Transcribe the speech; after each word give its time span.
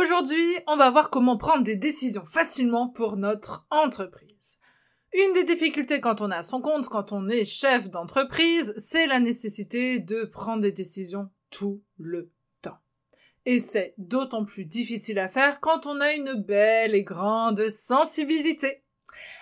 Aujourd'hui, 0.00 0.56
on 0.66 0.78
va 0.78 0.90
voir 0.90 1.10
comment 1.10 1.36
prendre 1.36 1.62
des 1.62 1.76
décisions 1.76 2.24
facilement 2.24 2.88
pour 2.88 3.18
notre 3.18 3.66
entreprise. 3.68 4.56
Une 5.12 5.34
des 5.34 5.44
difficultés 5.44 6.00
quand 6.00 6.22
on 6.22 6.30
est 6.30 6.36
à 6.36 6.42
son 6.42 6.62
compte, 6.62 6.88
quand 6.88 7.12
on 7.12 7.28
est 7.28 7.44
chef 7.44 7.90
d'entreprise, 7.90 8.72
c'est 8.78 9.06
la 9.06 9.20
nécessité 9.20 9.98
de 9.98 10.24
prendre 10.24 10.62
des 10.62 10.72
décisions 10.72 11.28
tout 11.50 11.82
le 11.98 12.30
temps. 12.62 12.78
Et 13.44 13.58
c'est 13.58 13.92
d'autant 13.98 14.46
plus 14.46 14.64
difficile 14.64 15.18
à 15.18 15.28
faire 15.28 15.60
quand 15.60 15.84
on 15.84 16.00
a 16.00 16.14
une 16.14 16.32
belle 16.32 16.94
et 16.94 17.02
grande 17.02 17.68
sensibilité. 17.68 18.82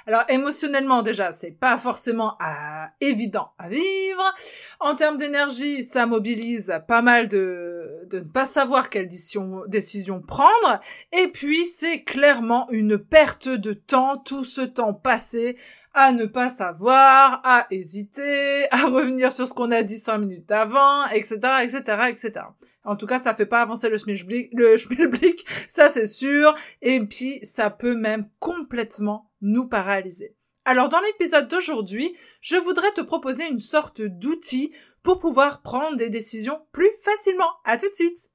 Alors 0.06 0.24
émotionnellement 0.28 1.02
déjà, 1.02 1.32
c'est 1.32 1.52
pas 1.52 1.76
forcément 1.78 2.36
euh, 2.40 2.84
évident 3.00 3.52
à 3.58 3.68
vivre. 3.68 4.34
En 4.80 4.94
termes 4.94 5.18
d'énergie, 5.18 5.84
ça 5.84 6.06
mobilise 6.06 6.72
pas 6.88 7.02
mal 7.02 7.28
de, 7.28 8.06
de 8.08 8.18
ne 8.20 8.24
pas 8.24 8.44
savoir 8.44 8.90
quelle 8.90 9.08
décision, 9.08 10.20
prendre. 10.26 10.80
Et 11.12 11.28
puis 11.28 11.66
c'est 11.66 12.02
clairement 12.04 12.68
une 12.70 12.98
perte 12.98 13.48
de 13.48 13.72
temps, 13.72 14.16
tout 14.16 14.44
ce 14.44 14.62
temps 14.62 14.94
passé 14.94 15.56
à 15.94 16.12
ne 16.12 16.26
pas 16.26 16.48
savoir, 16.48 17.40
à 17.44 17.66
hésiter, 17.70 18.66
à 18.70 18.86
revenir 18.86 19.32
sur 19.32 19.48
ce 19.48 19.54
qu'on 19.54 19.72
a 19.72 19.82
dit 19.82 19.98
cinq 19.98 20.18
minutes 20.18 20.50
avant, 20.50 21.06
etc., 21.08 21.38
etc., 21.62 21.82
etc. 22.08 22.32
En 22.84 22.96
tout 22.96 23.06
cas, 23.06 23.18
ça 23.18 23.34
fait 23.34 23.46
pas 23.46 23.60
avancer 23.60 23.90
le 23.90 23.98
schmilblick, 23.98 24.50
le 24.54 24.76
schmilblick, 24.78 25.46
ça 25.66 25.88
c'est 25.88 26.06
sûr. 26.06 26.54
Et 26.82 27.00
puis, 27.00 27.40
ça 27.42 27.68
peut 27.68 27.94
même 27.94 28.28
complètement 28.38 29.27
nous 29.40 29.68
paralyser. 29.68 30.36
Alors, 30.64 30.88
dans 30.88 31.00
l'épisode 31.00 31.48
d'aujourd'hui, 31.48 32.14
je 32.40 32.56
voudrais 32.56 32.92
te 32.92 33.00
proposer 33.00 33.48
une 33.48 33.60
sorte 33.60 34.02
d'outil 34.02 34.72
pour 35.02 35.18
pouvoir 35.18 35.62
prendre 35.62 35.96
des 35.96 36.10
décisions 36.10 36.60
plus 36.72 36.90
facilement. 37.02 37.50
À 37.64 37.78
tout 37.78 37.88
de 37.88 37.94
suite! 37.94 38.30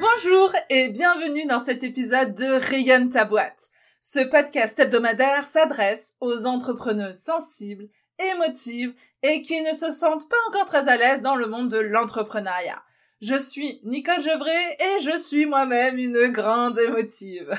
Bonjour 0.00 0.52
et 0.68 0.88
bienvenue 0.88 1.46
dans 1.46 1.64
cet 1.64 1.84
épisode 1.84 2.34
de 2.34 2.44
Rayonne 2.44 3.08
ta 3.08 3.24
boîte. 3.24 3.70
Ce 4.00 4.20
podcast 4.20 4.78
hebdomadaire 4.78 5.46
s'adresse 5.46 6.16
aux 6.20 6.44
entrepreneurs 6.44 7.14
sensibles, 7.14 7.88
émotives 8.32 8.94
et 9.22 9.42
qui 9.42 9.62
ne 9.62 9.72
se 9.72 9.90
sentent 9.90 10.28
pas 10.28 10.36
encore 10.48 10.66
très 10.66 10.88
à 10.88 10.96
l'aise 10.96 11.22
dans 11.22 11.34
le 11.34 11.46
monde 11.46 11.70
de 11.70 11.78
l'entrepreneuriat. 11.78 12.82
Je 13.20 13.34
suis 13.34 13.80
Nicole 13.82 14.20
Gevray 14.20 14.76
et 14.78 15.00
je 15.00 15.18
suis 15.18 15.44
moi-même 15.44 15.98
une 15.98 16.28
grande 16.28 16.78
émotive. 16.78 17.50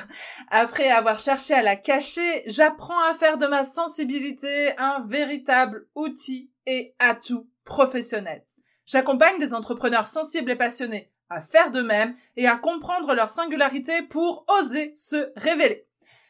Après 0.49 0.89
avoir 0.89 1.19
cherché 1.19 1.53
à 1.53 1.61
la 1.61 1.75
cacher, 1.75 2.43
j'apprends 2.47 3.03
à 3.09 3.13
faire 3.13 3.37
de 3.37 3.45
ma 3.45 3.63
sensibilité 3.63 4.77
un 4.77 5.05
véritable 5.05 5.87
outil 5.95 6.49
et 6.65 6.95
atout 6.99 7.49
professionnel. 7.65 8.45
J'accompagne 8.85 9.37
des 9.37 9.53
entrepreneurs 9.53 10.07
sensibles 10.07 10.51
et 10.51 10.55
passionnés 10.55 11.11
à 11.29 11.41
faire 11.41 11.71
de 11.71 11.81
même 11.81 12.15
et 12.37 12.47
à 12.47 12.55
comprendre 12.55 13.13
leur 13.13 13.29
singularité 13.29 14.01
pour 14.03 14.45
oser 14.61 14.91
se 14.95 15.31
révéler. 15.35 15.88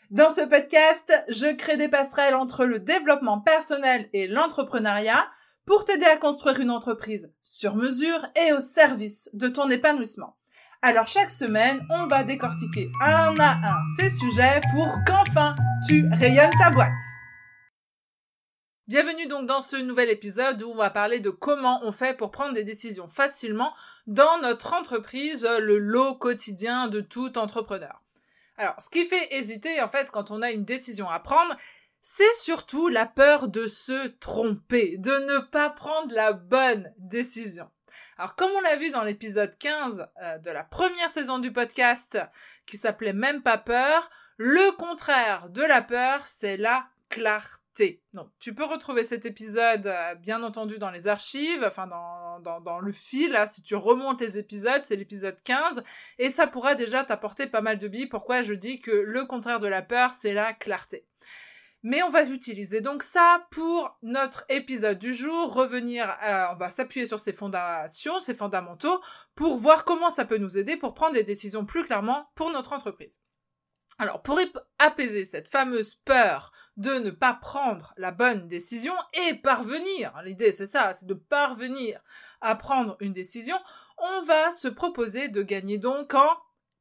Dans 0.10 0.32
ce 0.32 0.42
podcast, 0.42 1.14
je 1.28 1.54
crée 1.54 1.78
des 1.78 1.88
passerelles 1.88 2.34
entre 2.34 2.66
le 2.66 2.80
développement 2.80 3.42
personnel 3.42 4.10
et 4.12 4.26
l'entrepreneuriat 4.26 5.24
pour 5.68 5.86
t'aider 5.86 6.08
à 6.08 6.18
construire 6.18 6.60
une 6.60 6.72
entreprise 6.72 7.32
sur 7.44 7.76
mesure 7.76 8.26
et 8.36 8.52
au 8.52 8.60
service 8.60 9.30
de 9.34 9.50
ton 9.50 9.70
épanouissement. 9.70 10.36
Alors 10.82 11.06
chaque 11.06 11.30
semaine, 11.30 11.86
on 11.92 12.08
va 12.08 12.24
décortiquer 12.24 12.90
un 13.04 13.40
à 13.40 13.52
un 13.52 13.84
ces 13.98 14.10
sujets 14.10 14.62
pour 14.72 14.88
qu'enfin 15.06 15.56
tu 15.88 16.10
rayonnes 16.12 16.58
ta 16.58 16.72
boîte. 16.72 16.90
Bienvenue 18.88 19.28
donc 19.28 19.46
dans 19.46 19.62
ce 19.62 19.76
nouvel 19.76 20.10
épisode 20.10 20.64
où 20.64 20.72
on 20.72 20.76
va 20.76 20.90
parler 20.90 21.20
de 21.20 21.30
comment 21.30 21.82
on 21.84 21.92
fait 21.92 22.18
pour 22.18 22.32
prendre 22.32 22.56
des 22.56 22.64
décisions 22.64 23.10
facilement 23.10 23.76
dans 24.08 24.40
notre 24.42 24.74
entreprise, 24.74 25.48
le 25.60 25.78
lot 25.78 26.16
quotidien 26.16 26.88
de 26.88 27.00
tout 27.00 27.38
entrepreneur. 27.38 28.02
Alors, 28.60 28.76
ce 28.82 28.90
qui 28.90 29.06
fait 29.06 29.34
hésiter, 29.34 29.82
en 29.82 29.88
fait, 29.88 30.12
quand 30.12 30.32
on 30.32 30.42
a 30.42 30.52
une 30.52 30.66
décision 30.66 31.10
à 31.10 31.22
prendre, 31.22 31.56
c'est 32.02 32.34
surtout 32.34 32.90
la 32.90 33.06
peur 33.06 33.48
de 33.48 33.68
se 33.68 34.08
tromper, 34.08 34.98
de 34.98 35.12
ne 35.12 35.40
pas 35.40 35.70
prendre 35.70 36.14
la 36.14 36.34
bonne 36.34 36.94
décision. 36.98 37.72
Alors, 38.18 38.36
comme 38.36 38.52
on 38.52 38.60
l'a 38.60 38.76
vu 38.76 38.92
dans 38.92 39.06
l'épisode 39.06 39.58
15 39.58 40.08
euh, 40.22 40.38
de 40.40 40.52
la 40.52 40.66
première 40.66 41.10
saison 41.10 41.40
du 41.40 41.54
podcast, 41.54 42.20
qui 42.66 42.76
s'appelait 42.76 43.14
Même 43.14 43.44
pas 43.44 43.58
peur, 43.58 44.10
le 44.36 44.76
contraire 44.76 45.48
de 45.48 45.62
la 45.62 45.82
peur, 45.82 46.28
c'est 46.28 46.58
la 46.58 46.86
clarté. 47.10 48.02
Donc, 48.14 48.30
tu 48.40 48.54
peux 48.54 48.66
retrouver 48.66 49.04
cet 49.04 49.26
épisode, 49.26 49.88
euh, 49.88 50.16
bien 50.16 50.44
entendu, 50.44 50.78
dans 50.78 50.92
les 50.92 51.08
archives, 51.08 51.64
enfin 51.66 51.88
dans, 51.88 52.80
le 52.80 52.92
fil, 52.92 53.32
là, 53.32 53.48
si 53.48 53.64
tu 53.64 53.76
remontes 53.76 54.22
les 54.22 54.38
épisodes, 54.38 54.82
c'est 54.84 54.96
l'épisode 54.96 55.38
15, 55.44 55.84
et 56.18 56.30
ça 56.30 56.48
pourra 56.48 56.76
déjà 56.76 57.04
t'apporter 57.04 57.48
pas 57.48 57.62
mal 57.62 57.78
de 57.78 57.88
billes, 57.88 58.08
pourquoi 58.08 58.42
je 58.42 58.54
dis 58.54 58.80
que 58.80 58.92
le 58.92 59.26
contraire 59.26 59.60
de 59.60 59.68
la 59.68 59.82
peur, 59.82 60.12
c'est 60.16 60.34
la 60.34 60.54
clarté. 60.54 61.06
Mais 61.82 62.04
on 62.04 62.10
va 62.10 62.24
utiliser 62.24 62.82
donc 62.82 63.04
ça 63.04 63.48
pour 63.52 63.98
notre 64.02 64.44
épisode 64.50 65.00
du 65.00 65.14
jour, 65.14 65.54
revenir, 65.54 66.14
on 66.52 66.56
va 66.56 66.70
s'appuyer 66.70 67.06
sur 67.06 67.22
ces 67.22 67.32
fondations, 67.32 68.20
ces 68.20 68.34
fondamentaux, 68.34 69.00
pour 69.36 69.58
voir 69.58 69.86
comment 69.86 70.10
ça 70.10 70.26
peut 70.26 70.38
nous 70.38 70.58
aider 70.58 70.76
pour 70.76 70.94
prendre 70.94 71.14
des 71.14 71.24
décisions 71.24 71.66
plus 71.66 71.86
clairement 71.86 72.30
pour 72.36 72.52
notre 72.52 72.74
entreprise. 72.74 73.22
Alors, 74.02 74.24
pour 74.24 74.40
apaiser 74.78 75.26
cette 75.26 75.50
fameuse 75.50 75.94
peur 75.94 76.54
de 76.78 76.94
ne 76.94 77.12
pas 77.12 77.34
prendre 77.34 77.94
la 77.98 78.12
bonne 78.12 78.48
décision 78.48 78.94
et 79.28 79.34
parvenir, 79.36 80.14
l'idée 80.24 80.54
c'est 80.54 80.68
ça, 80.68 80.94
c'est 80.94 81.06
de 81.06 81.14
parvenir 81.14 82.00
à 82.40 82.56
prendre 82.56 82.96
une 83.02 83.12
décision, 83.12 83.60
on 83.98 84.22
va 84.22 84.54
se 84.54 84.70
proposer 84.70 85.28
de 85.28 85.44
gagner 85.44 85.78
donc 85.78 86.14
en 86.14 86.38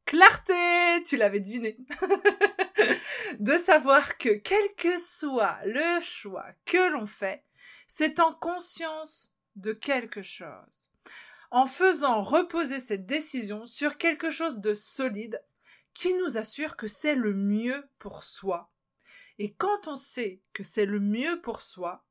clarté, 0.06 1.02
tu 1.04 1.16
l'avais 1.16 1.40
deviné, 1.40 1.76
de 3.40 3.58
savoir 3.58 4.16
que 4.16 4.28
quel 4.28 4.74
que 4.76 5.00
soit 5.00 5.58
le 5.64 6.00
choix 6.00 6.46
que 6.66 6.92
l'on 6.92 7.06
fait, 7.06 7.42
c'est 7.88 8.20
en 8.20 8.32
conscience 8.32 9.32
de 9.56 9.72
quelque 9.72 10.22
chose. 10.22 10.92
En 11.50 11.66
faisant 11.66 12.22
reposer 12.22 12.78
cette 12.78 13.06
décision 13.06 13.66
sur 13.66 13.96
quelque 13.96 14.30
chose 14.30 14.60
de 14.60 14.72
solide 14.72 15.42
qui 15.94 16.14
nous 16.14 16.36
assure 16.36 16.76
que 16.76 16.88
c'est 16.88 17.14
le 17.14 17.34
mieux 17.34 17.88
pour 17.98 18.22
soi. 18.22 18.70
Et 19.38 19.54
quand 19.54 19.86
on 19.86 19.94
sait 19.94 20.42
que 20.52 20.62
c'est 20.62 20.86
le 20.86 21.00
mieux 21.00 21.40
pour 21.40 21.62
soi, 21.62 22.04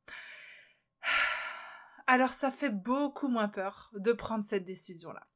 alors 2.08 2.32
ça 2.32 2.52
fait 2.52 2.70
beaucoup 2.70 3.28
moins 3.28 3.50
peur 3.50 3.92
de 3.94 4.14
prendre 4.14 4.46
cette 4.46 4.66
décision-là. 4.66 5.28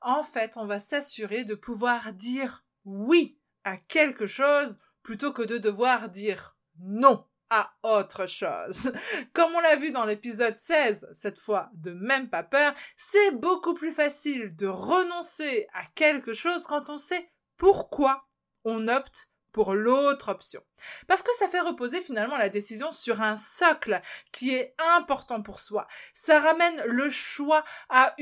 En 0.00 0.22
fait, 0.22 0.56
on 0.56 0.66
va 0.66 0.78
s'assurer 0.78 1.44
de 1.44 1.54
pouvoir 1.54 2.12
dire 2.12 2.64
oui 2.84 3.38
à 3.64 3.76
quelque 3.76 4.26
chose 4.26 4.78
plutôt 5.02 5.32
que 5.32 5.42
de 5.42 5.58
devoir 5.58 6.08
dire 6.08 6.56
non 6.78 7.26
à 7.50 7.72
autre 7.82 8.26
chose. 8.26 8.92
Comme 9.32 9.54
on 9.54 9.60
l'a 9.60 9.76
vu 9.76 9.90
dans 9.90 10.04
l'épisode 10.04 10.56
16, 10.56 11.08
cette 11.12 11.38
fois 11.38 11.68
de 11.74 11.90
même 11.90 12.30
pas 12.30 12.44
peur, 12.44 12.74
c'est 12.96 13.32
beaucoup 13.32 13.74
plus 13.74 13.92
facile 13.92 14.54
de 14.56 14.66
renoncer 14.66 15.66
à 15.74 15.84
quelque 15.94 16.32
chose 16.32 16.66
quand 16.66 16.88
on 16.88 16.96
sait 16.96 17.30
pourquoi 17.60 18.26
on 18.64 18.88
opte 18.88 19.28
pour 19.52 19.74
l'autre 19.74 20.30
option. 20.30 20.62
Parce 21.06 21.22
que 21.22 21.34
ça 21.34 21.46
fait 21.46 21.60
reposer 21.60 22.00
finalement 22.00 22.38
la 22.38 22.48
décision 22.48 22.90
sur 22.90 23.20
un 23.20 23.36
socle 23.36 24.00
qui 24.32 24.54
est 24.54 24.74
important 24.96 25.42
pour 25.42 25.60
soi. 25.60 25.86
Ça 26.14 26.40
ramène 26.40 26.82
le 26.86 27.10
choix 27.10 27.62
à 27.90 28.14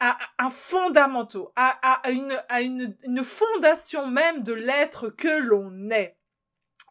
un 0.00 0.50
fondamental, 0.50 1.42
à, 1.54 2.00
à, 2.02 2.10
une, 2.10 2.36
à 2.48 2.62
une, 2.62 2.96
une 3.04 3.22
fondation 3.22 4.08
même 4.08 4.42
de 4.42 4.54
l'être 4.54 5.08
que 5.08 5.40
l'on 5.40 5.90
est. 5.90 6.16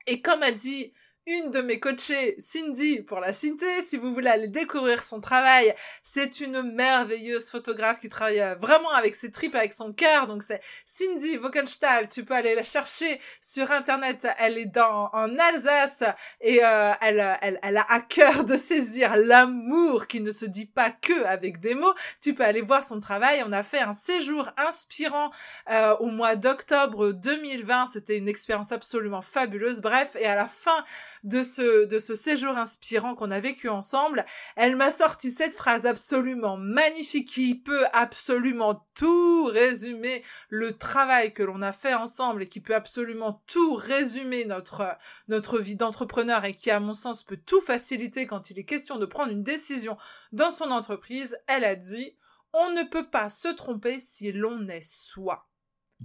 Et 0.08 0.22
comme 0.22 0.42
a 0.42 0.54
dit 0.54 0.94
une 1.26 1.52
de 1.52 1.62
mes 1.62 1.80
coachées, 1.80 2.36
Cindy, 2.38 3.02
pour 3.02 3.22
la 3.22 3.32
citer. 3.32 3.82
Si 3.84 3.96
vous 3.96 4.14
voulez 4.14 4.30
aller 4.30 4.50
découvrir 4.50 5.04
son 5.04 5.22
travail, 5.22 5.74
c'est 6.04 6.42
une 6.42 6.62
merveilleuse 6.62 7.50
photographe 7.50 8.00
qui 8.00 8.10
travaille 8.10 8.42
euh, 8.42 8.56
vraiment 8.56 8.92
avec 8.92 9.16
ses 9.16 9.32
tripes, 9.32 9.56
avec 9.56 9.72
son 9.72 9.94
cœur. 9.94 10.28
Donc 10.28 10.44
c'est 10.44 10.62
Cindy 10.86 11.38
Wockenstahl. 11.38 12.10
Tu 12.10 12.26
peux 12.26 12.34
aller 12.34 12.56
la 12.56 12.64
chercher 12.64 13.22
sur 13.40 13.72
internet. 13.72 14.28
Elle 14.38 14.58
est 14.58 14.66
dans 14.66 15.10
en 15.14 15.38
Alsace 15.40 16.04
et 16.42 16.60
euh, 16.64 16.92
elle, 17.02 17.38
elle, 17.42 17.60
elle 17.64 17.78
a 17.78 17.86
à 17.90 18.02
cœur 18.02 18.44
de 18.44 18.58
saisir 18.58 19.16
l'amour 19.16 20.08
qui 20.08 20.20
ne 20.20 20.32
se 20.32 20.46
dit 20.46 20.66
pas 20.66 20.92
que 20.92 21.24
avec 21.24 21.62
des 21.62 21.74
mots. 21.74 21.94
Tu 22.22 22.34
peux 22.34 22.44
aller 22.44 22.62
voir 22.62 22.84
son 22.84 23.00
travail. 23.00 23.44
On 23.48 23.54
a 23.54 23.64
fait 23.64 23.80
un 23.80 23.94
séjour 23.94 24.50
inspirant 24.58 25.32
euh, 25.70 25.96
au 25.98 26.08
mois 26.08 26.36
d'octobre 26.36 27.14
2020. 27.14 27.88
C'était 27.88 28.18
une 28.18 28.28
expérience 28.28 28.74
absolument 28.74 29.22
fabuleuse. 29.22 29.80
Bref, 29.80 30.18
et 30.20 30.26
à 30.26 30.36
la 30.36 30.48
fin 30.48 30.84
de 31.24 31.42
ce, 31.42 31.86
de 31.86 32.00
ce 32.00 32.16
séjour 32.16 32.58
inspirant 32.58 33.16
qu'on 33.16 33.32
a 33.32 33.40
vécu 33.40 33.70
ensemble, 33.70 34.26
elle 34.56 34.76
m'a 34.76 34.92
sorti 34.92 35.32
cette 35.32 35.54
phrase 35.54 35.86
absolument 35.86 36.58
magnifique 36.58 37.30
qui 37.30 37.56
peut 37.56 37.86
absolument 37.94 38.86
tout 38.96 39.46
résumer 39.46 40.24
le 40.50 40.78
travail 40.78 41.34
que 41.34 41.44
l'on 41.44 41.62
a 41.62 41.72
fait 41.72 41.94
ensemble 41.94 42.44
et 42.44 42.48
qui 42.48 42.60
peut 42.60 42.76
absolument 42.76 43.42
tout 43.48 43.76
résumer 43.76 44.46
notre, 44.46 44.98
notre 45.28 45.60
vie 45.60 45.76
d'entrepreneur 45.76 46.46
et 46.46 46.54
qui, 46.54 46.72
à 46.72 46.80
mon 46.80 46.94
sens, 46.94 47.24
peut 47.24 47.40
tout 47.46 47.62
faciliter 47.62 48.28
quand 48.28 48.50
il 48.50 48.60
est 48.60 48.66
question 48.66 48.98
de 48.98 49.06
prendre 49.06 49.32
une 49.32 49.44
décision 49.44 49.98
dans 50.32 50.50
son 50.50 50.72
entreprise. 50.72 51.38
Elle 51.48 51.64
a 51.64 51.76
dit, 51.76 52.16
on 52.54 52.72
ne 52.72 52.84
peut 52.84 53.10
pas 53.10 53.30
se 53.30 53.48
tromper 53.48 54.00
si 54.00 54.32
l'on 54.32 54.68
est 54.68 54.82
soi. 54.82 55.48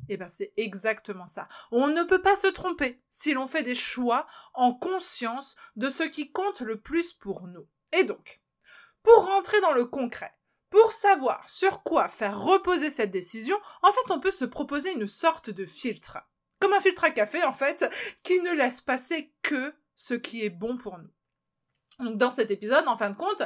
Eh 0.09 0.17
bien, 0.17 0.29
c'est 0.29 0.53
exactement 0.57 1.27
ça. 1.27 1.49
On 1.71 1.89
ne 1.89 2.03
peut 2.03 2.23
pas 2.23 2.37
se 2.37 2.47
tromper 2.47 3.03
si 3.11 3.33
l'on 3.35 3.47
fait 3.47 3.63
des 3.63 3.75
choix 3.75 4.27
en 4.55 4.73
conscience 4.75 5.57
de 5.77 5.89
ce 5.89 6.03
qui 6.03 6.31
compte 6.31 6.61
le 6.61 6.81
plus 6.81 7.13
pour 7.13 7.47
nous. 7.47 7.67
Et 7.93 8.05
donc, 8.05 8.41
pour 9.03 9.27
rentrer 9.27 9.61
dans 9.61 9.73
le 9.73 9.85
concret, 9.85 10.33
pour 10.71 10.93
savoir 10.93 11.49
sur 11.49 11.83
quoi 11.83 12.09
faire 12.09 12.41
reposer 12.41 12.91
cette 12.91 13.11
décision, 13.11 13.57
en 13.83 13.93
fait, 13.93 14.11
on 14.11 14.21
peut 14.21 14.31
se 14.31 14.45
proposer 14.45 14.93
une 14.93 15.07
sorte 15.07 15.51
de 15.51 15.65
filtre. 15.65 16.19
Comme 16.61 16.73
un 16.73 16.81
filtre 16.81 17.05
à 17.05 17.11
café, 17.11 17.43
en 17.45 17.53
fait, 17.53 17.89
qui 18.23 18.41
ne 18.41 18.53
laisse 18.53 18.81
passer 18.81 19.33
que 19.43 19.75
ce 19.95 20.15
qui 20.15 20.45
est 20.45 20.51
bon 20.51 20.77
pour 20.77 20.99
nous. 20.99 21.11
Donc 21.99 22.17
dans 22.17 22.31
cet 22.31 22.51
épisode, 22.51 22.87
en 22.87 22.97
fin 22.97 23.11
de 23.11 23.17
compte, 23.17 23.43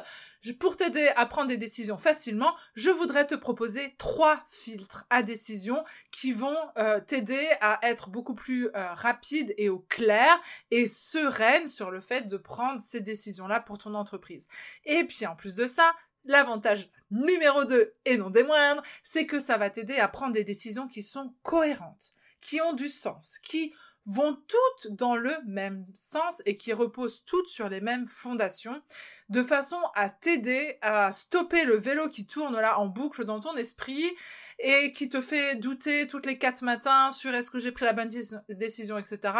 pour 0.58 0.76
t'aider 0.76 1.10
à 1.16 1.24
prendre 1.24 1.48
des 1.48 1.56
décisions 1.56 1.96
facilement, 1.96 2.54
je 2.74 2.90
voudrais 2.90 3.26
te 3.26 3.34
proposer 3.34 3.94
trois 3.96 4.44
filtres 4.48 5.06
à 5.08 5.22
décision 5.22 5.84
qui 6.10 6.32
vont 6.32 6.56
euh, 6.76 7.00
t'aider 7.00 7.48
à 7.62 7.78
être 7.82 8.10
beaucoup 8.10 8.34
plus 8.34 8.68
euh, 8.68 8.92
rapide 8.92 9.54
et 9.56 9.70
au 9.70 9.78
clair 9.78 10.38
et 10.70 10.86
sereine 10.86 11.66
sur 11.66 11.90
le 11.90 12.00
fait 12.00 12.28
de 12.28 12.36
prendre 12.36 12.80
ces 12.80 13.00
décisions-là 13.00 13.60
pour 13.60 13.78
ton 13.78 13.94
entreprise. 13.94 14.48
Et 14.84 15.04
puis 15.04 15.26
en 15.26 15.34
plus 15.34 15.54
de 15.54 15.66
ça, 15.66 15.94
l'avantage 16.24 16.90
numéro 17.10 17.64
2 17.64 17.94
et 18.04 18.18
non 18.18 18.28
des 18.28 18.44
moindres, 18.44 18.82
c'est 19.02 19.26
que 19.26 19.40
ça 19.40 19.56
va 19.56 19.70
t'aider 19.70 19.96
à 19.96 20.08
prendre 20.08 20.32
des 20.32 20.44
décisions 20.44 20.88
qui 20.88 21.02
sont 21.02 21.34
cohérentes, 21.42 22.12
qui 22.42 22.60
ont 22.60 22.74
du 22.74 22.88
sens, 22.88 23.38
qui 23.38 23.72
vont 24.06 24.36
toutes 24.48 24.92
dans 24.92 25.16
le 25.16 25.32
même 25.46 25.86
sens 25.94 26.42
et 26.44 26.56
qui 26.56 26.72
reposent 26.72 27.24
toutes 27.24 27.48
sur 27.48 27.68
les 27.68 27.80
mêmes 27.80 28.06
fondations, 28.06 28.82
de 29.28 29.42
façon 29.42 29.78
à 29.94 30.10
t'aider 30.10 30.78
à 30.82 31.12
stopper 31.12 31.64
le 31.64 31.76
vélo 31.76 32.08
qui 32.08 32.26
tourne 32.26 32.58
là 32.58 32.78
en 32.78 32.86
boucle 32.86 33.24
dans 33.24 33.40
ton 33.40 33.56
esprit 33.56 34.10
et 34.58 34.92
qui 34.92 35.08
te 35.08 35.20
fait 35.20 35.56
douter 35.56 36.06
toutes 36.06 36.26
les 36.26 36.38
quatre 36.38 36.62
matins 36.62 37.10
sur 37.10 37.32
est-ce 37.34 37.50
que 37.50 37.58
j'ai 37.58 37.72
pris 37.72 37.84
la 37.84 37.92
bonne 37.92 38.10
décision, 38.48 38.98
etc. 38.98 39.34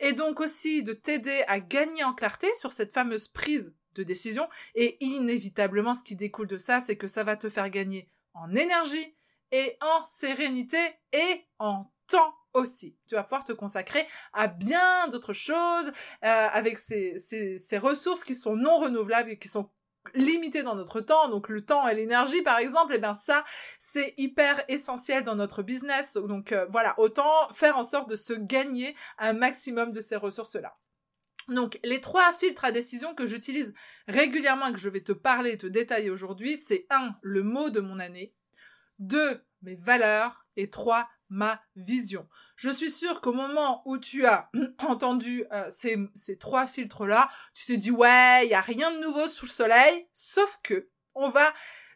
Et 0.00 0.12
donc 0.12 0.40
aussi 0.40 0.82
de 0.82 0.92
t'aider 0.92 1.44
à 1.46 1.60
gagner 1.60 2.04
en 2.04 2.12
clarté 2.12 2.52
sur 2.54 2.72
cette 2.72 2.92
fameuse 2.92 3.28
prise 3.28 3.74
de 3.94 4.02
décision. 4.02 4.48
Et 4.74 5.02
inévitablement, 5.04 5.94
ce 5.94 6.04
qui 6.04 6.16
découle 6.16 6.46
de 6.46 6.58
ça, 6.58 6.80
c'est 6.80 6.96
que 6.96 7.06
ça 7.06 7.24
va 7.24 7.36
te 7.36 7.48
faire 7.48 7.70
gagner 7.70 8.10
en 8.34 8.54
énergie 8.54 9.14
et 9.52 9.76
en 9.80 10.04
sérénité 10.06 10.78
et 11.12 11.46
en 11.58 11.90
temps 12.06 12.34
Tu 12.64 13.14
vas 13.14 13.22
pouvoir 13.22 13.44
te 13.44 13.52
consacrer 13.52 14.06
à 14.32 14.48
bien 14.48 15.08
d'autres 15.08 15.32
choses 15.32 15.88
euh, 16.24 16.48
avec 16.52 16.78
ces, 16.78 17.16
ces, 17.18 17.78
ressources 17.78 18.24
qui 18.24 18.34
sont 18.34 18.56
non 18.56 18.78
renouvelables 18.78 19.30
et 19.30 19.38
qui 19.38 19.48
sont 19.48 19.70
limitées 20.14 20.62
dans 20.62 20.74
notre 20.74 21.00
temps, 21.00 21.28
donc 21.28 21.48
le 21.48 21.64
temps 21.64 21.86
et 21.86 21.94
l'énergie 21.94 22.42
par 22.42 22.58
exemple, 22.58 22.92
et 22.92 22.96
eh 22.96 23.00
bien 23.00 23.14
ça 23.14 23.44
c'est 23.78 24.14
hyper 24.16 24.64
essentiel 24.68 25.22
dans 25.22 25.34
notre 25.34 25.62
business. 25.62 26.14
Donc 26.14 26.52
euh, 26.52 26.66
voilà, 26.70 26.98
autant 26.98 27.48
faire 27.52 27.76
en 27.76 27.82
sorte 27.82 28.08
de 28.08 28.16
se 28.16 28.32
gagner 28.32 28.96
un 29.18 29.32
maximum 29.32 29.92
de 29.92 30.00
ces 30.00 30.16
ressources-là. 30.16 30.76
Donc 31.48 31.78
les 31.82 32.00
trois 32.00 32.32
filtres 32.32 32.64
à 32.64 32.72
décision 32.72 33.14
que 33.14 33.26
j'utilise 33.26 33.74
régulièrement 34.06 34.66
et 34.66 34.72
que 34.72 34.78
je 34.78 34.88
vais 34.88 35.02
te 35.02 35.12
parler 35.12 35.52
et 35.52 35.58
te 35.58 35.66
détailler 35.66 36.10
aujourd'hui, 36.10 36.56
c'est 36.56 36.86
un, 36.90 37.16
le 37.22 37.42
mot 37.42 37.70
de 37.70 37.80
mon 37.80 37.98
année, 37.98 38.34
deux, 38.98 39.42
mes 39.62 39.74
valeurs 39.74 40.46
et 40.56 40.68
trois, 40.70 41.08
ma 41.30 41.60
vision. 41.76 42.28
Je 42.56 42.70
suis 42.70 42.90
sûre 42.90 43.20
qu'au 43.20 43.32
moment 43.32 43.82
où 43.84 43.98
tu 43.98 44.26
as 44.26 44.50
entendu 44.78 45.44
euh, 45.52 45.66
ces, 45.70 45.98
ces, 46.14 46.38
trois 46.38 46.66
filtres-là, 46.66 47.28
tu 47.54 47.66
te 47.66 47.72
dis 47.72 47.90
ouais, 47.90 48.46
il 48.46 48.50
y 48.50 48.54
a 48.54 48.60
rien 48.60 48.90
de 48.90 49.00
nouveau 49.00 49.26
sous 49.26 49.46
le 49.46 49.50
soleil, 49.50 50.08
sauf 50.12 50.58
que 50.62 50.88
on 51.14 51.28
va 51.28 51.52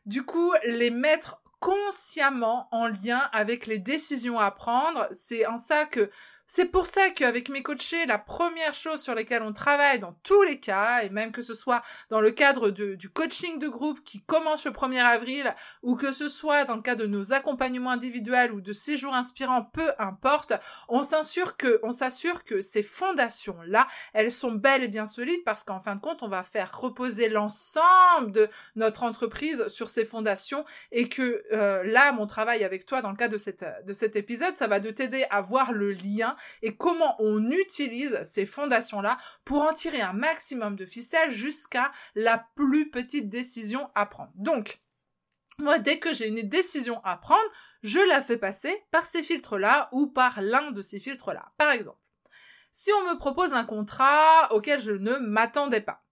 du 0.06 0.24
coup 0.24 0.52
les 0.64 0.90
mettre 0.90 1.42
consciemment 1.60 2.68
en 2.72 2.88
lien 2.88 3.30
avec 3.32 3.66
les 3.66 3.78
décisions 3.78 4.40
à 4.40 4.50
prendre. 4.50 5.06
C'est 5.12 5.46
en 5.46 5.56
ça 5.56 5.86
que 5.86 6.10
c'est 6.54 6.66
pour 6.66 6.84
ça 6.84 7.08
qu'avec 7.08 7.48
mes 7.48 7.62
coachés, 7.62 8.04
la 8.04 8.18
première 8.18 8.74
chose 8.74 9.00
sur 9.00 9.14
laquelle 9.14 9.40
on 9.40 9.54
travaille 9.54 9.98
dans 9.98 10.12
tous 10.22 10.42
les 10.42 10.60
cas, 10.60 11.00
et 11.02 11.08
même 11.08 11.32
que 11.32 11.40
ce 11.40 11.54
soit 11.54 11.80
dans 12.10 12.20
le 12.20 12.30
cadre 12.30 12.68
du 12.68 13.08
coaching 13.08 13.58
de 13.58 13.68
groupe 13.68 14.04
qui 14.04 14.20
commence 14.20 14.66
le 14.66 14.72
1er 14.72 15.02
avril, 15.02 15.54
ou 15.82 15.96
que 15.96 16.12
ce 16.12 16.28
soit 16.28 16.66
dans 16.66 16.76
le 16.76 16.82
cadre 16.82 17.04
de 17.04 17.06
nos 17.06 17.32
accompagnements 17.32 17.92
individuels 17.92 18.52
ou 18.52 18.60
de 18.60 18.72
séjours 18.72 19.14
inspirants, 19.14 19.64
peu 19.72 19.92
importe, 19.98 20.52
on 20.90 21.02
s'assure 21.02 21.56
que, 21.56 21.80
on 21.82 21.90
s'assure 21.90 22.44
que 22.44 22.60
ces 22.60 22.82
fondations-là, 22.82 23.88
elles 24.12 24.30
sont 24.30 24.52
belles 24.52 24.82
et 24.82 24.88
bien 24.88 25.06
solides 25.06 25.44
parce 25.46 25.64
qu'en 25.64 25.80
fin 25.80 25.96
de 25.96 26.02
compte, 26.02 26.22
on 26.22 26.28
va 26.28 26.42
faire 26.42 26.78
reposer 26.78 27.30
l'ensemble 27.30 28.30
de 28.30 28.50
notre 28.76 29.04
entreprise 29.04 29.68
sur 29.68 29.88
ces 29.88 30.04
fondations 30.04 30.66
et 30.90 31.08
que 31.08 31.44
euh, 31.54 31.82
là, 31.84 32.12
mon 32.12 32.26
travail 32.26 32.62
avec 32.62 32.84
toi 32.84 33.00
dans 33.00 33.10
le 33.10 33.16
cadre 33.16 33.32
de, 33.32 33.38
cette, 33.38 33.64
de 33.86 33.94
cet 33.94 34.16
épisode, 34.16 34.54
ça 34.54 34.66
va 34.66 34.80
de 34.80 34.90
t'aider 34.90 35.24
à 35.30 35.40
voir 35.40 35.72
le 35.72 35.92
lien 35.92 36.36
et 36.62 36.76
comment 36.76 37.16
on 37.18 37.50
utilise 37.50 38.20
ces 38.22 38.46
fondations-là 38.46 39.18
pour 39.44 39.62
en 39.62 39.72
tirer 39.72 40.00
un 40.00 40.12
maximum 40.12 40.76
de 40.76 40.86
ficelles 40.86 41.30
jusqu'à 41.30 41.92
la 42.14 42.46
plus 42.54 42.90
petite 42.90 43.28
décision 43.28 43.90
à 43.94 44.06
prendre. 44.06 44.32
Donc, 44.34 44.80
moi, 45.58 45.78
dès 45.78 45.98
que 45.98 46.12
j'ai 46.12 46.28
une 46.28 46.48
décision 46.48 47.00
à 47.04 47.16
prendre, 47.16 47.40
je 47.82 47.98
la 47.98 48.22
fais 48.22 48.38
passer 48.38 48.84
par 48.90 49.06
ces 49.06 49.22
filtres-là 49.22 49.88
ou 49.92 50.06
par 50.06 50.40
l'un 50.40 50.70
de 50.70 50.80
ces 50.80 50.98
filtres-là. 50.98 51.52
Par 51.58 51.70
exemple, 51.70 51.98
si 52.72 52.90
on 52.92 53.10
me 53.10 53.18
propose 53.18 53.52
un 53.52 53.64
contrat 53.64 54.52
auquel 54.52 54.80
je 54.80 54.92
ne 54.92 55.16
m'attendais 55.16 55.82
pas, 55.82 56.04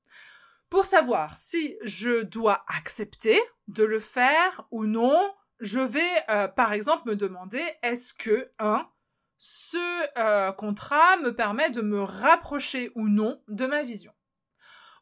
pour 0.69 0.85
savoir 0.85 1.37
si 1.37 1.77
je 1.83 2.23
dois 2.23 2.65
accepter 2.69 3.41
de 3.67 3.83
le 3.83 3.99
faire 3.99 4.67
ou 4.71 4.87
non, 4.87 5.35
je 5.59 5.81
vais 5.81 6.01
euh, 6.29 6.49
par 6.49 6.73
exemple 6.73 7.09
me 7.09 7.17
demander 7.17 7.65
est-ce 7.83 8.15
que 8.15 8.53
un 8.59 8.89
ce 9.43 9.79
euh, 10.19 10.53
contrat 10.53 11.17
me 11.17 11.35
permet 11.35 11.71
de 11.71 11.81
me 11.81 12.03
rapprocher 12.03 12.93
ou 12.95 13.09
non 13.09 13.43
de 13.49 13.65
ma 13.65 13.83
vision 13.83 14.13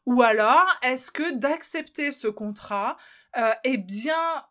Ou 0.05 0.21
alors, 0.21 0.65
est-ce 0.81 1.11
que 1.11 1.33
d'accepter 1.33 2.13
ce 2.13 2.29
contrat 2.29 2.95
euh, 3.35 3.51
est 3.65 3.77
bien 3.77 4.45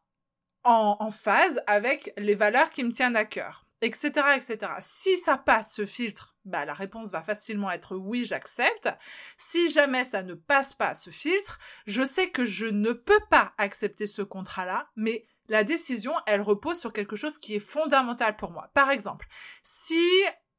en, 0.64 1.10
phase 1.10 1.62
avec 1.66 2.12
les 2.18 2.34
valeurs 2.34 2.68
qui 2.68 2.84
me 2.84 2.92
tiennent 2.92 3.16
à 3.16 3.24
cœur 3.24 3.64
etc., 3.80 4.10
etc. 4.36 4.72
Si 4.80 5.16
ça 5.16 5.38
passe 5.38 5.74
ce 5.74 5.86
filtre, 5.86 6.36
bah, 6.44 6.66
la 6.66 6.74
réponse 6.74 7.10
va 7.10 7.22
facilement 7.22 7.70
être 7.70 7.96
oui, 7.96 8.26
j'accepte. 8.26 8.90
Si 9.38 9.70
jamais 9.70 10.04
ça 10.04 10.22
ne 10.22 10.34
passe 10.34 10.74
pas 10.74 10.94
ce 10.94 11.10
filtre, 11.10 11.60
je 11.86 12.04
sais 12.04 12.28
que 12.28 12.44
je 12.44 12.66
ne 12.66 12.92
peux 12.92 13.20
pas 13.30 13.54
accepter 13.56 14.06
ce 14.08 14.20
contrat-là, 14.20 14.90
mais 14.96 15.26
la 15.48 15.64
décision, 15.64 16.12
elle 16.26 16.42
repose 16.42 16.78
sur 16.78 16.92
quelque 16.92 17.16
chose 17.16 17.38
qui 17.38 17.54
est 17.54 17.60
fondamental 17.60 18.36
pour 18.36 18.50
moi. 18.50 18.70
Par 18.74 18.90
exemple, 18.90 19.26
si 19.62 20.04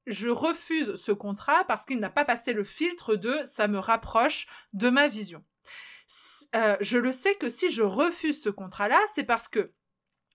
je 0.07 0.29
refuse 0.29 0.95
ce 0.95 1.11
contrat 1.11 1.63
parce 1.67 1.85
qu'il 1.85 1.99
n'a 1.99 2.09
pas 2.09 2.25
passé 2.25 2.53
le 2.53 2.63
filtre 2.63 3.15
de 3.15 3.39
ça 3.45 3.67
me 3.67 3.79
rapproche 3.79 4.47
de 4.73 4.89
ma 4.89 5.07
vision. 5.07 5.43
Euh, 6.55 6.75
je 6.81 6.97
le 6.97 7.11
sais 7.11 7.35
que 7.35 7.49
si 7.49 7.69
je 7.69 7.83
refuse 7.83 8.41
ce 8.41 8.49
contrat-là, 8.49 8.99
c'est 9.13 9.23
parce 9.23 9.47
que 9.47 9.71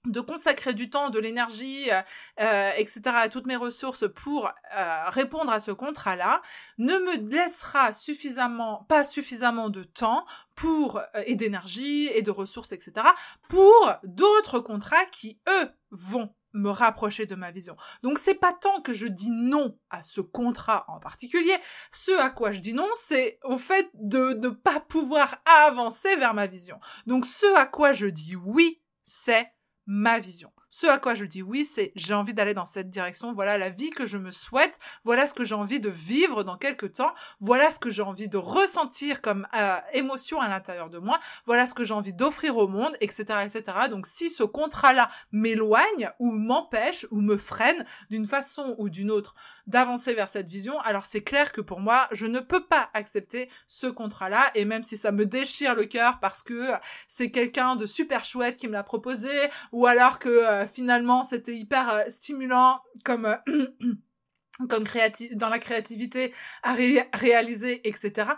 de 0.04 0.20
consacrer 0.20 0.74
du 0.74 0.90
temps, 0.90 1.10
de 1.10 1.18
l'énergie, 1.18 1.90
euh, 1.90 2.02
euh, 2.40 2.70
etc., 2.76 3.02
à 3.06 3.28
toutes 3.28 3.46
mes 3.46 3.56
ressources 3.56 4.04
pour 4.14 4.50
euh, 4.76 5.04
répondre 5.08 5.50
à 5.50 5.60
ce 5.60 5.70
contrat-là, 5.70 6.42
ne 6.78 6.94
me 6.94 7.30
laissera 7.30 7.92
suffisamment, 7.92 8.84
pas 8.88 9.04
suffisamment 9.04 9.70
de 9.70 9.82
temps 9.82 10.26
pour 10.54 11.00
et 11.26 11.34
d'énergie 11.34 12.08
et 12.14 12.22
de 12.22 12.30
ressources, 12.30 12.72
etc., 12.72 13.06
pour 13.48 13.92
d'autres 14.04 14.60
contrats 14.60 15.04
qui 15.06 15.40
eux 15.48 15.68
vont 15.90 16.32
me 16.52 16.70
rapprocher 16.70 17.26
de 17.26 17.34
ma 17.34 17.50
vision. 17.50 17.76
Donc 18.02 18.18
c'est 18.18 18.34
pas 18.34 18.52
tant 18.52 18.80
que 18.80 18.92
je 18.92 19.06
dis 19.06 19.30
non 19.30 19.76
à 19.90 20.02
ce 20.02 20.20
contrat 20.20 20.84
en 20.88 21.00
particulier, 21.00 21.56
ce 21.92 22.12
à 22.20 22.30
quoi 22.30 22.52
je 22.52 22.60
dis 22.60 22.72
non, 22.72 22.88
c'est 22.94 23.38
au 23.42 23.58
fait 23.58 23.90
de 23.94 24.34
ne 24.34 24.48
pas 24.48 24.80
pouvoir 24.80 25.36
avancer 25.66 26.14
vers 26.16 26.34
ma 26.34 26.46
vision. 26.46 26.78
Donc 27.06 27.26
ce 27.26 27.56
à 27.56 27.66
quoi 27.66 27.92
je 27.92 28.06
dis 28.06 28.36
oui, 28.36 28.80
c'est 29.04 29.53
ma 29.86 30.18
vision. 30.20 30.50
Ce 30.76 30.88
à 30.88 30.98
quoi 30.98 31.14
je 31.14 31.24
dis 31.24 31.40
oui, 31.40 31.64
c'est 31.64 31.92
j'ai 31.94 32.14
envie 32.14 32.34
d'aller 32.34 32.52
dans 32.52 32.64
cette 32.64 32.90
direction, 32.90 33.32
voilà 33.32 33.58
la 33.58 33.68
vie 33.68 33.90
que 33.90 34.06
je 34.06 34.18
me 34.18 34.32
souhaite, 34.32 34.80
voilà 35.04 35.24
ce 35.24 35.32
que 35.32 35.44
j'ai 35.44 35.54
envie 35.54 35.78
de 35.78 35.88
vivre 35.88 36.42
dans 36.42 36.56
quelques 36.56 36.94
temps, 36.94 37.14
voilà 37.38 37.70
ce 37.70 37.78
que 37.78 37.90
j'ai 37.90 38.02
envie 38.02 38.28
de 38.28 38.38
ressentir 38.38 39.22
comme 39.22 39.46
euh, 39.54 39.78
émotion 39.92 40.40
à 40.40 40.48
l'intérieur 40.48 40.90
de 40.90 40.98
moi, 40.98 41.20
voilà 41.46 41.66
ce 41.66 41.74
que 41.74 41.84
j'ai 41.84 41.94
envie 41.94 42.12
d'offrir 42.12 42.56
au 42.56 42.66
monde, 42.66 42.96
etc., 43.00 43.22
etc. 43.44 43.62
Donc 43.88 44.08
si 44.08 44.28
ce 44.28 44.42
contrat-là 44.42 45.10
m'éloigne 45.30 46.10
ou 46.18 46.32
m'empêche 46.32 47.06
ou 47.12 47.20
me 47.20 47.36
freine 47.36 47.86
d'une 48.10 48.26
façon 48.26 48.74
ou 48.78 48.88
d'une 48.88 49.12
autre 49.12 49.36
d'avancer 49.68 50.12
vers 50.12 50.28
cette 50.28 50.48
vision, 50.48 50.80
alors 50.80 51.06
c'est 51.06 51.22
clair 51.22 51.52
que 51.52 51.60
pour 51.60 51.78
moi, 51.78 52.08
je 52.10 52.26
ne 52.26 52.40
peux 52.40 52.64
pas 52.64 52.90
accepter 52.94 53.48
ce 53.68 53.86
contrat-là, 53.86 54.50
et 54.56 54.64
même 54.64 54.82
si 54.82 54.96
ça 54.96 55.12
me 55.12 55.24
déchire 55.24 55.74
le 55.74 55.86
cœur 55.86 56.18
parce 56.20 56.42
que 56.42 56.72
c'est 57.08 57.30
quelqu'un 57.30 57.76
de 57.76 57.86
super 57.86 58.24
chouette 58.24 58.56
qui 58.56 58.66
me 58.66 58.72
l'a 58.72 58.82
proposé, 58.82 59.30
ou 59.72 59.86
alors 59.86 60.18
que 60.18 60.28
euh, 60.28 60.63
finalement 60.66 61.24
c'était 61.24 61.56
hyper 61.56 61.90
euh, 61.90 62.02
stimulant 62.08 62.80
comme 63.04 63.26
euh, 63.26 63.36
comme 64.68 64.84
dans 65.32 65.48
la 65.48 65.58
créativité 65.58 66.32
à 66.62 66.74
réaliser, 66.74 67.86
etc. 67.88 68.30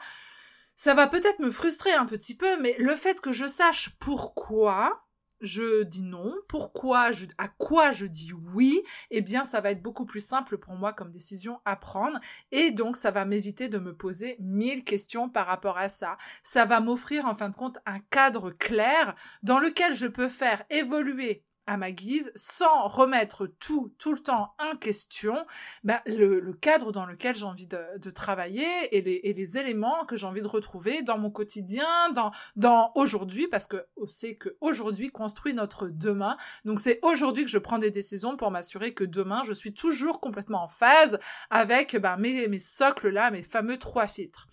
Ça 0.75 0.95
va 0.95 1.07
peut-être 1.07 1.41
me 1.41 1.51
frustrer 1.51 1.93
un 1.93 2.07
petit 2.07 2.37
peu, 2.37 2.61
mais 2.61 2.75
le 2.79 2.97
fait 2.97 3.21
que 3.21 3.33
je 3.33 3.47
sache 3.47 3.91
pourquoi 3.99 5.07
je 5.41 5.83
dis 5.83 6.03
non, 6.03 6.35
pourquoi 6.49 7.13
je, 7.13 7.27
à 7.39 7.49
quoi 7.49 7.93
je 7.93 8.07
dis 8.07 8.33
oui, 8.33 8.83
eh 9.11 9.21
bien, 9.21 9.45
ça 9.45 9.61
va 9.61 9.71
être 9.71 9.83
beaucoup 9.83 10.07
plus 10.07 10.25
simple 10.25 10.59
pour 10.59 10.75
moi 10.75 10.93
comme 10.93 11.11
décision 11.11 11.61
à 11.65 11.77
prendre. 11.77 12.19
Et 12.53 12.71
donc, 12.71 12.97
ça 12.97 13.11
va 13.11 13.25
m'éviter 13.25 13.69
de 13.69 13.79
me 13.79 13.95
poser 13.95 14.37
mille 14.41 14.85
questions 14.85 15.29
par 15.29 15.47
rapport 15.47 15.79
à 15.79 15.89
ça. 15.89 16.17
Ça 16.43 16.65
va 16.65 16.81
m'offrir, 16.81 17.27
en 17.27 17.35
fin 17.35 17.49
de 17.49 17.57
compte, 17.57 17.79
un 17.87 18.01
cadre 18.11 18.51
clair 18.51 19.15
dans 19.43 19.59
lequel 19.59 19.95
je 19.95 20.07
peux 20.07 20.29
faire 20.29 20.65
évoluer 20.71 21.45
à 21.67 21.77
ma 21.77 21.91
guise, 21.91 22.33
sans 22.35 22.89
remettre 22.89 23.47
tout, 23.47 23.93
tout 23.99 24.13
le 24.13 24.21
temps 24.21 24.55
en 24.59 24.77
question, 24.77 25.45
ben, 25.85 26.01
le, 26.07 26.53
cadre 26.61 26.93
dans 26.93 27.07
lequel 27.07 27.35
j'ai 27.35 27.45
envie 27.45 27.67
de, 27.67 28.11
travailler 28.11 28.97
et 28.97 29.03
les, 29.03 29.21
et 29.25 29.33
les, 29.33 29.59
éléments 29.59 30.05
que 30.05 30.17
j'ai 30.17 30.27
envie 30.27 30.43
de 30.43 30.47
retrouver 30.47 31.03
dans 31.03 31.19
mon 31.19 31.31
quotidien, 31.31 32.11
dans, 32.15 32.31
dans 32.55 32.93
aujourd'hui, 32.95 33.49
parce 33.49 33.67
que 33.67 33.85
c'est 34.09 34.37
que 34.37 34.57
aujourd'hui 34.61 35.11
construit 35.11 35.55
notre 35.55 35.89
demain. 35.89 36.37
Donc 36.65 36.79
c'est 36.79 37.01
aujourd'hui 37.03 37.45
que 37.45 37.51
je 37.51 37.59
prends 37.59 37.79
des 37.79 37.91
décisions 37.91 38.37
pour 38.37 38.51
m'assurer 38.51 38.95
que 38.95 39.05
demain, 39.05 39.43
je 39.45 39.53
suis 39.53 39.75
toujours 39.75 40.21
complètement 40.21 40.65
en 40.65 40.69
phase 40.69 41.19
avec 41.51 41.97
ben, 41.97 42.17
mes, 42.17 42.49
mes 42.49 42.59
socles 42.59 43.09
là, 43.09 43.31
mes 43.31 43.43
fameux 43.43 43.79
trois 43.79 44.07
filtres. 44.07 44.47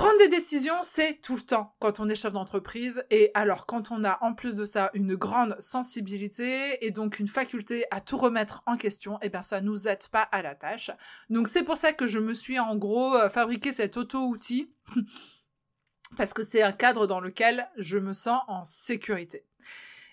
Prendre 0.00 0.16
des 0.16 0.28
décisions, 0.28 0.82
c'est 0.82 1.20
tout 1.20 1.36
le 1.36 1.42
temps 1.42 1.76
quand 1.78 2.00
on 2.00 2.08
est 2.08 2.14
chef 2.14 2.32
d'entreprise. 2.32 3.04
Et 3.10 3.30
alors, 3.34 3.66
quand 3.66 3.90
on 3.90 4.02
a 4.02 4.16
en 4.22 4.32
plus 4.32 4.54
de 4.54 4.64
ça 4.64 4.90
une 4.94 5.14
grande 5.14 5.60
sensibilité 5.60 6.82
et 6.86 6.90
donc 6.90 7.18
une 7.18 7.28
faculté 7.28 7.84
à 7.90 8.00
tout 8.00 8.16
remettre 8.16 8.62
en 8.64 8.78
question, 8.78 9.18
eh 9.20 9.28
bien, 9.28 9.42
ça 9.42 9.60
nous 9.60 9.88
aide 9.88 10.08
pas 10.08 10.22
à 10.22 10.40
la 10.40 10.54
tâche. 10.54 10.90
Donc, 11.28 11.48
c'est 11.48 11.64
pour 11.64 11.76
ça 11.76 11.92
que 11.92 12.06
je 12.06 12.18
me 12.18 12.32
suis 12.32 12.58
en 12.58 12.76
gros 12.76 13.14
euh, 13.14 13.28
fabriqué 13.28 13.72
cet 13.72 13.98
auto-outil 13.98 14.72
parce 16.16 16.32
que 16.32 16.42
c'est 16.42 16.62
un 16.62 16.72
cadre 16.72 17.06
dans 17.06 17.20
lequel 17.20 17.68
je 17.76 17.98
me 17.98 18.14
sens 18.14 18.40
en 18.48 18.64
sécurité. 18.64 19.44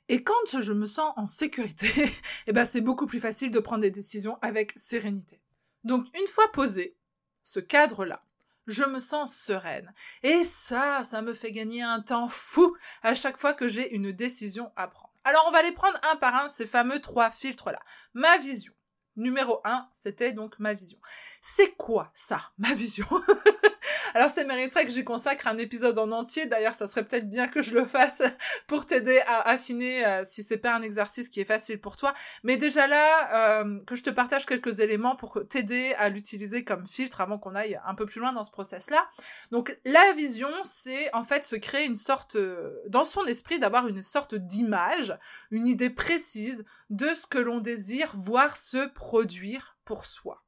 Et 0.09 0.21
quand 0.21 0.59
je 0.59 0.73
me 0.73 0.85
sens 0.85 1.13
en 1.15 1.27
sécurité, 1.27 1.87
eh 2.47 2.51
ben, 2.51 2.65
c'est 2.65 2.81
beaucoup 2.81 3.07
plus 3.07 3.21
facile 3.21 3.51
de 3.51 3.59
prendre 3.59 3.83
des 3.83 3.91
décisions 3.91 4.37
avec 4.41 4.73
sérénité. 4.75 5.39
Donc, 5.85 6.07
une 6.19 6.27
fois 6.27 6.51
posé 6.51 6.97
ce 7.45 7.61
cadre-là, 7.61 8.26
je 8.67 8.83
me 8.83 8.99
sens 8.99 9.35
sereine. 9.35 9.93
Et 10.23 10.43
ça, 10.43 11.03
ça 11.03 11.21
me 11.21 11.33
fait 11.33 11.51
gagner 11.51 11.81
un 11.81 12.01
temps 12.01 12.27
fou 12.27 12.75
à 13.01 13.13
chaque 13.13 13.37
fois 13.37 13.53
que 13.53 13.67
j'ai 13.67 13.93
une 13.95 14.11
décision 14.11 14.71
à 14.75 14.87
prendre. 14.87 15.13
Alors 15.23 15.45
on 15.47 15.51
va 15.51 15.63
les 15.63 15.71
prendre 15.71 15.99
un 16.09 16.15
par 16.17 16.35
un, 16.35 16.47
ces 16.47 16.67
fameux 16.67 17.01
trois 17.01 17.31
filtres-là. 17.31 17.79
Ma 18.13 18.37
vision. 18.37 18.73
Numéro 19.15 19.61
un, 19.65 19.89
c'était 19.95 20.31
donc 20.31 20.59
ma 20.59 20.73
vision. 20.73 20.99
C'est 21.41 21.75
quoi 21.75 22.11
ça, 22.13 22.51
ma 22.59 22.73
vision? 22.75 23.07
Alors 24.17 24.31
ça 24.31 24.43
mériterait 24.45 24.87
que 24.87 24.91
j'y 24.91 25.03
consacre 25.03 25.45
un 25.45 25.59
épisode 25.59 25.99
en 25.99 26.11
entier. 26.11 26.47
D'ailleurs, 26.47 26.73
ça 26.73 26.87
serait 26.87 27.05
peut-être 27.05 27.29
bien 27.29 27.47
que 27.47 27.61
je 27.61 27.75
le 27.75 27.85
fasse 27.85 28.23
pour 28.67 28.87
t'aider 28.87 29.19
à 29.27 29.47
affiner 29.47 30.03
euh, 30.07 30.23
si 30.25 30.41
c'est 30.41 30.57
pas 30.57 30.73
un 30.73 30.81
exercice 30.81 31.29
qui 31.29 31.39
est 31.39 31.45
facile 31.45 31.79
pour 31.79 31.97
toi. 31.97 32.15
Mais 32.41 32.57
déjà 32.57 32.87
là, 32.87 33.61
euh, 33.61 33.79
que 33.85 33.93
je 33.93 34.01
te 34.01 34.09
partage 34.09 34.47
quelques 34.47 34.79
éléments 34.79 35.15
pour 35.15 35.47
t'aider 35.47 35.93
à 35.99 36.09
l'utiliser 36.09 36.63
comme 36.63 36.87
filtre 36.87 37.21
avant 37.21 37.37
qu'on 37.37 37.53
aille 37.53 37.79
un 37.85 37.93
peu 37.93 38.07
plus 38.07 38.19
loin 38.19 38.33
dans 38.33 38.43
ce 38.43 38.49
process-là. 38.49 39.07
Donc 39.51 39.77
la 39.85 40.13
vision, 40.13 40.49
c'est 40.63 41.13
en 41.13 41.21
fait 41.21 41.45
se 41.45 41.55
créer 41.55 41.85
une 41.85 41.95
sorte, 41.95 42.37
euh, 42.37 42.75
dans 42.87 43.03
son 43.03 43.23
esprit, 43.25 43.59
d'avoir 43.59 43.87
une 43.87 44.01
sorte 44.01 44.33
d'image, 44.33 45.15
une 45.51 45.67
idée 45.67 45.91
précise 45.91 46.65
de 46.89 47.13
ce 47.13 47.27
que 47.27 47.37
l'on 47.37 47.59
désire 47.59 48.15
voir 48.17 48.57
se 48.57 48.87
produire 48.87 49.77
pour 49.85 50.07
soi. 50.07 50.43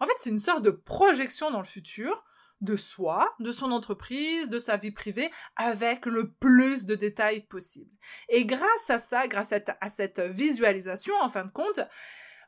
En 0.00 0.06
fait, 0.06 0.14
c'est 0.18 0.30
une 0.30 0.38
sorte 0.38 0.62
de 0.62 0.70
projection 0.70 1.50
dans 1.50 1.60
le 1.60 1.66
futur 1.66 2.24
de 2.62 2.76
soi, 2.76 3.34
de 3.40 3.52
son 3.52 3.72
entreprise, 3.72 4.48
de 4.48 4.58
sa 4.58 4.76
vie 4.76 4.92
privée, 4.92 5.30
avec 5.56 6.06
le 6.06 6.30
plus 6.30 6.86
de 6.86 6.94
détails 6.94 7.42
possible. 7.42 7.90
Et 8.28 8.46
grâce 8.46 8.88
à 8.88 8.98
ça, 8.98 9.26
grâce 9.26 9.52
à, 9.52 9.90
cette 9.90 10.20
visualisation, 10.20 11.14
en 11.20 11.28
fin 11.28 11.44
de 11.44 11.52
compte, 11.52 11.80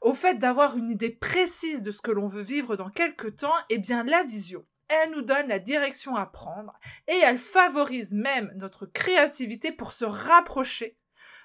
au 0.00 0.14
fait 0.14 0.38
d'avoir 0.38 0.76
une 0.76 0.90
idée 0.90 1.10
précise 1.10 1.82
de 1.82 1.90
ce 1.90 2.00
que 2.00 2.12
l'on 2.12 2.28
veut 2.28 2.42
vivre 2.42 2.76
dans 2.76 2.90
quelques 2.90 3.36
temps, 3.36 3.54
eh 3.70 3.78
bien 3.78 4.04
la 4.04 4.22
vision, 4.22 4.64
elle 4.88 5.10
nous 5.10 5.22
donne 5.22 5.48
la 5.48 5.58
direction 5.58 6.14
à 6.14 6.26
prendre 6.26 6.78
et 7.08 7.16
elle 7.24 7.38
favorise 7.38 8.14
même 8.14 8.52
notre 8.56 8.86
créativité 8.86 9.72
pour 9.72 9.92
se 9.92 10.04
rapprocher 10.04 10.96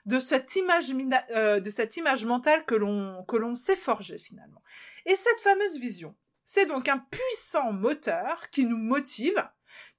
de 0.05 0.19
cette 0.19 0.55
image, 0.55 0.93
euh, 1.31 1.59
de 1.59 1.69
cette 1.69 1.97
image 1.97 2.25
mentale 2.25 2.65
que 2.65 2.75
l'on 2.75 3.55
s'est 3.55 3.75
forgée 3.75 4.17
finalement. 4.17 4.61
Et 5.05 5.15
cette 5.15 5.41
fameuse 5.41 5.77
vision, 5.79 6.15
c'est 6.51 6.65
donc 6.65 6.89
un 6.89 6.97
puissant 6.97 7.71
moteur 7.71 8.49
qui 8.49 8.65
nous 8.65 8.79
motive, 8.79 9.47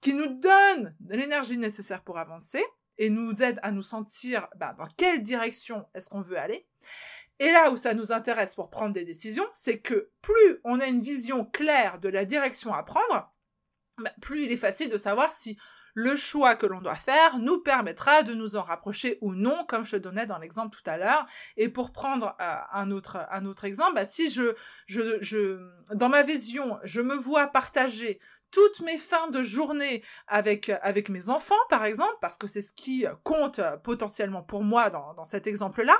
qui 0.00 0.14
nous 0.14 0.26
donne 0.40 0.97
l'énergie 1.09 1.57
nécessaire 1.57 2.02
pour 2.02 2.19
avancer 2.19 2.64
et 2.99 3.09
nous 3.09 3.40
aide 3.40 3.61
à 3.62 3.71
nous 3.71 3.85
sentir 3.85 4.49
bah, 4.57 4.75
dans 4.76 4.88
quelle 4.97 5.23
direction 5.23 5.87
est-ce 5.95 6.09
qu'on 6.09 6.23
veut 6.23 6.38
aller. 6.38 6.66
Et 7.38 7.52
là 7.52 7.71
où 7.71 7.76
ça 7.76 7.95
nous 7.95 8.11
intéresse 8.11 8.57
pour 8.57 8.69
prendre 8.69 8.92
des 8.92 9.04
décisions, 9.04 9.47
c'est 9.54 9.78
que 9.78 10.11
plus 10.23 10.59
on 10.64 10.80
a 10.80 10.87
une 10.87 11.00
vision 11.00 11.45
claire 11.45 12.00
de 12.00 12.09
la 12.09 12.25
direction 12.25 12.75
à 12.75 12.83
prendre, 12.83 13.33
bah, 13.99 14.12
plus 14.21 14.47
il 14.47 14.50
est 14.50 14.57
facile 14.57 14.90
de 14.90 14.97
savoir 14.97 15.33
si 15.33 15.57
le 15.95 16.17
choix 16.17 16.57
que 16.57 16.67
l'on 16.67 16.81
doit 16.81 16.95
faire 16.95 17.39
nous 17.39 17.59
permettra 17.59 18.23
de 18.23 18.35
nous 18.35 18.57
en 18.57 18.63
rapprocher 18.63 19.19
ou 19.21 19.35
non, 19.35 19.65
comme 19.67 19.85
je 19.85 19.97
donnais 19.97 20.27
dans 20.27 20.39
l'exemple 20.39 20.77
tout 20.77 20.89
à 20.89 20.97
l'heure. 20.97 21.27
Et 21.57 21.69
pour 21.69 21.93
prendre 21.93 22.37
euh, 22.41 22.55
un 22.73 22.91
autre 22.91 23.19
un 23.31 23.45
autre 23.47 23.65
exemple, 23.65 23.95
bah, 23.95 24.05
si 24.05 24.31
je, 24.31 24.55
je 24.87 25.19
je 25.21 25.61
dans 25.95 26.09
ma 26.09 26.23
vision, 26.23 26.79
je 26.85 27.01
me 27.01 27.15
vois 27.15 27.47
partager 27.49 28.21
toutes 28.51 28.81
mes 28.81 28.99
fins 28.99 29.29
de 29.29 29.43
journée 29.43 30.03
avec 30.27 30.71
avec 30.83 31.09
mes 31.09 31.29
enfants 31.29 31.55
par 31.69 31.85
exemple 31.85 32.17
parce 32.21 32.37
que 32.37 32.49
c'est 32.49 32.63
ce 32.63 32.73
qui 32.73 33.07
compte 33.23 33.61
potentiellement 33.85 34.43
pour 34.43 34.65
moi 34.65 34.91
dans, 34.91 35.15
dans 35.15 35.25
cet 35.25 35.47
exemple 35.47 35.83
là 35.83 35.97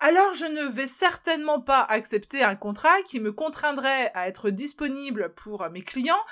alors 0.00 0.34
je 0.34 0.46
ne 0.46 0.64
vais 0.64 0.88
certainement 0.88 1.60
pas 1.60 1.82
accepter 1.82 2.42
un 2.42 2.56
contrat 2.56 3.02
qui 3.06 3.20
me 3.20 3.32
contraindrait 3.32 4.10
à 4.14 4.28
être 4.28 4.50
disponible 4.50 5.32
pour 5.34 5.68
mes 5.70 5.82
clients 5.82 6.24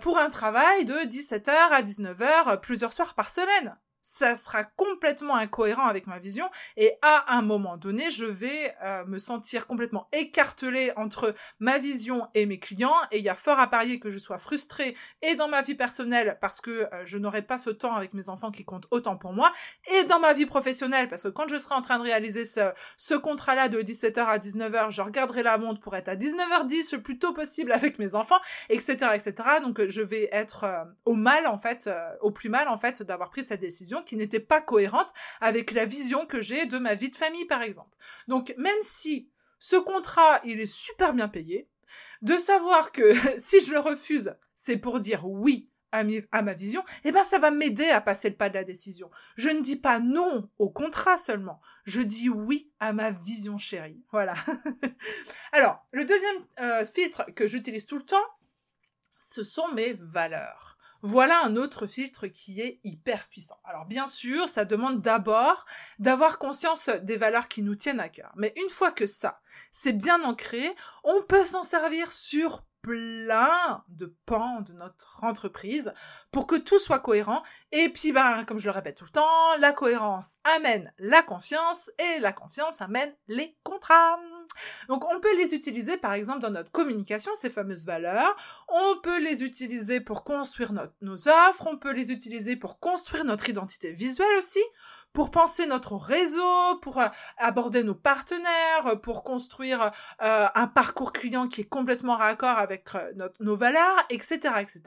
pour 0.00 0.18
un 0.18 0.30
travail 0.30 0.84
de 0.84 0.94
17h 0.94 1.50
à 1.50 1.82
19h 1.82 2.60
plusieurs 2.60 2.92
soirs 2.92 3.14
par 3.14 3.30
semaine 3.30 3.76
ça 4.06 4.36
sera 4.36 4.62
complètement 4.62 5.34
incohérent 5.34 5.88
avec 5.88 6.06
ma 6.06 6.20
vision 6.20 6.48
et 6.76 6.92
à 7.02 7.34
un 7.36 7.42
moment 7.42 7.76
donné, 7.76 8.12
je 8.12 8.24
vais 8.24 8.72
euh, 8.84 9.04
me 9.04 9.18
sentir 9.18 9.66
complètement 9.66 10.06
écartelée 10.12 10.92
entre 10.94 11.34
ma 11.58 11.78
vision 11.78 12.28
et 12.34 12.46
mes 12.46 12.60
clients 12.60 12.94
et 13.10 13.18
il 13.18 13.24
y 13.24 13.28
a 13.28 13.34
fort 13.34 13.58
à 13.58 13.68
parier 13.68 13.98
que 13.98 14.08
je 14.08 14.18
sois 14.18 14.38
frustrée 14.38 14.96
et 15.22 15.34
dans 15.34 15.48
ma 15.48 15.60
vie 15.60 15.74
personnelle 15.74 16.38
parce 16.40 16.60
que 16.60 16.70
euh, 16.70 17.04
je 17.04 17.18
n'aurai 17.18 17.42
pas 17.42 17.58
ce 17.58 17.70
temps 17.70 17.96
avec 17.96 18.14
mes 18.14 18.28
enfants 18.28 18.52
qui 18.52 18.64
comptent 18.64 18.86
autant 18.92 19.16
pour 19.16 19.32
moi 19.32 19.52
et 19.92 20.04
dans 20.04 20.20
ma 20.20 20.34
vie 20.34 20.46
professionnelle 20.46 21.08
parce 21.08 21.24
que 21.24 21.28
quand 21.28 21.48
je 21.48 21.58
serai 21.58 21.74
en 21.74 21.82
train 21.82 21.98
de 21.98 22.04
réaliser 22.04 22.44
ce, 22.44 22.70
ce 22.96 23.14
contrat-là 23.14 23.68
de 23.68 23.82
17h 23.82 24.24
à 24.24 24.38
19h, 24.38 24.92
je 24.92 25.02
regarderai 25.02 25.42
la 25.42 25.58
montre 25.58 25.80
pour 25.80 25.96
être 25.96 26.08
à 26.08 26.14
19h10 26.14 26.94
le 26.94 27.02
plus 27.02 27.18
tôt 27.18 27.32
possible 27.32 27.72
avec 27.72 27.98
mes 27.98 28.14
enfants, 28.14 28.38
etc., 28.68 28.98
etc. 29.14 29.34
Donc 29.60 29.84
je 29.84 30.00
vais 30.00 30.28
être 30.30 30.62
euh, 30.62 30.84
au 31.06 31.14
mal 31.14 31.48
en 31.48 31.58
fait, 31.58 31.90
au 32.20 32.30
plus 32.30 32.50
mal 32.50 32.68
en 32.68 32.78
fait 32.78 33.02
d'avoir 33.02 33.30
pris 33.30 33.42
cette 33.42 33.60
décision 33.60 33.95
qui 34.02 34.16
n'était 34.16 34.40
pas 34.40 34.60
cohérente 34.60 35.12
avec 35.40 35.70
la 35.70 35.84
vision 35.84 36.26
que 36.26 36.40
j'ai 36.40 36.66
de 36.66 36.78
ma 36.78 36.94
vie 36.94 37.10
de 37.10 37.16
famille, 37.16 37.44
par 37.44 37.62
exemple. 37.62 37.96
Donc, 38.28 38.54
même 38.58 38.74
si 38.82 39.30
ce 39.58 39.76
contrat, 39.76 40.40
il 40.44 40.60
est 40.60 40.66
super 40.66 41.14
bien 41.14 41.28
payé, 41.28 41.68
de 42.22 42.38
savoir 42.38 42.92
que 42.92 43.14
si 43.38 43.60
je 43.64 43.72
le 43.72 43.78
refuse, 43.78 44.34
c'est 44.54 44.76
pour 44.76 45.00
dire 45.00 45.28
oui 45.28 45.70
à, 45.92 46.42
ma 46.42 46.52
vision, 46.52 46.84
eh 47.04 47.12
ben 47.12 47.24
ça 47.24 47.38
va 47.38 47.50
m'aider 47.50 47.88
à 47.88 48.02
passer 48.02 48.28
le 48.28 48.36
pas 48.36 48.50
de 48.50 48.54
la 48.54 48.64
décision. 48.64 49.10
Je 49.36 49.48
ne 49.48 49.62
dis 49.62 49.76
pas 49.76 49.98
non 49.98 50.50
au 50.58 50.68
contrat 50.68 51.16
seulement, 51.16 51.60
je 51.84 52.02
dis 52.02 52.28
oui 52.28 52.70
à 52.80 52.92
ma 52.92 53.12
vision 53.12 53.56
chérie. 53.56 54.02
Voilà. 54.12 54.34
Alors, 55.52 55.86
le 55.92 56.04
deuxième 56.04 56.44
euh, 56.60 56.84
filtre 56.84 57.24
que 57.34 57.46
j'utilise 57.46 57.86
tout 57.86 57.96
le 57.96 58.04
temps, 58.04 58.16
ce 59.18 59.42
sont 59.42 59.68
mes 59.72 59.94
valeurs 59.94 60.75
Voilà 61.08 61.40
un 61.44 61.54
autre 61.54 61.86
filtre 61.86 62.26
qui 62.26 62.60
est 62.60 62.80
hyper 62.82 63.28
puissant. 63.28 63.60
Alors 63.62 63.84
bien 63.84 64.08
sûr, 64.08 64.48
ça 64.48 64.64
demande 64.64 65.00
d'abord 65.00 65.64
d'avoir 66.00 66.36
conscience 66.36 66.88
des 66.88 67.16
valeurs 67.16 67.46
qui 67.46 67.62
nous 67.62 67.76
tiennent 67.76 68.00
à 68.00 68.08
cœur. 68.08 68.32
Mais 68.34 68.52
une 68.56 68.70
fois 68.70 68.90
que 68.90 69.06
ça, 69.06 69.40
c'est 69.70 69.92
bien 69.92 70.24
ancré, 70.24 70.74
on 71.04 71.22
peut 71.22 71.44
s'en 71.44 71.62
servir 71.62 72.10
sur 72.10 72.64
plein 72.86 73.82
de 73.88 74.14
pans 74.26 74.60
de 74.60 74.72
notre 74.72 75.24
entreprise 75.24 75.92
pour 76.30 76.46
que 76.46 76.54
tout 76.54 76.78
soit 76.78 77.00
cohérent. 77.00 77.42
Et 77.72 77.88
puis, 77.88 78.12
ben, 78.12 78.44
comme 78.44 78.60
je 78.60 78.66
le 78.66 78.70
répète 78.70 78.96
tout 78.96 79.04
le 79.04 79.10
temps, 79.10 79.56
la 79.58 79.72
cohérence 79.72 80.36
amène 80.56 80.92
la 81.00 81.24
confiance 81.24 81.90
et 81.98 82.20
la 82.20 82.32
confiance 82.32 82.80
amène 82.80 83.12
les 83.26 83.56
contrats. 83.64 84.20
Donc, 84.86 85.04
on 85.04 85.18
peut 85.18 85.36
les 85.36 85.52
utiliser, 85.52 85.96
par 85.96 86.12
exemple, 86.12 86.38
dans 86.38 86.50
notre 86.50 86.70
communication, 86.70 87.32
ces 87.34 87.50
fameuses 87.50 87.86
valeurs. 87.86 88.36
On 88.68 89.00
peut 89.02 89.18
les 89.18 89.42
utiliser 89.42 90.00
pour 90.00 90.22
construire 90.22 90.72
nos 91.00 91.28
offres. 91.28 91.66
On 91.66 91.78
peut 91.78 91.92
les 91.92 92.12
utiliser 92.12 92.54
pour 92.54 92.78
construire 92.78 93.24
notre 93.24 93.48
identité 93.48 93.90
visuelle 93.90 94.38
aussi 94.38 94.62
pour 95.16 95.30
penser 95.30 95.66
notre 95.66 95.96
réseau, 95.96 96.76
pour 96.82 97.00
euh, 97.00 97.08
aborder 97.38 97.82
nos 97.82 97.94
partenaires, 97.94 98.86
euh, 98.86 98.96
pour 98.96 99.24
construire 99.24 99.90
euh, 100.20 100.46
un 100.54 100.66
parcours 100.66 101.10
client 101.10 101.48
qui 101.48 101.62
est 101.62 101.70
complètement 101.70 102.16
raccord 102.18 102.58
avec 102.58 102.84
nos 103.40 103.56
valeurs, 103.56 103.96
etc., 104.10 104.56
etc. 104.60 104.82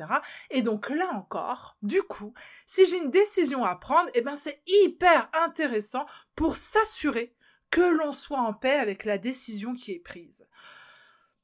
Et 0.52 0.62
donc 0.62 0.92
là 0.92 1.10
encore, 1.16 1.78
du 1.82 2.04
coup, 2.04 2.36
si 2.68 2.86
j'ai 2.86 3.00
une 3.00 3.10
décision 3.10 3.66
à 3.66 3.74
prendre, 3.74 4.08
eh 4.14 4.22
ben 4.22 4.36
c'est 4.36 4.62
hyper 4.68 5.32
intéressant 5.34 6.06
pour 6.36 6.58
s'assurer 6.58 7.34
que 7.72 7.82
l'on 7.82 8.12
soit 8.12 8.38
en 8.38 8.54
paix 8.54 8.78
avec 8.78 9.06
la 9.06 9.18
décision 9.18 9.74
qui 9.74 9.94
est 9.94 10.00
prise. 10.00 10.46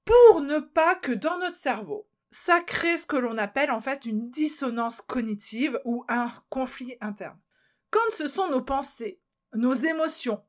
Pour 0.06 0.42
ne 0.42 0.60
pas 0.60 0.94
que 0.94 1.12
dans 1.12 1.40
notre 1.40 1.58
cerveau, 1.58 2.08
ça 2.30 2.60
crée 2.60 3.00
ce 3.00 3.08
que 3.08 3.18
l'on 3.18 3.40
appelle 3.40 3.72
en 3.72 3.82
fait 3.82 4.06
une 4.06 4.30
dissonance 4.30 5.02
cognitive 5.02 5.82
ou 5.86 6.06
un 6.08 6.32
conflit 6.52 6.98
interne. 7.02 7.40
Quand 7.96 8.14
ce 8.14 8.28
sont 8.28 8.50
nos 8.50 8.62
pensées, 8.62 9.22
nos 9.54 9.72
émotions, 9.72 10.44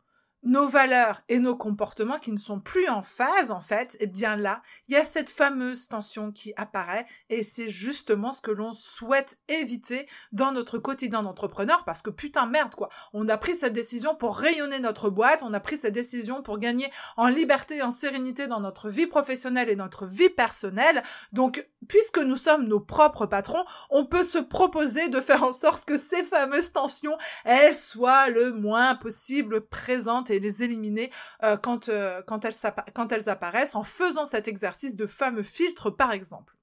nos 0.47 0.69
valeurs 0.69 1.23
et 1.29 1.41
nos 1.41 1.57
comportements 1.57 2.21
qui 2.21 2.31
ne 2.31 2.39
sont 2.39 2.61
plus 2.61 2.89
en 2.89 3.03
phase, 3.03 3.51
en 3.51 3.61
fait, 3.61 3.97
eh 3.99 4.07
bien 4.07 4.37
là, 4.37 4.63
il 4.87 4.95
y 4.95 4.97
a 4.97 5.05
cette 5.05 5.29
fameuse 5.29 5.89
tension 5.89 6.31
qui 6.31 6.53
apparaît 6.57 7.05
et 7.29 7.43
c'est 7.43 7.69
justement 7.69 8.31
ce 8.31 8.41
que 8.41 8.53
l'on 8.53 8.73
souhaite 8.73 9.39
éviter 9.49 10.09
dans 10.31 10.53
notre 10.53 10.79
quotidien 10.79 11.25
d'entrepreneur 11.25 11.85
parce 11.85 12.01
que 12.01 12.11
putain 12.11 12.47
merde 12.47 12.77
quoi. 12.77 12.89
On 13.13 13.29
a 13.29 13.37
pris 13.37 13.57
cette 13.57 13.73
décision 13.73 14.15
pour 14.15 14.37
rayonner 14.37 14.79
notre 14.79 15.11
boîte, 15.11 15.43
on 15.43 15.53
a 15.53 15.59
pris 15.59 15.79
cette 15.79 15.95
décision 15.95 16.43
pour 16.43 16.59
gagner 16.59 16.93
en 17.17 17.27
liberté 17.27 17.79
et 17.79 17.83
en 17.83 17.91
sérénité 17.91 18.47
dans 18.47 18.61
notre 18.61 18.89
vie 18.89 19.09
professionnelle 19.09 19.69
et 19.69 19.77
notre 19.77 20.07
vie 20.07 20.31
personnelle. 20.31 21.03
Donc, 21.33 21.69
puisque 21.89 22.19
nous 22.19 22.37
sommes 22.37 22.69
nos 22.69 22.81
propres 22.81 23.27
patrons, 23.27 23.65
on 23.91 24.07
peut 24.07 24.23
se 24.23 24.39
proposer 24.39 25.09
de 25.09 25.21
faire 25.21 25.43
en 25.43 25.53
sorte 25.53 25.87
que 25.87 25.97
ces 25.97 26.23
fameuses 26.23 26.73
tensions, 26.73 27.19
elles 27.45 27.75
soient 27.75 28.29
le 28.31 28.53
moins 28.53 28.95
possible 28.95 29.67
présentes 29.67 30.31
les 30.39 30.63
éliminer 30.63 31.11
euh, 31.43 31.57
quand, 31.57 31.89
euh, 31.89 32.23
quand, 32.27 32.45
elles 32.45 32.55
quand 32.95 33.13
elles 33.13 33.29
apparaissent 33.29 33.75
en 33.75 33.83
faisant 33.83 34.25
cet 34.25 34.49
exercice 34.49 34.97
de 34.97 35.07
fameux 35.07 35.43
filtre 35.43 35.91
par 35.91 36.13
exemple. 36.13 36.55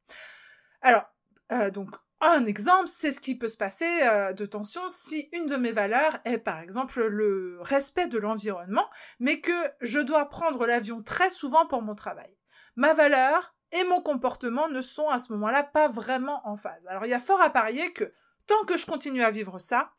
Alors, 0.81 1.05
euh, 1.51 1.69
donc 1.69 1.95
un 2.21 2.45
exemple, 2.45 2.87
c'est 2.87 3.11
ce 3.11 3.19
qui 3.19 3.37
peut 3.37 3.49
se 3.49 3.57
passer 3.57 3.85
de 3.85 4.45
tension 4.45 4.87
si 4.87 5.27
une 5.33 5.45
de 5.45 5.57
mes 5.57 5.73
valeurs 5.73 6.19
est 6.23 6.37
par 6.37 6.59
exemple 6.59 7.03
le 7.03 7.57
respect 7.59 8.07
de 8.07 8.17
l'environnement, 8.17 8.89
mais 9.19 9.41
que 9.41 9.51
je 9.81 9.99
dois 9.99 10.29
prendre 10.29 10.65
l'avion 10.65 11.03
très 11.03 11.29
souvent 11.29 11.65
pour 11.65 11.81
mon 11.81 11.95
travail. 11.95 12.33
Ma 12.77 12.93
valeur 12.93 13.53
et 13.73 13.83
mon 13.83 14.01
comportement 14.01 14.69
ne 14.69 14.81
sont 14.81 15.09
à 15.09 15.19
ce 15.19 15.33
moment-là 15.33 15.63
pas 15.63 15.89
vraiment 15.89 16.47
en 16.47 16.55
phase. 16.55 16.81
Alors 16.87 17.05
il 17.05 17.09
y 17.09 17.13
a 17.13 17.19
fort 17.19 17.41
à 17.41 17.49
parier 17.49 17.91
que 17.91 18.13
tant 18.47 18.63
que 18.65 18.77
je 18.77 18.85
continue 18.85 19.23
à 19.23 19.31
vivre 19.31 19.59
ça, 19.59 19.91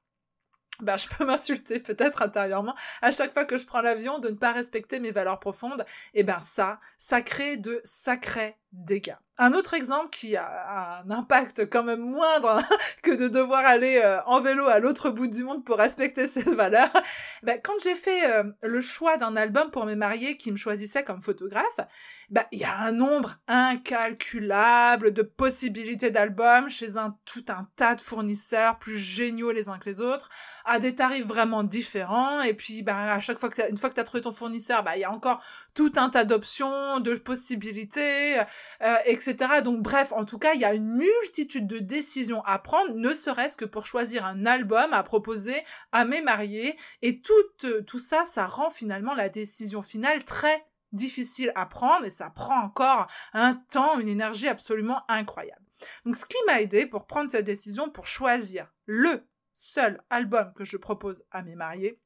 ben, 0.81 0.97
je 0.97 1.09
peux 1.09 1.25
m'insulter 1.27 1.81
peut-être 1.81 2.23
intérieurement 2.23 2.75
à 3.03 3.13
chaque 3.13 3.33
fois 3.33 3.45
que 3.45 3.57
je 3.57 3.67
prends 3.67 3.81
l'avion 3.81 4.19
de 4.19 4.29
ne 4.29 4.35
pas 4.35 4.53
respecter 4.53 5.01
mes 5.01 5.11
valeurs 5.11 5.41
profondes. 5.41 5.85
Et 6.15 6.23
ben 6.23 6.41
ça, 6.41 6.81
ça 6.99 7.23
crée 7.23 7.57
de 7.57 7.81
sacrés 7.85 8.57
dégâts. 8.73 9.17
Un 9.37 9.53
autre 9.53 9.75
exemple 9.75 10.11
qui 10.11 10.37
a 10.37 11.01
un 11.05 11.11
impact 11.11 11.69
quand 11.69 11.83
même 11.83 11.99
moindre 11.99 12.63
que 13.03 13.11
de 13.11 13.27
devoir 13.27 13.65
aller 13.65 14.01
euh, 14.05 14.23
en 14.27 14.41
vélo 14.41 14.69
à 14.69 14.79
l'autre 14.79 15.11
bout 15.11 15.27
du 15.27 15.43
monde 15.43 15.65
pour 15.65 15.79
respecter 15.79 16.27
ses 16.29 16.43
valeurs, 16.55 16.93
ben, 17.43 17.59
quand 17.63 17.75
j'ai 17.83 17.97
fait 17.97 18.31
euh, 18.31 18.45
le 18.63 18.81
choix 18.81 19.17
d'un 19.17 19.35
album 19.35 19.73
pour 19.73 19.87
mes 19.87 19.97
mariés 19.97 20.37
qui 20.37 20.53
me 20.53 20.57
choisissaient 20.57 21.03
comme 21.03 21.21
photographe, 21.21 21.81
ben, 22.31 22.45
il 22.53 22.61
y 22.61 22.65
a 22.65 22.79
un 22.79 22.93
nombre 22.93 23.37
incalculable 23.49 25.13
de 25.13 25.23
possibilités 25.23 26.11
d'albums 26.11 26.69
chez 26.69 26.97
un 26.97 27.17
tout 27.25 27.45
un 27.49 27.69
tas 27.77 27.97
de 27.97 28.01
fournisseurs 28.01 28.79
plus 28.79 28.99
géniaux 28.99 29.51
les 29.51 29.69
uns 29.69 29.79
que 29.79 29.87
les 29.87 30.01
autres, 30.01 30.29
à 30.65 30.79
des 30.79 30.95
tarifs 30.95 31.27
vraiment 31.27 31.63
différents. 31.63 32.41
Et 32.43 32.55
puis, 32.55 32.83
ben, 32.83 32.97
à 32.97 33.21
chaque 33.21 33.39
fois 33.39 33.51
que 33.51 33.69
une 33.69 33.77
fois 33.77 33.91
que 33.91 33.95
tu 33.95 34.01
as 34.01 34.05
trouvé 34.05 34.23
ton 34.23 34.33
fournisseur, 34.33 34.83
ben, 34.83 34.93
il 34.95 35.01
y 35.01 35.05
a 35.05 35.11
encore 35.11 35.43
tout 35.75 35.93
un 35.97 36.09
tas 36.09 36.25
d'options, 36.25 37.01
de 37.01 37.15
possibilités, 37.17 38.39
euh, 38.83 38.97
etc. 39.05 39.24
Donc 39.63 39.83
bref, 39.83 40.13
en 40.13 40.25
tout 40.25 40.39
cas, 40.39 40.55
il 40.55 40.61
y 40.61 40.65
a 40.65 40.75
une 40.75 40.97
multitude 40.97 41.67
de 41.67 41.79
décisions 41.79 42.43
à 42.45 42.59
prendre, 42.59 42.95
ne 42.95 43.15
serait-ce 43.15 43.57
que 43.57 43.65
pour 43.65 43.87
choisir 43.87 44.25
un 44.25 44.47
album 44.47 44.93
à 44.93 45.03
proposer 45.03 45.57
à 45.93 46.05
mes 46.05 46.21
mariés. 46.21 46.77
Et 47.03 47.21
tout, 47.21 47.33
euh, 47.65 47.83
tout 47.83 47.99
ça, 47.99 48.25
ça 48.25 48.47
rend 48.47 48.71
finalement 48.71 49.15
la 49.15 49.29
décision 49.29 49.83
finale 49.83 50.25
très 50.25 50.67
difficile 50.93 51.53
à 51.55 51.67
prendre 51.67 52.05
et 52.07 52.11
ça 52.11 52.31
prend 52.31 52.61
encore 52.61 53.09
un 53.33 53.55
temps, 53.55 53.99
une 53.99 54.09
énergie 54.09 54.49
absolument 54.49 55.03
incroyable. 55.09 55.65
Donc 56.05 56.17
ce 56.17 56.27
qui 56.27 56.37
m'a 56.47 56.61
aidé 56.61 56.87
pour 56.87 57.07
prendre 57.07 57.29
cette 57.29 57.47
décision, 57.47 57.91
pour 57.91 58.07
choisir 58.07 58.73
le 58.87 59.27
seul 59.53 60.03
album 60.11 60.53
que 60.55 60.65
je 60.65 60.77
propose 60.77 61.25
à 61.31 61.43
mes 61.43 61.57
mariés, 61.57 62.01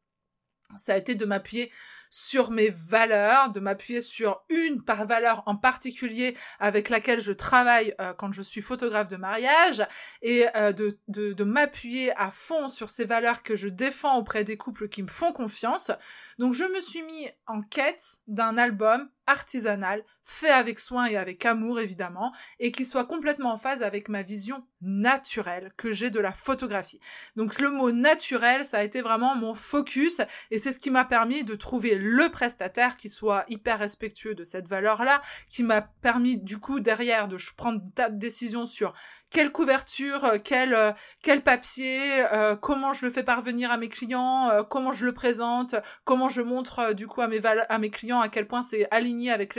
ça 0.77 0.95
a 0.95 0.97
été 0.97 1.15
de 1.15 1.25
m'appuyer 1.25 1.71
sur 2.11 2.51
mes 2.51 2.71
valeurs, 2.71 3.51
de 3.51 3.61
m'appuyer 3.61 4.01
sur 4.01 4.43
une 4.49 4.83
par 4.83 5.07
valeur 5.07 5.43
en 5.47 5.57
particulier 5.57 6.37
avec 6.59 6.89
laquelle 6.89 7.21
je 7.21 7.33
travaille 7.33 7.95
euh, 8.01 8.13
quand 8.15 8.33
je 8.33 8.43
suis 8.43 8.63
photographe 8.63 9.09
de 9.09 9.17
mariage 9.17 9.87
et 10.23 10.47
euh, 10.57 10.73
de, 10.73 10.99
de, 11.09 11.33
de 11.33 11.45
m'appuyer 11.45 12.17
à 12.17 12.31
fond 12.31 12.69
sur 12.69 12.91
ces 12.91 13.05
valeurs 13.05 13.43
que 13.43 13.57
je 13.57 13.69
défends 13.69 14.19
auprès 14.19 14.45
des 14.45 14.57
couples 14.57 14.89
qui 14.89 15.03
me 15.03 15.09
font 15.09 15.33
confiance. 15.33 15.91
Donc 16.39 16.55
je 16.55 16.65
me 16.65 16.81
suis 16.81 17.03
mis 17.03 17.29
en 17.47 17.61
quête 17.61 18.05
d'un 18.27 18.59
album 18.59 19.09
artisanal, 19.27 20.05
fait 20.23 20.49
avec 20.49 20.79
soin 20.79 21.07
et 21.07 21.17
avec 21.17 21.45
amour 21.45 21.81
évidemment, 21.81 22.33
et 22.61 22.73
qui 22.73 22.87
soit 22.87 23.05
complètement 23.05 23.53
en 23.53 23.59
phase 23.59 23.83
avec 23.83 24.09
ma 24.09 24.23
vision 24.23 24.67
naturelle 24.81 25.73
que 25.77 25.93
j'ai 25.93 26.09
de 26.09 26.19
la 26.19 26.33
photographie. 26.33 26.99
Donc 27.37 27.61
le 27.61 27.69
mot 27.71 27.93
naturel, 27.93 28.65
ça 28.65 28.79
a 28.79 28.83
été 28.85 29.03
vraiment 29.03 29.37
mon 29.37 29.53
focus, 29.53 30.23
et 30.51 30.59
c'est 30.59 30.73
ce 30.73 30.79
qui 30.79 30.91
m'a 30.91 31.05
permis 31.05 31.45
de 31.45 31.55
trouver 31.57 31.97
le 31.99 32.31
prestataire 32.31 32.97
qui 32.97 33.11
soit 33.11 33.45
hyper 33.49 33.79
respectueux 33.79 34.35
de 34.35 34.45
cette 34.45 34.69
valeur-là, 34.69 35.21
qui 35.51 35.63
m'a 35.63 35.83
permis 35.83 36.39
du 36.39 36.59
coup 36.59 36.81
derrière 36.81 37.29
de 37.29 37.37
prendre 37.57 37.81
une 37.99 38.19
décision 38.19 38.67
sur 38.67 38.95
quelle 39.31 39.53
couverture, 39.53 40.25
euh, 40.25 40.39
quel, 40.43 40.75
euh, 40.75 40.93
quel 41.23 41.43
papier, 41.43 42.25
euh, 42.33 42.57
comment 42.57 42.93
je 42.93 43.05
le 43.05 43.13
fais 43.13 43.23
parvenir 43.23 43.71
à 43.71 43.77
mes 43.77 43.89
clients, 43.89 44.65
comment 44.71 44.93
je 44.93 45.07
le 45.07 45.13
présente, 45.13 45.75
comment 46.05 46.29
je 46.29 46.41
montre 46.41 46.93
du 46.93 47.07
coup 47.07 47.21
à 47.21 47.29
mes, 47.29 47.41
à 47.45 47.79
mes 47.79 47.91
clients 47.91 48.21
à 48.21 48.29
quel 48.29 48.47
point 48.47 48.63
c'est 48.63 48.89
aligné 48.91 49.31
avec 49.31 49.59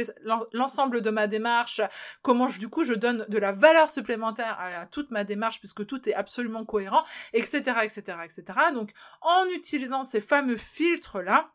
l'ensemble 0.54 1.02
de 1.02 1.10
ma 1.10 1.28
démarche, 1.28 1.82
comment 2.22 2.48
je, 2.48 2.60
du 2.60 2.70
coup 2.70 2.84
je 2.84 2.94
donne 2.94 3.26
de 3.30 3.38
la 3.38 3.52
valeur 3.52 3.90
supplémentaire 3.90 4.58
à, 4.60 4.86
toute 4.86 5.12
ma 5.12 5.24
démarche 5.24 5.60
puisque 5.60 5.86
tout 5.86 6.10
est 6.10 6.14
absolument 6.14 6.66
cohérent, 6.66 7.04
etc., 7.34 7.80
etc., 7.84 8.18
etc. 8.24 8.44
Donc 8.74 8.92
en 9.22 9.46
utilisant 9.56 10.04
ces 10.04 10.22
fameux 10.22 10.58
filtres 10.58 11.22
là, 11.22 11.52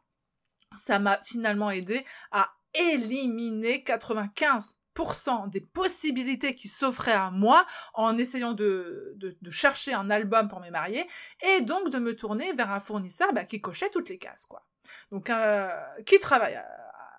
ça 0.75 0.99
m'a 0.99 1.21
finalement 1.25 1.71
aidé 1.71 2.05
à 2.33 2.51
éliminer 2.75 3.85
95% 3.87 5.51
des 5.51 5.61
possibilités 5.61 6.55
qui 6.55 6.69
s'offraient 6.69 7.13
à 7.13 7.31
moi 7.31 7.67
en 7.95 8.17
essayant 8.17 8.53
de, 8.53 9.15
de, 9.17 9.51
chercher 9.51 9.93
un 9.93 10.11
album 10.11 10.49
pour 10.49 10.61
mes 10.61 10.71
mariés 10.71 11.07
et 11.43 11.61
donc 11.61 11.91
de 11.91 11.99
me 11.99 12.15
tourner 12.17 12.53
vers 12.53 12.71
un 12.71 12.81
fournisseur 12.81 13.33
bah, 13.33 13.45
qui 13.45 13.61
cochait 13.61 13.91
toutes 13.91 14.09
les 14.09 14.19
cases 14.19 14.47
quoi. 14.47 14.67
Donc 15.11 15.31
euh, 15.31 15.69
qui 16.07 16.19
travaille 16.19 16.61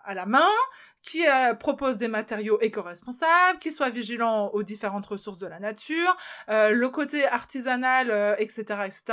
à 0.05 0.13
la 0.13 0.25
main, 0.25 0.49
qui 1.05 1.27
euh, 1.27 1.53
propose 1.53 1.97
des 1.97 2.07
matériaux 2.07 2.59
éco-responsables, 2.61 3.59
qui 3.59 3.71
soit 3.71 3.89
vigilant 3.89 4.47
aux 4.49 4.63
différentes 4.63 5.05
ressources 5.05 5.37
de 5.37 5.47
la 5.47 5.59
nature, 5.59 6.17
euh, 6.49 6.71
le 6.71 6.89
côté 6.89 7.25
artisanal, 7.25 8.07
etc., 8.39 8.65
euh, 8.69 8.83
etc., 8.83 9.03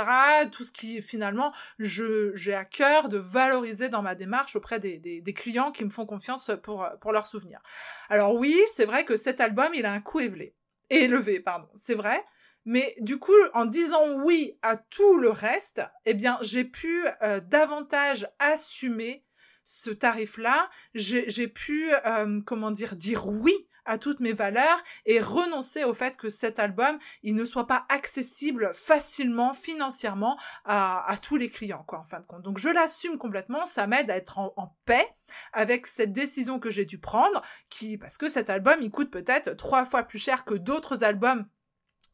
tout 0.51 0.63
ce 0.63 0.71
qui 0.71 1.01
finalement 1.01 1.53
je 1.79 2.35
j'ai 2.35 2.55
à 2.55 2.65
cœur 2.65 3.09
de 3.09 3.17
valoriser 3.17 3.89
dans 3.89 4.01
ma 4.01 4.15
démarche 4.15 4.55
auprès 4.55 4.79
des, 4.79 4.97
des, 4.97 5.21
des 5.21 5.33
clients 5.33 5.71
qui 5.71 5.85
me 5.85 5.89
font 5.89 6.05
confiance 6.05 6.51
pour 6.63 6.87
pour 6.99 7.11
leurs 7.11 7.27
souvenirs. 7.27 7.61
Alors 8.09 8.35
oui, 8.35 8.59
c'est 8.67 8.85
vrai 8.85 9.05
que 9.05 9.15
cet 9.15 9.39
album 9.39 9.71
il 9.75 9.85
a 9.85 9.91
un 9.91 10.01
coût 10.01 10.19
élevé, 10.19 10.55
élevé, 10.89 11.39
pardon, 11.39 11.69
c'est 11.75 11.95
vrai. 11.95 12.25
Mais 12.65 12.95
du 13.01 13.19
coup, 13.19 13.33
en 13.53 13.65
disant 13.65 14.21
oui 14.23 14.57
à 14.61 14.77
tout 14.77 15.17
le 15.17 15.29
reste, 15.29 15.81
eh 16.05 16.13
bien, 16.13 16.37
j'ai 16.41 16.63
pu 16.63 17.05
davantage 17.49 18.25
assumer 18.39 19.25
ce 19.65 19.89
tarif-là, 19.89 20.69
j'ai 20.93 21.47
pu, 21.47 21.91
euh, 22.05 22.41
comment 22.45 22.71
dire, 22.71 22.95
dire 22.95 23.27
oui 23.27 23.53
à 23.85 23.97
toutes 23.97 24.21
mes 24.21 24.31
valeurs 24.31 24.81
et 25.05 25.19
renoncer 25.19 25.83
au 25.83 25.93
fait 25.93 26.15
que 26.15 26.29
cet 26.29 26.57
album, 26.57 26.97
il 27.21 27.35
ne 27.35 27.43
soit 27.43 27.67
pas 27.67 27.85
accessible 27.89 28.71
facilement, 28.73 29.53
financièrement 29.53 30.39
à, 30.63 31.09
à 31.11 31.17
tous 31.17 31.35
les 31.35 31.49
clients, 31.49 31.83
quoi, 31.85 31.99
en 31.99 32.05
fin 32.05 32.21
de 32.21 32.25
compte. 32.25 32.43
Donc 32.43 32.57
je 32.59 32.69
l'assume 32.69 33.17
complètement, 33.17 33.65
ça 33.65 33.85
m'aide 33.87 34.09
à 34.09 34.15
être 34.15 34.39
en, 34.39 34.53
en 34.55 34.73
paix 34.85 35.07
avec 35.51 35.85
cette 35.85 36.13
décision 36.13 36.59
que 36.59 36.69
j'ai 36.69 36.85
dû 36.85 36.97
prendre, 36.97 37.41
qui, 37.69 37.97
parce 37.97 38.17
que 38.17 38.29
cet 38.29 38.49
album, 38.49 38.77
il 38.81 38.89
coûte 38.89 39.11
peut-être 39.11 39.53
trois 39.57 39.83
fois 39.85 40.03
plus 40.03 40.19
cher 40.19 40.45
que 40.45 40.53
d'autres 40.53 41.03
albums 41.03 41.45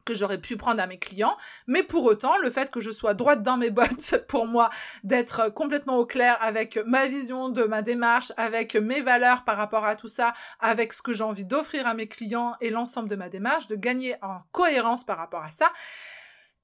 que 0.06 0.14
j'aurais 0.14 0.40
pu 0.40 0.58
prendre 0.58 0.82
à 0.82 0.88
mes 0.88 1.00
clients, 1.00 1.38
mais 1.68 1.84
pour 1.84 2.06
autant, 2.06 2.38
le 2.38 2.50
fait 2.50 2.72
que 2.72 2.80
je 2.80 2.92
sois 2.92 3.14
droite 3.14 3.44
dans 3.44 3.58
mes 3.58 3.70
bottes 3.72 4.24
pour 4.28 4.48
moi, 4.48 4.70
d'être 5.04 5.50
complètement 5.50 5.98
au 5.98 6.06
clair 6.06 6.38
avec 6.42 6.78
ma 6.86 7.08
vision 7.08 7.50
de 7.50 7.64
ma 7.64 7.82
démarche, 7.82 8.32
avec 8.38 8.76
mes 8.76 9.02
valeurs 9.02 9.44
par 9.44 9.58
rapport 9.58 9.86
à 9.86 9.96
tout 9.96 10.08
ça, 10.08 10.34
avec 10.60 10.94
ce 10.94 11.02
que 11.02 11.14
j'ai 11.14 11.24
envie 11.24 11.46
d'offrir 11.46 11.88
à 11.88 11.94
mes 11.94 12.08
clients 12.08 12.56
et 12.62 12.70
l'ensemble 12.70 13.10
de 13.10 13.16
ma 13.16 13.30
démarche, 13.30 13.68
de 13.68 13.76
gagner 13.76 14.16
en 14.22 14.40
cohérence 14.52 15.04
par 15.04 15.18
rapport 15.18 15.44
à 15.44 15.52
ça, 15.52 15.72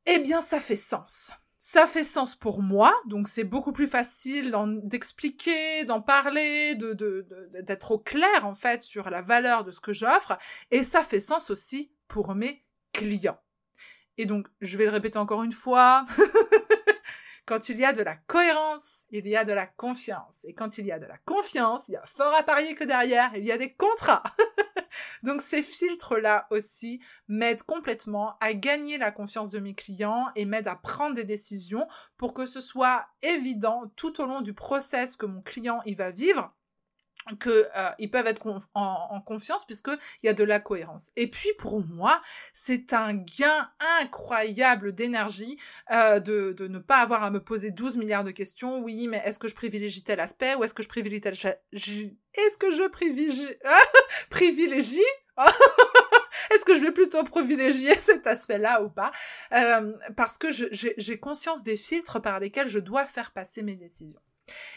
eh 0.06 0.20
bien, 0.20 0.42
ça 0.42 0.60
fait 0.60 0.76
sens. 0.76 1.32
Ça 1.68 1.88
fait 1.88 2.04
sens 2.04 2.36
pour 2.36 2.62
moi, 2.62 2.94
donc 3.08 3.28
c'est 3.28 3.44
beaucoup 3.44 3.72
plus 3.72 3.88
facile 3.88 4.56
d'expliquer, 4.84 5.84
d'en 5.84 6.00
parler, 6.00 6.76
d'être 6.76 7.90
au 7.90 7.98
clair 7.98 8.46
en 8.46 8.54
fait 8.54 8.84
sur 8.84 9.10
la 9.10 9.24
valeur 9.24 9.64
de 9.64 9.72
ce 9.72 9.80
que 9.80 9.92
j'offre, 9.92 10.38
et 10.70 10.84
ça 10.84 11.02
fait 11.02 11.20
sens 11.20 11.50
aussi 11.50 11.92
pour 12.08 12.36
mes 12.36 12.64
client. 12.96 13.38
Et 14.18 14.26
donc, 14.26 14.48
je 14.62 14.78
vais 14.78 14.86
le 14.86 14.92
répéter 14.92 15.18
encore 15.18 15.44
une 15.44 15.52
fois. 15.52 16.06
quand 17.46 17.70
il 17.70 17.80
y 17.80 17.86
a 17.86 17.94
de 17.94 18.02
la 18.02 18.16
cohérence, 18.16 19.06
il 19.12 19.28
y 19.28 19.36
a 19.36 19.44
de 19.44 19.54
la 19.54 19.68
confiance. 19.68 20.46
Et 20.46 20.54
quand 20.54 20.78
il 20.78 20.86
y 20.86 20.92
a 20.92 21.00
de 21.00 21.06
la 21.06 21.18
confiance, 21.20 21.90
il 21.90 21.94
y 21.94 21.98
a 21.98 22.06
fort 22.06 22.34
à 22.34 22.44
parier 22.44 22.74
que 22.74 22.84
derrière, 22.84 23.36
il 23.36 23.44
y 23.44 23.52
a 23.52 23.58
des 23.58 23.74
contrats. 23.74 24.24
donc 25.24 25.42
ces 25.42 25.62
filtres-là 25.62 26.48
aussi 26.50 27.02
m'aident 27.28 27.64
complètement 27.64 28.38
à 28.40 28.54
gagner 28.54 28.98
la 28.98 29.12
confiance 29.12 29.52
de 29.52 29.60
mes 29.60 29.76
clients 29.76 30.28
et 30.36 30.46
m'aident 30.46 30.70
à 30.70 30.76
prendre 30.76 31.16
des 31.16 31.26
décisions 31.26 31.88
pour 32.18 32.34
que 32.34 32.46
ce 32.46 32.62
soit 32.62 33.06
évident 33.22 33.92
tout 33.96 34.22
au 34.22 34.26
long 34.26 34.42
du 34.42 34.54
process 34.54 35.18
que 35.18 35.26
mon 35.26 35.42
client 35.42 35.82
il 35.86 35.98
va 35.98 36.12
vivre 36.12 36.56
que 37.40 37.68
euh, 37.76 38.08
peuvent 38.12 38.28
être 38.28 38.46
en, 38.74 39.22
confiance 39.22 39.66
puisque 39.66 39.90
il 40.22 40.28
y 40.28 40.30
a 40.30 40.34
de 40.34 40.44
la 40.44 40.60
cohérence. 40.60 41.12
Et 41.16 41.30
puis 41.30 41.50
pour 41.58 41.84
moi, 41.84 42.22
c'est 42.54 42.94
un 42.94 43.14
gain 43.14 43.70
incroyable 44.00 44.94
d'énergie 44.94 45.58
euh, 45.92 46.20
de, 46.20 46.54
de 46.54 46.68
ne 46.68 46.80
pas 46.80 46.98
avoir 46.98 47.24
à 47.24 47.32
me 47.32 47.42
poser 47.42 47.72
12 47.72 47.98
milliards 47.98 48.24
de 48.24 48.32
questions. 48.32 48.80
Oui, 48.80 49.08
mais 49.08 49.22
est-ce 49.26 49.40
que 49.40 49.48
je 49.48 49.56
privilégie 49.56 50.04
tel 50.04 50.20
aspect 50.20 50.56
ou 50.56 50.64
est-ce 50.64 50.74
que 50.74 50.84
je 50.84 50.90
privilégie 50.90 51.22
tel 51.22 51.36
est-ce 51.74 52.58
que 52.58 52.72
je 52.72 52.88
privilégie 52.90 53.50
privilégie 54.30 55.00
Est-ce 56.52 56.66
que 56.66 56.76
je 56.76 56.82
vais 56.82 56.92
plutôt 56.92 57.24
privilégier 57.24 57.96
cet 58.00 58.28
aspect-là 58.28 58.82
ou 58.82 58.90
pas 58.90 59.12
euh, 59.54 59.94
Parce 60.16 60.38
que 60.38 60.48
j'ai 60.52 61.20
conscience 61.20 61.64
des 61.64 61.78
filtres 61.78 62.22
par 62.22 62.40
lesquels 62.40 62.68
je 62.68 62.80
dois 62.80 63.06
faire 63.06 63.32
passer 63.32 63.62
mes 63.62 63.76
décisions. 63.76 64.22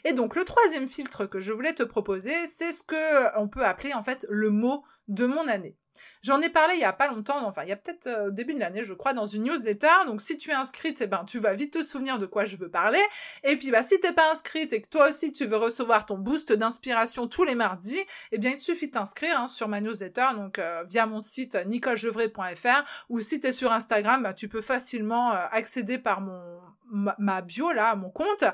Et 0.04 0.12
donc 0.12 0.36
le 0.36 0.44
troisième 0.44 0.88
filtre 0.88 1.26
que 1.26 1.40
je 1.40 1.52
voulais 1.52 1.74
te 1.74 1.82
proposer, 1.82 2.46
c'est 2.46 2.72
ce 2.72 2.82
que 2.82 3.38
on 3.38 3.48
peut 3.48 3.64
appeler 3.64 3.94
en 3.94 4.02
fait 4.02 4.26
le 4.28 4.50
mot 4.50 4.84
de 5.08 5.26
mon 5.26 5.48
année. 5.48 5.76
J'en 6.22 6.40
ai 6.40 6.48
parlé 6.48 6.74
il 6.74 6.80
y 6.80 6.84
a 6.84 6.92
pas 6.92 7.08
longtemps, 7.08 7.46
enfin 7.46 7.62
il 7.62 7.68
y 7.68 7.72
a 7.72 7.76
peut-être 7.76 8.06
euh, 8.06 8.28
au 8.28 8.30
début 8.30 8.54
de 8.54 8.60
l'année, 8.60 8.82
je 8.82 8.92
crois, 8.92 9.12
dans 9.12 9.26
une 9.26 9.44
newsletter. 9.44 10.06
Donc 10.06 10.20
si 10.20 10.36
tu 10.36 10.50
es 10.50 10.54
inscrite, 10.54 11.00
eh 11.00 11.06
ben 11.06 11.24
tu 11.24 11.38
vas 11.38 11.54
vite 11.54 11.74
te 11.74 11.82
souvenir 11.82 12.18
de 12.18 12.26
quoi 12.26 12.44
je 12.44 12.56
veux 12.56 12.68
parler. 12.68 13.02
Et 13.44 13.56
puis 13.56 13.70
bah 13.70 13.82
si 13.82 13.98
t'es 14.00 14.12
pas 14.12 14.30
inscrite 14.30 14.72
et 14.72 14.82
que 14.82 14.88
toi 14.88 15.08
aussi 15.08 15.32
tu 15.32 15.46
veux 15.46 15.56
recevoir 15.56 16.06
ton 16.06 16.18
boost 16.18 16.52
d'inspiration 16.52 17.28
tous 17.28 17.44
les 17.44 17.54
mardis, 17.54 18.00
eh 18.32 18.38
bien 18.38 18.50
il 18.50 18.56
te 18.56 18.62
suffit 18.62 18.88
de 18.88 18.92
t'inscrire 18.92 19.38
hein, 19.38 19.46
sur 19.46 19.68
ma 19.68 19.80
newsletter, 19.80 20.26
donc 20.34 20.58
euh, 20.58 20.84
via 20.88 21.06
mon 21.06 21.20
site 21.20 21.56
nicolejevray.fr 21.66 22.84
ou 23.08 23.20
si 23.20 23.40
tu 23.40 23.46
es 23.46 23.52
sur 23.52 23.72
Instagram, 23.72 24.22
bah, 24.22 24.34
tu 24.34 24.48
peux 24.48 24.60
facilement 24.60 25.32
euh, 25.32 25.38
accéder 25.50 25.98
par 25.98 26.20
mon 26.20 26.42
ma, 26.90 27.42
bio 27.42 27.70
là, 27.70 27.94
mon 27.96 28.08
compte, 28.08 28.44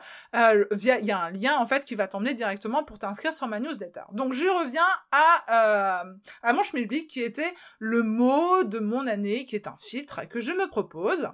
via 0.72 0.98
il 0.98 1.06
y 1.06 1.12
a 1.12 1.20
un 1.20 1.30
lien 1.30 1.56
en 1.56 1.66
fait 1.66 1.84
qui 1.84 1.94
va 1.94 2.08
t'emmener 2.08 2.34
directement 2.34 2.82
pour 2.82 2.98
t'inscrire 2.98 3.32
sur 3.32 3.46
ma 3.46 3.60
newsletter. 3.60 4.02
Donc 4.10 4.32
je 4.32 4.48
reviens 4.48 4.82
à 5.12 6.04
à 6.42 6.52
mon 6.52 6.64
schmilblick 6.64 7.08
qui 7.08 7.22
était 7.22 7.53
le 7.78 8.02
mot 8.02 8.64
de 8.64 8.78
mon 8.78 9.06
année, 9.06 9.44
qui 9.44 9.56
est 9.56 9.68
un 9.68 9.76
filtre 9.76 10.26
que 10.28 10.40
je 10.40 10.52
me 10.52 10.68
propose. 10.68 11.28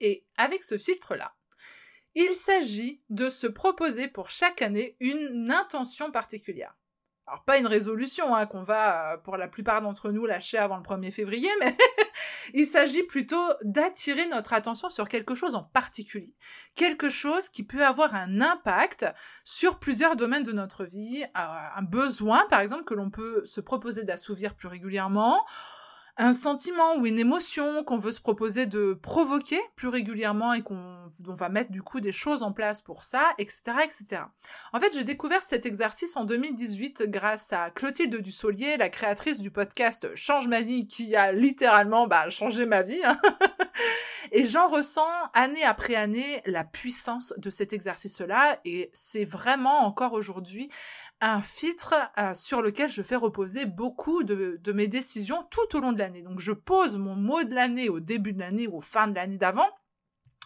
Et 0.00 0.26
avec 0.36 0.62
ce 0.62 0.78
filtre-là, 0.78 1.34
il 2.14 2.34
s'agit 2.34 3.02
de 3.10 3.28
se 3.28 3.46
proposer 3.46 4.08
pour 4.08 4.30
chaque 4.30 4.62
année 4.62 4.96
une 5.00 5.50
intention 5.50 6.10
particulière. 6.10 6.76
Alors 7.28 7.44
pas 7.44 7.58
une 7.58 7.66
résolution 7.66 8.34
hein, 8.34 8.46
qu'on 8.46 8.62
va, 8.62 9.12
euh, 9.12 9.16
pour 9.18 9.36
la 9.36 9.48
plupart 9.48 9.82
d'entre 9.82 10.10
nous, 10.10 10.24
lâcher 10.24 10.56
avant 10.56 10.78
le 10.78 10.82
1er 10.82 11.10
février, 11.10 11.50
mais 11.60 11.76
il 12.54 12.66
s'agit 12.66 13.02
plutôt 13.02 13.44
d'attirer 13.62 14.26
notre 14.28 14.54
attention 14.54 14.88
sur 14.88 15.08
quelque 15.08 15.34
chose 15.34 15.54
en 15.54 15.62
particulier. 15.62 16.34
Quelque 16.74 17.10
chose 17.10 17.50
qui 17.50 17.64
peut 17.64 17.84
avoir 17.84 18.14
un 18.14 18.40
impact 18.40 19.04
sur 19.44 19.78
plusieurs 19.78 20.16
domaines 20.16 20.42
de 20.42 20.52
notre 20.52 20.84
vie. 20.84 21.22
Euh, 21.22 21.40
un 21.76 21.82
besoin, 21.82 22.46
par 22.48 22.60
exemple, 22.60 22.84
que 22.84 22.94
l'on 22.94 23.10
peut 23.10 23.44
se 23.44 23.60
proposer 23.60 24.04
d'assouvir 24.04 24.54
plus 24.54 24.68
régulièrement 24.68 25.44
un 26.20 26.32
sentiment 26.32 26.96
ou 26.96 27.06
une 27.06 27.18
émotion 27.18 27.84
qu'on 27.84 27.98
veut 27.98 28.10
se 28.10 28.20
proposer 28.20 28.66
de 28.66 28.98
provoquer 29.00 29.60
plus 29.76 29.86
régulièrement 29.86 30.52
et 30.52 30.62
qu'on 30.62 31.12
va 31.20 31.48
mettre 31.48 31.70
du 31.70 31.80
coup 31.80 32.00
des 32.00 32.10
choses 32.10 32.42
en 32.42 32.52
place 32.52 32.82
pour 32.82 33.04
ça, 33.04 33.22
etc., 33.38 33.62
etc. 33.84 34.22
En 34.72 34.80
fait, 34.80 34.92
j'ai 34.92 35.04
découvert 35.04 35.42
cet 35.42 35.64
exercice 35.64 36.16
en 36.16 36.24
2018 36.24 37.04
grâce 37.04 37.52
à 37.52 37.70
Clotilde 37.70 38.16
Dussolier, 38.16 38.76
la 38.76 38.88
créatrice 38.88 39.40
du 39.40 39.52
podcast 39.52 40.08
Change 40.16 40.48
ma 40.48 40.60
vie, 40.60 40.88
qui 40.88 41.14
a 41.14 41.30
littéralement 41.30 42.08
bah, 42.08 42.28
changé 42.30 42.66
ma 42.66 42.82
vie. 42.82 43.00
Hein. 43.04 43.20
et 44.32 44.44
j'en 44.44 44.66
ressens 44.66 45.06
année 45.34 45.62
après 45.62 45.94
année 45.94 46.42
la 46.46 46.64
puissance 46.64 47.32
de 47.36 47.48
cet 47.48 47.72
exercice-là 47.72 48.58
et 48.64 48.90
c'est 48.92 49.24
vraiment 49.24 49.84
encore 49.86 50.14
aujourd'hui 50.14 50.68
un 51.20 51.40
filtre 51.40 51.94
euh, 52.18 52.34
sur 52.34 52.62
lequel 52.62 52.88
je 52.88 53.02
fais 53.02 53.16
reposer 53.16 53.66
beaucoup 53.66 54.22
de, 54.22 54.60
mes 54.72 54.88
décisions 54.88 55.44
tout 55.50 55.76
au 55.76 55.80
long 55.80 55.92
de 55.92 55.98
l'année. 55.98 56.22
Donc 56.22 56.38
je 56.38 56.52
pose 56.52 56.96
mon 56.96 57.16
mot 57.16 57.42
de 57.44 57.54
l'année 57.54 57.88
au 57.88 58.00
début 58.00 58.32
de 58.32 58.38
l'année 58.38 58.68
ou 58.68 58.76
au 58.76 58.80
fin 58.80 59.08
de 59.08 59.14
l'année 59.14 59.38
d'avant. 59.38 59.68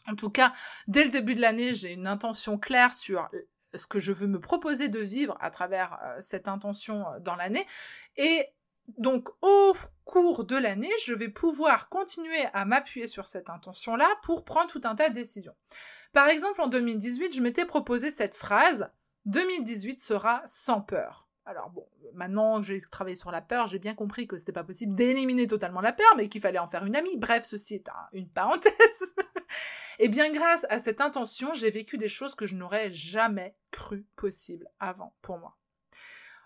En 0.08 0.16
tout 0.16 0.30
cas, 0.30 0.52
dès 0.88 1.04
le 1.04 1.10
début 1.10 1.34
de 1.34 1.40
l'année, 1.40 1.74
j'ai 1.74 1.92
une 1.92 2.06
intention 2.06 2.58
claire 2.58 2.92
sur 2.92 3.28
ce 3.74 3.86
que 3.86 3.98
je 3.98 4.12
veux 4.12 4.26
me 4.26 4.40
proposer 4.40 4.88
de 4.88 4.98
vivre 4.98 5.36
à 5.40 5.50
travers 5.50 5.98
euh, 6.02 6.16
cette 6.20 6.48
intention 6.48 7.06
euh, 7.08 7.20
dans 7.20 7.36
l'année. 7.36 7.66
Et 8.16 8.46
donc 8.98 9.28
au 9.40 9.74
cours 10.04 10.44
de 10.44 10.56
l'année, 10.56 10.90
je 11.04 11.12
vais 11.12 11.28
pouvoir 11.28 11.88
continuer 11.88 12.44
à 12.52 12.64
m'appuyer 12.64 13.06
sur 13.06 13.26
cette 13.26 13.50
intention-là 13.50 14.08
pour 14.22 14.44
prendre 14.44 14.70
tout 14.70 14.80
un 14.84 14.94
tas 14.94 15.08
de 15.08 15.14
décisions. 15.14 15.54
Par 16.12 16.28
exemple, 16.28 16.60
en 16.60 16.66
2018, 16.66 17.34
je 17.34 17.40
m'étais 17.40 17.64
proposé 17.64 18.10
cette 18.10 18.34
phrase 18.34 18.90
2018 19.26 20.00
sera 20.00 20.42
sans 20.46 20.80
peur. 20.80 21.28
Alors 21.44 21.70
bon, 21.70 21.86
maintenant 22.14 22.60
que 22.60 22.66
j'ai 22.66 22.80
travaillé 22.80 23.16
sur 23.16 23.32
la 23.32 23.40
peur, 23.40 23.66
j'ai 23.66 23.80
bien 23.80 23.94
compris 23.94 24.26
que 24.26 24.36
c'était 24.36 24.52
pas 24.52 24.62
possible 24.62 24.94
d'éliminer 24.94 25.46
totalement 25.46 25.80
la 25.80 25.92
peur, 25.92 26.06
mais 26.16 26.28
qu'il 26.28 26.40
fallait 26.40 26.58
en 26.58 26.68
faire 26.68 26.84
une 26.84 26.94
amie. 26.94 27.16
Bref, 27.16 27.44
ceci 27.44 27.74
est 27.74 27.90
une 28.12 28.28
parenthèse. 28.28 29.14
Et 29.98 30.08
bien 30.08 30.30
grâce 30.30 30.66
à 30.70 30.78
cette 30.78 31.00
intention, 31.00 31.52
j'ai 31.52 31.70
vécu 31.70 31.98
des 31.98 32.08
choses 32.08 32.34
que 32.34 32.46
je 32.46 32.54
n'aurais 32.54 32.92
jamais 32.92 33.56
cru 33.70 34.06
possible 34.16 34.68
avant 34.78 35.14
pour 35.20 35.38
moi. 35.38 35.56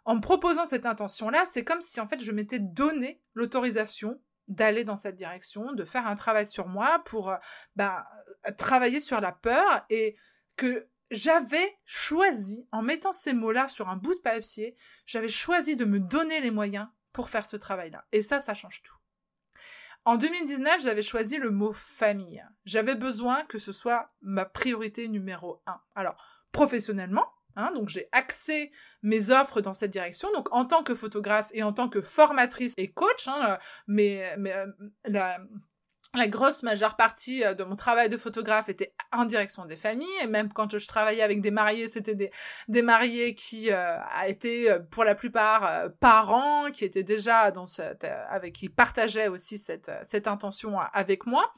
En 0.05 0.17
me 0.17 0.21
proposant 0.21 0.65
cette 0.65 0.87
intention-là, 0.87 1.45
c'est 1.45 1.65
comme 1.65 1.81
si 1.81 2.01
en 2.01 2.07
fait 2.07 2.21
je 2.21 2.33
m'étais 2.33 2.59
donné 2.59 3.21
l'autorisation 3.35 4.21
d'aller 4.49 4.85
dans 4.85 4.97
cette 4.97 5.17
direction, 5.17 5.73
de 5.73 5.85
faire 5.85 6.07
un 6.07 6.15
travail 6.15 6.47
sur 6.47 6.69
moi 6.69 7.03
pour 7.05 7.31
euh, 7.31 7.37
bah, 7.75 8.07
travailler 8.57 9.01
sur 9.01 9.21
la 9.21 9.33
peur 9.33 9.85
et 9.91 10.17
que 10.57 10.89
j'avais 11.11 11.79
choisi, 11.85 12.67
en 12.73 12.83
mettant 12.83 13.13
ces 13.13 13.33
mots-là 13.33 13.69
sur 13.69 13.89
un 13.89 13.97
bout 13.97 14.15
de 14.15 14.21
papier, 14.21 14.77
j'avais 15.07 15.29
choisi 15.29 15.77
de 15.77 15.85
me 15.85 16.01
donner 16.01 16.41
les 16.41 16.51
moyens 16.51 16.89
pour 17.13 17.29
faire 17.29 17.47
ce 17.47 17.57
travail-là. 17.57 18.05
Et 18.13 18.23
ça, 18.23 18.41
ça 18.41 18.55
change 18.55 18.83
tout. 18.83 18.97
En 20.05 20.17
2019, 20.17 20.83
j'avais 20.83 21.03
choisi 21.03 21.37
le 21.37 21.51
mot 21.51 21.73
famille. 21.73 22.45
J'avais 22.65 22.95
besoin 22.95 23.45
que 23.47 23.59
ce 23.59 23.73
soit 23.73 24.13
ma 24.23 24.45
priorité 24.45 25.09
numéro 25.09 25.63
un. 25.67 25.81
Alors, 25.97 26.17
professionnellement, 26.53 27.27
hein, 27.57 27.73
donc 27.73 27.89
j'ai 27.89 28.09
axé 28.13 28.71
mes 29.03 29.31
offres 29.31 29.61
dans 29.61 29.75
cette 29.75 29.91
direction. 29.91 30.31
Donc, 30.33 30.53
en 30.53 30.65
tant 30.65 30.85
que 30.85 30.95
photographe 30.95 31.51
et 31.55 31.65
en 31.65 31.73
tant 31.73 31.89
que 31.89 32.01
formatrice 32.01 32.75
et 32.77 32.93
coach, 32.93 33.27
hein, 33.27 33.59
mais, 33.89 34.33
mais 34.39 34.53
euh, 34.53 34.67
la, 35.05 35.41
la 36.15 36.29
grosse 36.29 36.63
majeure 36.63 36.97
partie 36.97 37.45
euh, 37.45 37.55
de 37.55 37.65
mon 37.65 37.77
travail 37.77 38.09
de 38.09 38.17
photographe 38.17 38.69
était 38.69 38.95
en 39.13 39.25
direction 39.25 39.65
des 39.65 39.77
familles. 39.77 40.07
Et 40.23 40.27
même 40.27 40.53
quand 40.53 40.79
je 40.79 40.87
travaillais 40.87 41.23
avec 41.23 41.41
des 41.41 41.51
mariés 41.51 41.87
c'était 41.87 42.15
des, 42.15 42.31
des 42.69 42.83
mariés 42.83 43.35
qui 43.35 43.71
euh, 43.71 43.99
été 44.27 44.71
euh, 44.71 44.79
pour 44.79 45.05
la 45.05 45.15
plupart 45.15 45.91
parents 46.01 46.71
qui 46.71 46.85
étaient 46.85 47.03
déjà 47.03 47.51
dans 47.51 47.67
cette 47.67 48.05
avec 48.05 48.55
qui 48.55 48.69
partageaient 48.69 49.29
aussi 49.29 49.59
cette 49.59 49.91
cette 50.03 50.29
intention 50.29 50.79
avec 50.93 51.27
moi 51.27 51.53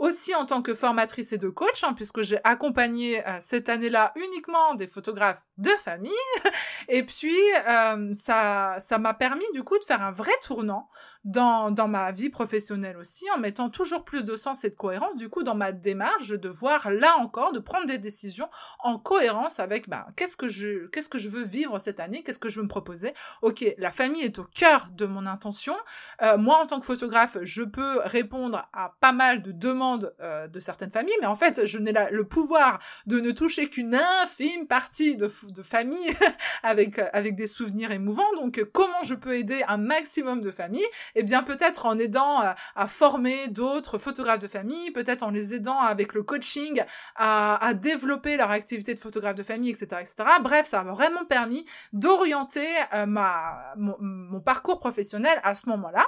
aussi 0.00 0.34
en 0.34 0.46
tant 0.46 0.62
que 0.62 0.74
formatrice 0.74 1.32
et 1.32 1.38
de 1.38 1.50
coach, 1.50 1.84
hein, 1.84 1.92
puisque 1.92 2.22
j'ai 2.22 2.38
accompagné 2.42 3.24
euh, 3.26 3.36
cette 3.38 3.68
année-là 3.68 4.12
uniquement 4.16 4.74
des 4.74 4.86
photographes 4.86 5.46
de 5.58 5.70
famille. 5.78 6.12
et 6.88 7.04
puis, 7.04 7.36
euh, 7.68 8.10
ça, 8.12 8.76
ça 8.78 8.98
m'a 8.98 9.12
permis 9.12 9.44
du 9.52 9.62
coup 9.62 9.78
de 9.78 9.84
faire 9.84 10.02
un 10.02 10.10
vrai 10.10 10.32
tournant 10.42 10.88
dans, 11.24 11.70
dans 11.70 11.86
ma 11.86 12.12
vie 12.12 12.30
professionnelle 12.30 12.96
aussi, 12.96 13.30
en 13.36 13.38
mettant 13.38 13.68
toujours 13.68 14.04
plus 14.04 14.24
de 14.24 14.36
sens 14.36 14.64
et 14.64 14.70
de 14.70 14.76
cohérence, 14.76 15.16
du 15.16 15.28
coup, 15.28 15.42
dans 15.42 15.54
ma 15.54 15.70
démarche, 15.70 16.30
de 16.30 16.48
voir 16.48 16.90
là 16.90 17.16
encore, 17.18 17.52
de 17.52 17.58
prendre 17.58 17.84
des 17.84 17.98
décisions 17.98 18.48
en 18.78 18.98
cohérence 18.98 19.60
avec, 19.60 19.86
ben, 19.86 20.06
qu'est-ce 20.16 20.36
que 20.36 20.48
je, 20.48 20.86
qu'est-ce 20.86 21.10
que 21.10 21.18
je 21.18 21.28
veux 21.28 21.42
vivre 21.44 21.78
cette 21.78 22.00
année, 22.00 22.22
qu'est-ce 22.22 22.38
que 22.38 22.48
je 22.48 22.56
veux 22.56 22.62
me 22.62 22.68
proposer. 22.68 23.12
Ok, 23.42 23.66
la 23.76 23.90
famille 23.90 24.22
est 24.22 24.38
au 24.38 24.44
cœur 24.44 24.88
de 24.92 25.04
mon 25.04 25.26
intention. 25.26 25.76
Euh, 26.22 26.38
moi, 26.38 26.56
en 26.56 26.66
tant 26.66 26.80
que 26.80 26.86
photographe, 26.86 27.36
je 27.42 27.64
peux 27.64 28.00
répondre 28.04 28.66
à 28.72 28.94
pas 29.00 29.12
mal 29.12 29.42
de 29.42 29.52
demandes 29.52 29.89
euh, 30.20 30.46
de 30.48 30.60
certaines 30.60 30.90
familles, 30.90 31.16
mais 31.20 31.26
en 31.26 31.34
fait, 31.34 31.66
je 31.66 31.78
n'ai 31.78 31.92
le 32.10 32.24
pouvoir 32.24 32.78
de 33.06 33.20
ne 33.20 33.30
toucher 33.30 33.68
qu'une 33.68 33.94
infime 33.94 34.66
partie 34.66 35.16
de, 35.16 35.30
de 35.48 35.62
familles 35.62 36.16
avec, 36.62 36.98
avec 37.12 37.34
des 37.34 37.46
souvenirs 37.46 37.90
émouvants. 37.90 38.32
Donc, 38.36 38.62
comment 38.72 39.02
je 39.02 39.14
peux 39.14 39.36
aider 39.36 39.62
un 39.66 39.76
maximum 39.76 40.40
de 40.40 40.50
familles? 40.50 40.86
Eh 41.14 41.22
bien 41.22 41.42
peut-être 41.42 41.86
en 41.86 41.98
aidant 41.98 42.42
euh, 42.42 42.52
à, 42.76 42.86
former 42.86 43.48
d'autres 43.48 43.98
photographes 43.98 44.38
de 44.38 44.46
famille, 44.46 44.90
peut-être 44.90 45.22
en 45.22 45.30
les 45.30 45.54
aidant 45.54 45.78
avec 45.78 46.14
le 46.14 46.22
coaching 46.22 46.82
à, 47.16 47.72
développer 47.74 48.36
leur 48.36 48.50
activité 48.50 48.94
de 48.94 49.00
photographe 49.00 49.36
de 49.36 49.42
famille, 49.42 49.70
etc., 49.70 49.86
etc. 50.00 50.16
Bref, 50.42 50.66
ça 50.66 50.82
m'a 50.82 50.92
vraiment 50.92 51.24
permis 51.24 51.64
d'orienter 51.92 52.66
euh, 52.94 53.06
mon, 53.06 54.40
parcours 54.40 54.80
professionnel 54.80 55.40
à 55.44 55.54
ce 55.54 55.68
moment-là. 55.68 56.06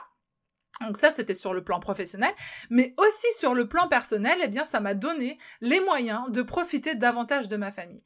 Donc 0.82 0.96
ça, 0.96 1.10
c'était 1.10 1.34
sur 1.34 1.54
le 1.54 1.62
plan 1.62 1.80
professionnel, 1.80 2.32
mais 2.70 2.94
aussi 2.98 3.26
sur 3.38 3.54
le 3.54 3.68
plan 3.68 3.88
personnel, 3.88 4.38
eh 4.42 4.48
bien, 4.48 4.64
ça 4.64 4.80
m'a 4.80 4.94
donné 4.94 5.38
les 5.60 5.80
moyens 5.80 6.30
de 6.30 6.42
profiter 6.42 6.94
davantage 6.94 7.48
de 7.48 7.56
ma 7.56 7.70
famille 7.70 8.02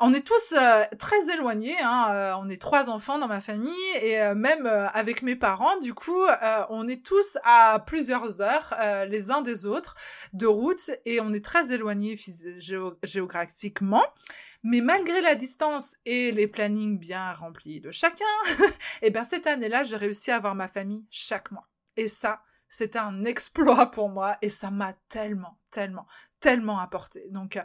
on 0.00 0.14
est 0.14 0.26
tous 0.26 0.54
euh, 0.56 0.84
très 0.98 1.32
éloignés. 1.32 1.78
Hein, 1.80 2.08
euh, 2.10 2.32
on 2.38 2.48
est 2.48 2.60
trois 2.60 2.88
enfants 2.88 3.18
dans 3.18 3.28
ma 3.28 3.40
famille 3.40 3.74
et 4.00 4.18
euh, 4.18 4.34
même 4.34 4.66
avec 4.66 5.22
mes 5.22 5.36
parents, 5.36 5.78
du 5.78 5.94
coup, 5.94 6.24
on 6.70 6.88
est 6.88 7.04
tous 7.04 7.38
à 7.44 7.78
plusieurs 7.86 8.40
heures 8.40 8.74
les 9.08 9.30
uns 9.30 9.42
des 9.42 9.66
autres 9.66 9.94
de 10.32 10.46
route 10.46 10.90
et 11.04 11.20
on 11.20 11.32
est 11.32 11.44
très 11.44 11.72
éloignés 11.72 12.18
géographiquement. 13.02 14.04
Mais 14.62 14.80
malgré 14.80 15.20
la 15.20 15.34
distance 15.34 15.96
et 16.04 16.32
les 16.32 16.46
plannings 16.46 16.98
bien 16.98 17.32
remplis 17.32 17.80
de 17.80 17.90
chacun, 17.90 18.24
et 18.48 18.64
eh 19.02 19.10
ben 19.10 19.24
cette 19.24 19.46
année-là, 19.46 19.84
j'ai 19.84 19.96
réussi 19.96 20.30
à 20.30 20.36
avoir 20.36 20.54
ma 20.54 20.68
famille 20.68 21.04
chaque 21.10 21.50
mois. 21.50 21.69
Et 22.00 22.08
ça, 22.08 22.42
c'était 22.70 22.98
un 22.98 23.24
exploit 23.26 23.90
pour 23.90 24.08
moi 24.08 24.38
et 24.40 24.48
ça 24.48 24.70
m'a 24.70 24.94
tellement, 25.08 25.58
tellement, 25.70 26.06
tellement 26.40 26.80
apporté. 26.80 27.28
Donc 27.30 27.58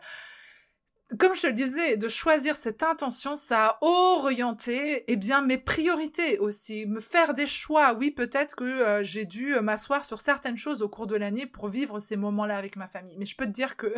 comme 1.20 1.36
je 1.36 1.42
te 1.42 1.48
le 1.48 1.54
disais, 1.54 1.98
de 1.98 2.08
choisir 2.08 2.56
cette 2.56 2.82
intention, 2.82 3.36
ça 3.36 3.66
a 3.66 3.78
orienté 3.82 5.04
eh 5.08 5.16
bien 5.16 5.42
mes 5.42 5.60
priorités 5.60 6.40
aussi, 6.40 6.88
me 6.88 7.00
faire 7.00 7.36
des 7.36 7.46
choix. 7.46 7.94
Oui, 7.94 8.10
peut-être 8.10 8.56
que 8.56 8.64
euh, 8.64 9.04
j'ai 9.04 9.26
dû 9.26 9.56
euh, 9.56 9.62
m'asseoir 9.62 10.04
sur 10.04 10.20
certaines 10.20 10.58
choses 10.58 10.82
au 10.82 10.90
cours 10.90 11.06
de 11.06 11.16
l'année 11.16 11.46
pour 11.46 11.68
vivre 11.68 12.00
ces 12.00 12.16
moments-là 12.16 12.58
avec 12.58 12.76
ma 12.76 12.88
famille. 12.88 13.16
Mais 13.20 13.26
je 13.26 13.36
peux 13.36 13.46
te 13.46 13.52
dire 13.52 13.78
que 13.78 13.94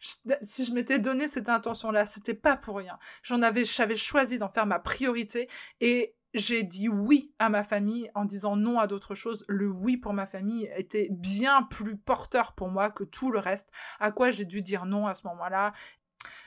si 0.42 0.64
je 0.64 0.72
m'étais 0.72 0.98
donné 0.98 1.28
cette 1.28 1.50
intention-là, 1.50 2.06
c'était 2.06 2.34
pas 2.34 2.56
pour 2.56 2.78
rien. 2.78 2.98
J'en 3.22 3.42
avais, 3.42 3.66
j'avais 3.66 3.96
choisi 3.96 4.38
d'en 4.38 4.48
faire 4.48 4.66
ma 4.66 4.78
priorité 4.78 5.48
et 5.82 6.16
j'ai 6.34 6.62
dit 6.62 6.88
oui 6.88 7.32
à 7.38 7.48
ma 7.48 7.64
famille 7.64 8.10
en 8.14 8.24
disant 8.24 8.56
non 8.56 8.78
à 8.78 8.86
d'autres 8.86 9.14
choses. 9.14 9.44
Le 9.48 9.68
oui 9.68 9.96
pour 9.96 10.12
ma 10.12 10.26
famille 10.26 10.70
était 10.76 11.08
bien 11.10 11.62
plus 11.62 11.96
porteur 11.96 12.52
pour 12.52 12.68
moi 12.68 12.90
que 12.90 13.04
tout 13.04 13.30
le 13.30 13.38
reste, 13.38 13.70
à 13.98 14.12
quoi 14.12 14.30
j'ai 14.30 14.44
dû 14.44 14.62
dire 14.62 14.84
non 14.84 15.06
à 15.06 15.14
ce 15.14 15.26
moment-là? 15.26 15.72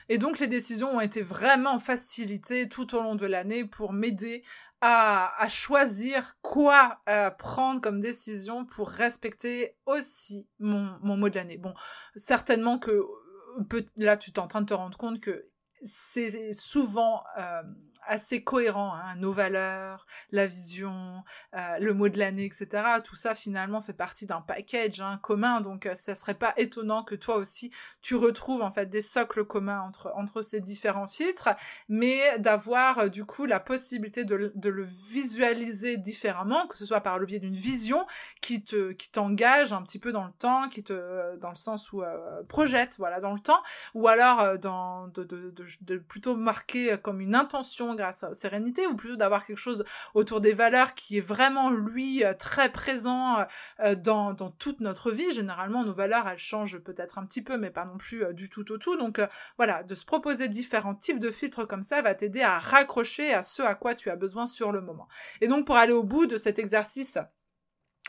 Et 0.08 0.18
donc 0.18 0.38
les 0.38 0.48
décisions 0.48 0.96
ont 0.96 1.00
été 1.00 1.22
vraiment 1.22 1.78
facilitées 1.78 2.68
tout 2.68 2.94
au 2.94 3.02
long 3.02 3.14
de 3.14 3.26
l'année 3.26 3.64
pour 3.64 3.92
m'aider 3.92 4.44
à, 4.84 5.46
choisir 5.48 6.36
quoi 6.42 6.98
euh, 7.08 7.30
prendre 7.30 7.80
comme 7.80 8.00
décision 8.00 8.64
pour 8.64 8.90
respecter 8.90 9.76
aussi 9.86 10.48
mon, 10.58 10.98
mot 11.02 11.28
de 11.28 11.36
l'année. 11.36 11.56
Bon, 11.56 11.72
certainement 12.16 12.78
que 12.80 12.90
euh, 12.90 13.86
là 13.96 14.16
tu 14.16 14.30
es 14.32 14.38
en 14.40 14.48
train 14.48 14.60
de 14.60 14.66
te 14.66 14.74
rendre 14.74 14.98
compte 14.98 15.20
que 15.20 15.48
c'est 15.84 16.52
souvent 16.52 17.22
euh, 17.38 17.62
assez 18.06 18.42
cohérent, 18.42 18.94
hein, 18.94 19.16
nos 19.16 19.32
valeurs, 19.32 20.06
la 20.30 20.46
vision, 20.46 21.22
euh, 21.54 21.78
le 21.78 21.94
mot 21.94 22.08
de 22.08 22.18
l'année, 22.18 22.44
etc. 22.44 22.66
Tout 23.04 23.16
ça 23.16 23.34
finalement 23.34 23.80
fait 23.80 23.92
partie 23.92 24.26
d'un 24.26 24.40
package 24.40 25.00
hein, 25.00 25.18
commun, 25.22 25.60
donc 25.60 25.86
euh, 25.86 25.94
ça 25.94 26.14
serait 26.14 26.34
pas 26.34 26.52
étonnant 26.56 27.04
que 27.04 27.14
toi 27.14 27.36
aussi 27.36 27.70
tu 28.00 28.14
retrouves 28.14 28.62
en 28.62 28.70
fait 28.70 28.86
des 28.86 29.02
socles 29.02 29.44
communs 29.44 29.80
entre 29.80 30.12
entre 30.16 30.42
ces 30.42 30.60
différents 30.60 31.06
filtres, 31.06 31.50
mais 31.88 32.38
d'avoir 32.38 32.98
euh, 32.98 33.08
du 33.08 33.24
coup 33.24 33.46
la 33.46 33.60
possibilité 33.60 34.24
de, 34.24 34.52
de, 34.54 34.68
le 34.68 34.84
visualiser 34.84 35.96
différemment, 35.96 36.66
que 36.66 36.76
ce 36.76 36.86
soit 36.86 37.00
par 37.00 37.18
le 37.18 37.26
biais 37.26 37.38
d'une 37.38 37.54
vision 37.54 38.06
qui 38.40 38.64
te 38.64 38.92
qui 38.92 39.10
t'engage 39.10 39.72
un 39.72 39.82
petit 39.82 39.98
peu 39.98 40.12
dans 40.12 40.24
le 40.24 40.32
temps, 40.32 40.68
qui 40.68 40.82
te 40.82 41.36
dans 41.36 41.50
le 41.50 41.56
sens 41.56 41.92
où 41.92 42.02
projette 42.48 42.96
voilà 42.98 43.20
dans 43.20 43.32
le 43.32 43.40
temps, 43.40 43.62
ou 43.94 44.08
alors 44.08 44.58
dans 44.58 45.08
de, 45.08 45.24
de, 45.24 45.50
de, 45.50 45.64
de 45.82 45.98
plutôt 45.98 46.36
marquer 46.36 46.96
comme 47.02 47.20
une 47.20 47.34
intention 47.34 47.91
grâce 47.94 48.24
à 48.24 48.34
sérénité, 48.34 48.86
ou 48.86 48.96
plutôt 48.96 49.16
d'avoir 49.16 49.46
quelque 49.46 49.58
chose 49.58 49.84
autour 50.14 50.40
des 50.40 50.52
valeurs 50.52 50.94
qui 50.94 51.18
est 51.18 51.22
vraiment, 51.22 51.70
lui, 51.70 52.24
euh, 52.24 52.34
très 52.34 52.70
présent 52.70 53.38
euh, 53.38 53.44
euh, 53.80 53.94
dans, 53.94 54.32
dans 54.34 54.50
toute 54.50 54.80
notre 54.80 55.10
vie. 55.10 55.32
Généralement, 55.32 55.84
nos 55.84 55.94
valeurs, 55.94 56.28
elles 56.28 56.38
changent 56.38 56.78
peut-être 56.78 57.18
un 57.18 57.26
petit 57.26 57.42
peu, 57.42 57.56
mais 57.56 57.70
pas 57.70 57.84
non 57.84 57.98
plus 57.98 58.24
du 58.34 58.48
tout 58.48 58.70
au 58.72 58.78
tout. 58.78 58.96
Donc 58.96 59.20
voilà, 59.56 59.82
de 59.82 59.94
se 59.94 60.04
proposer 60.04 60.48
différents 60.48 60.94
types 60.94 61.18
de 61.20 61.30
filtres 61.30 61.66
comme 61.66 61.82
ça 61.82 62.02
va 62.02 62.14
t'aider 62.14 62.42
à 62.42 62.58
raccrocher 62.58 63.32
à 63.32 63.42
ce 63.42 63.62
à 63.62 63.74
quoi 63.74 63.94
tu 63.94 64.10
as 64.10 64.16
besoin 64.16 64.46
sur 64.46 64.72
le 64.72 64.80
moment. 64.80 65.08
Et 65.40 65.48
donc 65.48 65.66
pour 65.66 65.76
aller 65.76 65.92
au 65.92 66.04
bout 66.04 66.26
de 66.26 66.36
cet 66.36 66.58
exercice, 66.58 67.18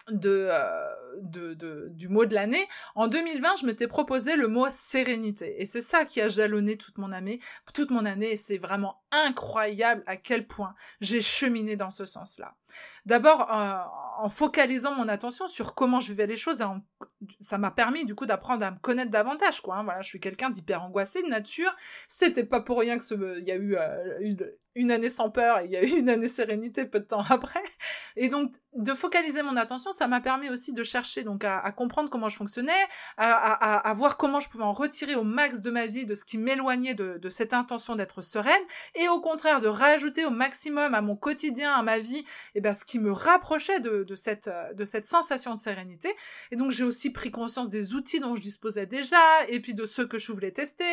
de, 0.09 0.49
de, 1.21 1.53
de, 1.53 1.87
du 1.91 2.09
mot 2.09 2.25
de 2.25 2.33
l'année. 2.33 2.67
En 2.95 3.07
2020, 3.07 3.55
je 3.61 3.65
m'étais 3.65 3.87
proposé 3.87 4.35
le 4.35 4.47
mot 4.47 4.67
sérénité. 4.69 5.61
Et 5.61 5.65
c'est 5.65 5.81
ça 5.81 6.05
qui 6.05 6.21
a 6.21 6.29
jalonné 6.29 6.77
toute 6.77 6.97
mon 6.97 7.11
année, 7.11 7.39
toute 7.73 7.91
mon 7.91 8.05
année. 8.05 8.31
Et 8.31 8.35
c'est 8.35 8.57
vraiment 8.57 9.01
incroyable 9.11 10.03
à 10.05 10.17
quel 10.17 10.47
point 10.47 10.75
j'ai 11.01 11.21
cheminé 11.21 11.75
dans 11.75 11.91
ce 11.91 12.05
sens-là. 12.05 12.55
D'abord, 13.05 13.51
euh, 13.53 13.79
en 14.17 14.29
focalisant 14.29 14.95
mon 14.95 15.07
attention 15.07 15.47
sur 15.47 15.75
comment 15.75 15.99
je 15.99 16.07
vivais 16.07 16.27
les 16.27 16.37
choses, 16.37 16.63
ça 17.39 17.57
m'a 17.57 17.71
permis 17.71 18.05
du 18.05 18.15
coup 18.15 18.25
d'apprendre 18.25 18.65
à 18.65 18.71
me 18.71 18.79
connaître 18.79 19.11
davantage. 19.11 19.61
Quoi, 19.61 19.77
hein. 19.77 19.83
Voilà, 19.83 20.01
je 20.01 20.07
suis 20.07 20.19
quelqu'un 20.19 20.49
d'hyper 20.49 20.83
angoissé 20.83 21.21
de 21.21 21.27
nature. 21.27 21.75
C'était 22.07 22.43
pas 22.43 22.61
pour 22.61 22.79
rien 22.79 22.97
que 22.97 23.03
ce, 23.03 23.39
il 23.39 23.47
y 23.47 23.51
a 23.51 23.55
eu 23.55 23.75
euh, 23.75 24.45
une, 24.75 24.91
année 24.91 25.09
sans 25.09 25.29
peur 25.29 25.59
et 25.59 25.65
il 25.65 25.71
y 25.71 25.77
a 25.77 25.83
eu 25.83 25.99
une 25.99 26.09
année 26.09 26.27
sérénité 26.27 26.85
peu 26.85 26.99
de 26.99 27.05
temps 27.05 27.23
après. 27.29 27.63
Et 28.15 28.29
donc, 28.29 28.53
de 28.73 28.93
focaliser 28.93 29.43
mon 29.43 29.57
attention, 29.57 29.91
ça 29.91 30.07
m'a 30.07 30.21
permis 30.21 30.49
aussi 30.49 30.73
de 30.73 30.83
chercher 30.83 31.23
donc 31.23 31.43
à, 31.43 31.71
comprendre 31.71 32.09
comment 32.09 32.29
je 32.29 32.37
fonctionnais, 32.37 32.71
à, 33.17 33.93
voir 33.95 34.17
comment 34.17 34.39
je 34.39 34.49
pouvais 34.49 34.63
en 34.63 34.73
retirer 34.73 35.15
au 35.15 35.23
max 35.23 35.61
de 35.61 35.69
ma 35.69 35.85
vie 35.85 36.05
de 36.05 36.15
ce 36.15 36.25
qui 36.25 36.37
m'éloignait 36.37 36.95
de, 36.95 37.17
de 37.17 37.29
cette 37.29 37.53
intention 37.53 37.95
d'être 37.95 38.21
sereine, 38.21 38.61
et 38.95 39.07
au 39.09 39.21
contraire 39.21 39.59
de 39.59 39.67
rajouter 39.67 40.25
au 40.25 40.31
maximum 40.31 40.95
à 40.95 41.01
mon 41.01 41.15
quotidien, 41.15 41.71
à 41.73 41.83
ma 41.83 41.99
vie, 41.99 42.19
et 42.19 42.25
eh 42.55 42.61
ben 42.61 42.73
ce 42.73 42.85
qui 42.85 42.92
me 42.99 43.11
rapprochait 43.11 43.79
cette 44.15 44.49
de 44.75 44.85
cette 44.85 45.05
sensation 45.05 45.55
de 45.55 45.59
sérénité. 45.59 46.09
Et 46.51 46.55
donc 46.55 46.71
j'ai 46.71 46.83
aussi 46.83 47.11
pris 47.11 47.31
conscience 47.31 47.69
des 47.69 47.93
outils 47.93 48.19
dont 48.19 48.35
je 48.35 48.41
disposais 48.41 48.85
déjà, 48.85 49.17
et 49.47 49.59
puis 49.59 49.73
de 49.73 49.85
ceux 49.85 50.07
que 50.07 50.17
je 50.17 50.31
voulais 50.31 50.51
tester. 50.51 50.85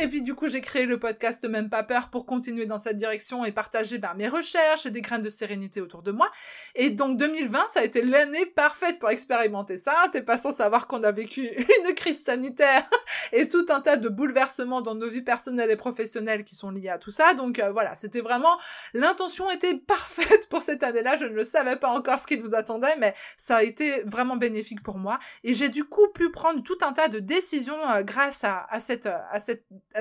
Et 0.00 0.08
puis 0.08 0.22
du 0.22 0.34
coup 0.34 0.48
j'ai 0.48 0.60
créé 0.60 0.86
le 0.86 0.98
podcast 0.98 1.44
Même 1.44 1.70
pas 1.70 1.82
peur 1.82 2.10
pour 2.10 2.26
continuer 2.26 2.66
dans 2.66 2.78
cette 2.78 2.96
direction 2.96 3.44
et 3.44 3.52
partager 3.52 3.98
ben, 3.98 4.14
mes 4.14 4.28
recherches 4.28 4.86
et 4.86 4.90
des 4.90 5.00
graines 5.00 5.22
de 5.22 5.28
sérénité 5.28 5.80
autour 5.80 6.02
de 6.02 6.10
moi. 6.10 6.30
Et 6.74 6.90
donc 6.90 7.16
2020 7.18 7.66
ça 7.68 7.80
a 7.80 7.84
été 7.84 8.02
l'année 8.02 8.46
parfaite 8.46 8.98
pour 8.98 9.10
expérimenter 9.10 9.76
ça. 9.76 9.94
T'es 10.12 10.22
pas 10.22 10.36
sans 10.36 10.50
savoir 10.50 10.86
qu'on 10.86 11.02
a 11.02 11.12
vécu 11.12 11.48
une 11.84 11.94
crise 11.94 12.24
sanitaire 12.24 12.88
et 13.32 13.48
tout 13.48 13.66
un 13.68 13.80
tas 13.80 13.96
de 13.96 14.08
bouleversements 14.08 14.82
dans 14.82 14.94
nos 14.94 15.08
vies 15.08 15.22
personnelles 15.22 15.70
et 15.70 15.76
professionnelles 15.76 16.44
qui 16.44 16.54
sont 16.54 16.70
liés 16.70 16.88
à 16.88 16.98
tout 16.98 17.10
ça. 17.10 17.34
Donc 17.34 17.58
euh, 17.58 17.70
voilà, 17.70 17.94
c'était 17.94 18.20
vraiment 18.20 18.58
l'intention 18.94 19.50
était 19.50 19.76
parfaite 19.76 20.48
pour 20.48 20.62
cette 20.62 20.82
année-là. 20.82 21.16
Je 21.16 21.24
ne 21.24 21.34
le 21.34 21.44
savais 21.46 21.76
pas 21.76 21.88
encore 21.88 22.18
ce 22.18 22.26
qui 22.26 22.38
nous 22.38 22.54
attendait, 22.54 22.96
mais 22.98 23.14
ça 23.38 23.56
a 23.56 23.62
été 23.62 24.02
vraiment 24.02 24.36
bénéfique 24.36 24.82
pour 24.82 24.98
moi. 24.98 25.18
Et 25.44 25.54
j'ai 25.54 25.68
du 25.68 25.84
coup 25.84 26.08
pu 26.14 26.30
prendre 26.30 26.62
tout 26.62 26.78
un 26.82 26.92
tas 26.92 27.08
de 27.08 27.18
décisions 27.18 27.80
euh, 27.90 28.02
grâce 28.02 28.44
à, 28.44 28.66
cette 28.80 29.08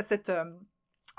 cette 0.02 0.30
euh, 0.30 0.44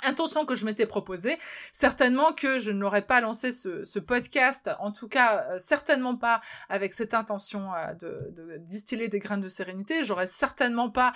intention 0.02 0.44
que 0.44 0.54
je 0.54 0.64
m'étais 0.64 0.86
proposée. 0.86 1.38
Certainement 1.72 2.32
que 2.32 2.58
je 2.58 2.70
n'aurais 2.70 3.02
pas 3.02 3.20
lancé 3.20 3.52
ce, 3.52 3.98
podcast, 3.98 4.70
en 4.78 4.92
tout 4.92 5.08
cas 5.08 5.46
euh, 5.50 5.58
certainement 5.58 6.16
pas 6.16 6.40
avec 6.68 6.92
cette 6.92 7.14
intention 7.14 7.72
euh, 7.74 7.94
de, 7.94 8.30
de, 8.30 8.56
distiller 8.58 9.08
des 9.08 9.18
graines 9.18 9.40
de 9.40 9.48
sérénité. 9.48 10.04
J'aurais 10.04 10.26
certainement 10.26 10.90
pas 10.90 11.12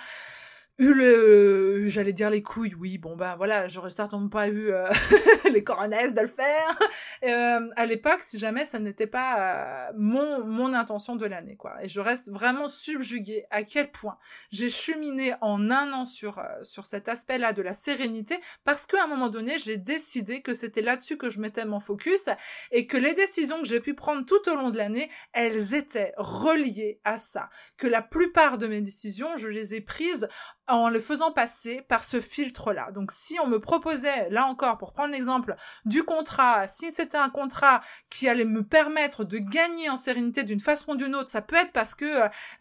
eu 0.81 0.95
le, 0.95 1.87
j'allais 1.89 2.11
dire 2.11 2.31
les 2.31 2.41
couilles, 2.41 2.73
oui, 2.73 2.97
bon 2.97 3.15
ben 3.15 3.35
voilà, 3.35 3.67
j'aurais 3.67 3.91
certainement 3.91 4.29
pas 4.29 4.47
eu 4.47 4.71
euh, 4.71 4.89
les 5.51 5.63
coronesses 5.63 6.15
de 6.15 6.21
le 6.21 6.27
faire. 6.27 6.79
Euh, 7.23 7.69
à 7.75 7.85
l'époque, 7.85 8.21
si 8.21 8.39
jamais 8.39 8.65
ça 8.65 8.79
n'était 8.79 9.05
pas 9.05 9.89
euh, 9.89 9.91
mon 9.95 10.43
mon 10.43 10.73
intention 10.73 11.15
de 11.15 11.27
l'année, 11.27 11.55
quoi. 11.55 11.75
Et 11.83 11.87
je 11.87 12.01
reste 12.01 12.31
vraiment 12.31 12.67
subjuguée 12.67 13.45
à 13.51 13.61
quel 13.61 13.91
point 13.91 14.17
j'ai 14.51 14.71
cheminé 14.71 15.35
en 15.41 15.69
un 15.69 15.93
an 15.93 16.05
sur 16.05 16.39
euh, 16.39 16.43
sur 16.63 16.87
cet 16.87 17.09
aspect-là 17.09 17.53
de 17.53 17.61
la 17.61 17.73
sérénité, 17.73 18.39
parce 18.63 18.87
qu'à 18.87 19.03
un 19.03 19.07
moment 19.07 19.29
donné, 19.29 19.59
j'ai 19.59 19.77
décidé 19.77 20.41
que 20.41 20.55
c'était 20.55 20.81
là-dessus 20.81 21.15
que 21.15 21.29
je 21.29 21.39
mettais 21.39 21.63
mon 21.63 21.79
focus 21.79 22.27
et 22.71 22.87
que 22.87 22.97
les 22.97 23.13
décisions 23.13 23.61
que 23.61 23.67
j'ai 23.67 23.81
pu 23.81 23.93
prendre 23.93 24.25
tout 24.25 24.49
au 24.49 24.55
long 24.55 24.71
de 24.71 24.77
l'année, 24.77 25.11
elles 25.33 25.75
étaient 25.75 26.13
reliées 26.17 26.99
à 27.03 27.19
ça. 27.19 27.49
Que 27.77 27.85
la 27.85 28.01
plupart 28.01 28.57
de 28.57 28.65
mes 28.65 28.81
décisions, 28.81 29.35
je 29.35 29.47
les 29.47 29.75
ai 29.75 29.81
prises 29.81 30.27
en 30.71 30.89
le 30.89 30.99
faisant 30.99 31.31
passer 31.31 31.81
par 31.87 32.03
ce 32.03 32.21
filtre-là. 32.21 32.91
Donc 32.91 33.11
si 33.11 33.39
on 33.39 33.47
me 33.47 33.59
proposait, 33.59 34.29
là 34.29 34.45
encore, 34.45 34.77
pour 34.77 34.93
prendre 34.93 35.11
l'exemple 35.11 35.55
du 35.85 36.03
contrat, 36.03 36.67
si 36.67 36.91
c'était 36.91 37.17
un 37.17 37.29
contrat 37.29 37.81
qui 38.09 38.27
allait 38.27 38.45
me 38.45 38.63
permettre 38.63 39.23
de 39.23 39.37
gagner 39.37 39.89
en 39.89 39.97
sérénité 39.97 40.43
d'une 40.43 40.59
façon 40.59 40.93
ou 40.93 40.95
d'une 40.95 41.15
autre, 41.15 41.29
ça 41.29 41.41
peut 41.41 41.55
être 41.55 41.71
parce 41.71 41.95
que 41.95 42.05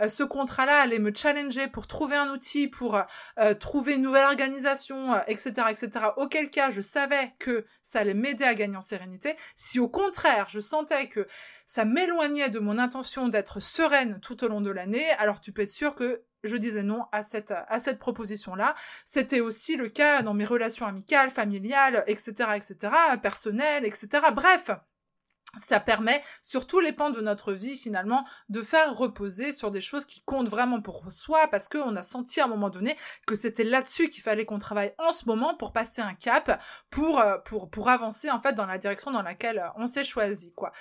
euh, 0.01 0.09
ce 0.09 0.23
contrat-là 0.23 0.81
allait 0.81 0.99
me 0.99 1.15
challenger 1.15 1.69
pour 1.69 1.87
trouver 1.87 2.17
un 2.17 2.31
outil, 2.31 2.69
pour 2.69 3.01
euh, 3.39 3.55
trouver 3.55 3.95
une 3.95 4.03
nouvelle 4.03 4.27
organisation, 4.27 5.17
etc., 5.27 5.53
euh, 5.59 5.69
etc. 5.69 6.07
Auquel 6.17 6.51
cas, 6.51 6.71
je 6.71 6.81
savais 6.81 7.33
que 7.39 7.65
ça 7.83 8.01
allait 8.01 8.15
m'aider 8.15 8.45
à 8.45 8.55
gagner 8.55 8.77
en 8.77 8.83
sérénité. 8.83 9.37
Si 9.57 9.79
au 9.79 9.89
contraire, 9.89 10.47
je 10.49 10.61
sentais 10.61 11.09
que 11.09 11.27
ça 11.71 11.85
m'éloignait 11.85 12.51
de 12.51 12.59
mon 12.59 12.79
intention 12.79 13.29
d'être 13.29 13.61
sereine 13.61 14.19
tout 14.21 14.43
au 14.43 14.49
long 14.49 14.61
de 14.61 14.73
l'année, 14.73 15.09
alors 15.21 15.41
tu 15.41 15.53
peux 15.53 15.63
être 15.63 15.71
sûr 15.71 15.95
que 15.95 16.25
je 16.43 16.57
disais 16.57 16.83
non 16.83 17.05
à 17.13 17.23
cette, 17.23 17.55
à 17.69 17.79
cette 17.79 18.01
proposition-là. 18.01 18.75
C'était 19.05 19.39
aussi 19.39 19.77
le 19.77 19.89
cas 19.89 20.23
dans 20.23 20.35
mes 20.35 20.45
relations 20.45 20.85
amicales, 20.85 21.31
familiales, 21.31 22.03
etc., 22.09 22.33
etc., 22.57 22.93
personnelles, 23.23 23.85
etc. 23.85 24.09
Bref, 24.35 24.73
ça 25.61 25.79
permet 25.79 26.25
sur 26.43 26.67
tous 26.67 26.81
les 26.81 26.93
pans 26.93 27.11
de 27.11 27.21
notre 27.21 27.53
vie 27.53 27.77
finalement 27.77 28.27
de 28.49 28.63
faire 28.63 28.93
reposer 28.97 29.53
sur 29.53 29.71
des 29.71 29.81
choses 29.81 30.07
qui 30.07 30.23
comptent 30.23 30.49
vraiment 30.49 30.83
pour 30.83 31.05
soi 31.13 31.47
parce 31.53 31.69
qu'on 31.69 31.95
a 31.95 32.03
senti 32.03 32.41
à 32.41 32.47
un 32.47 32.49
moment 32.49 32.71
donné 32.71 32.97
que 33.29 33.37
c'était 33.37 33.63
là-dessus 33.63 34.09
qu'il 34.09 34.25
fallait 34.25 34.45
qu'on 34.45 34.59
travaille 34.59 34.93
en 34.99 35.13
ce 35.13 35.27
moment 35.27 35.55
pour 35.55 35.73
passer 35.73 36.03
un 36.03 36.15
cap 36.15 36.61
pour 36.91 37.21
euh, 37.21 37.39
pour 37.39 37.71
pour 37.71 37.91
avancer 37.91 38.29
en 38.29 38.41
fait 38.41 38.55
dans 38.55 38.67
la 38.67 38.79
direction 38.79 39.13
dans 39.13 39.23
laquelle 39.23 39.71
on 39.77 39.87
s'est 39.87 40.03
choisi 40.03 40.53
quoi. 40.55 40.73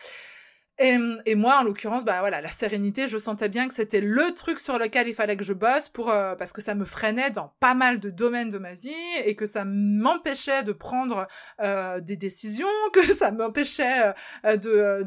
Et, 0.81 1.35
moi, 1.35 1.59
en 1.59 1.63
l'occurrence, 1.63 2.05
bah 2.05 2.21
voilà, 2.21 2.39
la 2.39 2.49
sérénité, 2.49 3.09
je 3.09 3.17
sentais 3.17 3.49
bien 3.49 3.67
que 3.67 3.73
c'était 3.73 3.99
le 3.99 4.33
truc 4.33 4.61
sur 4.61 4.79
lequel 4.79 5.09
il 5.09 5.13
fallait 5.13 5.35
que 5.35 5.43
je 5.43 5.51
bosse 5.51 5.89
pour 5.89 6.09
euh, 6.09 6.35
parce 6.35 6.53
que 6.53 6.61
ça 6.61 6.73
me 6.73 6.85
freinait 6.85 7.31
dans 7.31 7.53
pas 7.59 7.73
mal 7.73 7.99
de 7.99 8.09
domaines 8.09 8.49
de 8.49 8.57
ma 8.59 8.71
vie 8.71 8.93
et 9.25 9.35
que 9.35 9.45
ça 9.45 9.65
m'empêchait 9.65 10.63
de 10.63 10.71
prendre 10.71 11.27
euh, 11.61 11.99
des 11.99 12.15
décisions, 12.15 12.67
que 12.93 13.03
ça 13.03 13.31
m'empêchait 13.31 14.13
euh, 14.45 14.55
de 14.55 15.03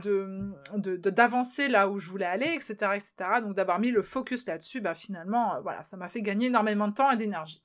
de 0.76 0.96
d'avancer 0.96 1.68
là 1.68 1.88
où 1.88 1.98
je 1.98 2.10
voulais 2.10 2.26
aller, 2.26 2.52
etc., 2.54 2.74
etc. 2.94 3.14
Donc 3.40 3.54
d'avoir 3.54 3.78
mis 3.80 3.90
le 3.90 4.02
focus 4.02 4.46
là-dessus, 4.46 4.82
bah 4.82 4.92
finalement, 4.94 5.58
voilà, 5.62 5.82
ça 5.84 5.96
m'a 5.96 6.10
fait 6.10 6.20
gagner 6.20 6.48
énormément 6.48 6.88
de 6.88 6.94
temps 6.94 7.10
et 7.10 7.16
d'énergie. 7.16 7.62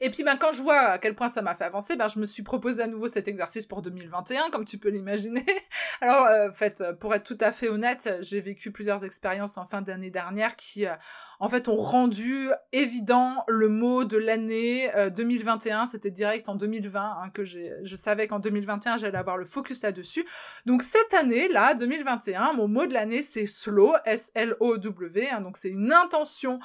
Et 0.00 0.10
puis 0.10 0.22
ben, 0.22 0.36
quand 0.36 0.52
je 0.52 0.62
vois 0.62 0.78
à 0.78 0.98
quel 0.98 1.14
point 1.14 1.28
ça 1.28 1.42
m'a 1.42 1.54
fait 1.54 1.64
avancer, 1.64 1.96
ben, 1.96 2.08
je 2.08 2.18
me 2.18 2.24
suis 2.24 2.42
proposé 2.42 2.82
à 2.82 2.86
nouveau 2.86 3.08
cet 3.08 3.28
exercice 3.28 3.66
pour 3.66 3.82
2021, 3.82 4.50
comme 4.50 4.64
tu 4.64 4.78
peux 4.78 4.90
l'imaginer. 4.90 5.44
Alors, 6.00 6.26
euh, 6.26 6.48
en 6.50 6.52
fait, 6.52 6.82
pour 7.00 7.14
être 7.14 7.24
tout 7.24 7.38
à 7.40 7.52
fait 7.52 7.68
honnête, 7.68 8.18
j'ai 8.20 8.40
vécu 8.40 8.70
plusieurs 8.70 9.04
expériences 9.04 9.58
en 9.58 9.64
fin 9.64 9.82
d'année 9.82 10.10
dernière 10.10 10.56
qui, 10.56 10.86
euh, 10.86 10.94
en 11.40 11.48
fait, 11.48 11.68
ont 11.68 11.76
rendu 11.76 12.50
évident 12.72 13.44
le 13.48 13.68
mot 13.68 14.04
de 14.04 14.16
l'année 14.16 14.90
2021. 15.16 15.82
Euh, 15.82 15.86
C'était 15.90 16.10
direct 16.10 16.48
en 16.48 16.54
2020 16.54 17.00
hein, 17.00 17.30
que 17.30 17.44
je 17.44 17.96
savais 17.96 18.28
qu'en 18.28 18.38
2021, 18.38 18.98
j'allais 18.98 19.18
avoir 19.18 19.36
le 19.36 19.44
focus 19.44 19.82
là-dessus. 19.82 20.26
Donc 20.66 20.82
cette 20.82 21.14
année-là, 21.14 21.74
2021, 21.74 22.52
mon 22.52 22.68
mot 22.68 22.86
de 22.86 22.94
l'année, 22.94 23.22
c'est 23.22 23.46
slow, 23.46 23.94
S-L-O-W. 24.04 25.28
Hein, 25.30 25.40
donc 25.40 25.56
c'est 25.56 25.70
une 25.70 25.92
intention 25.92 26.60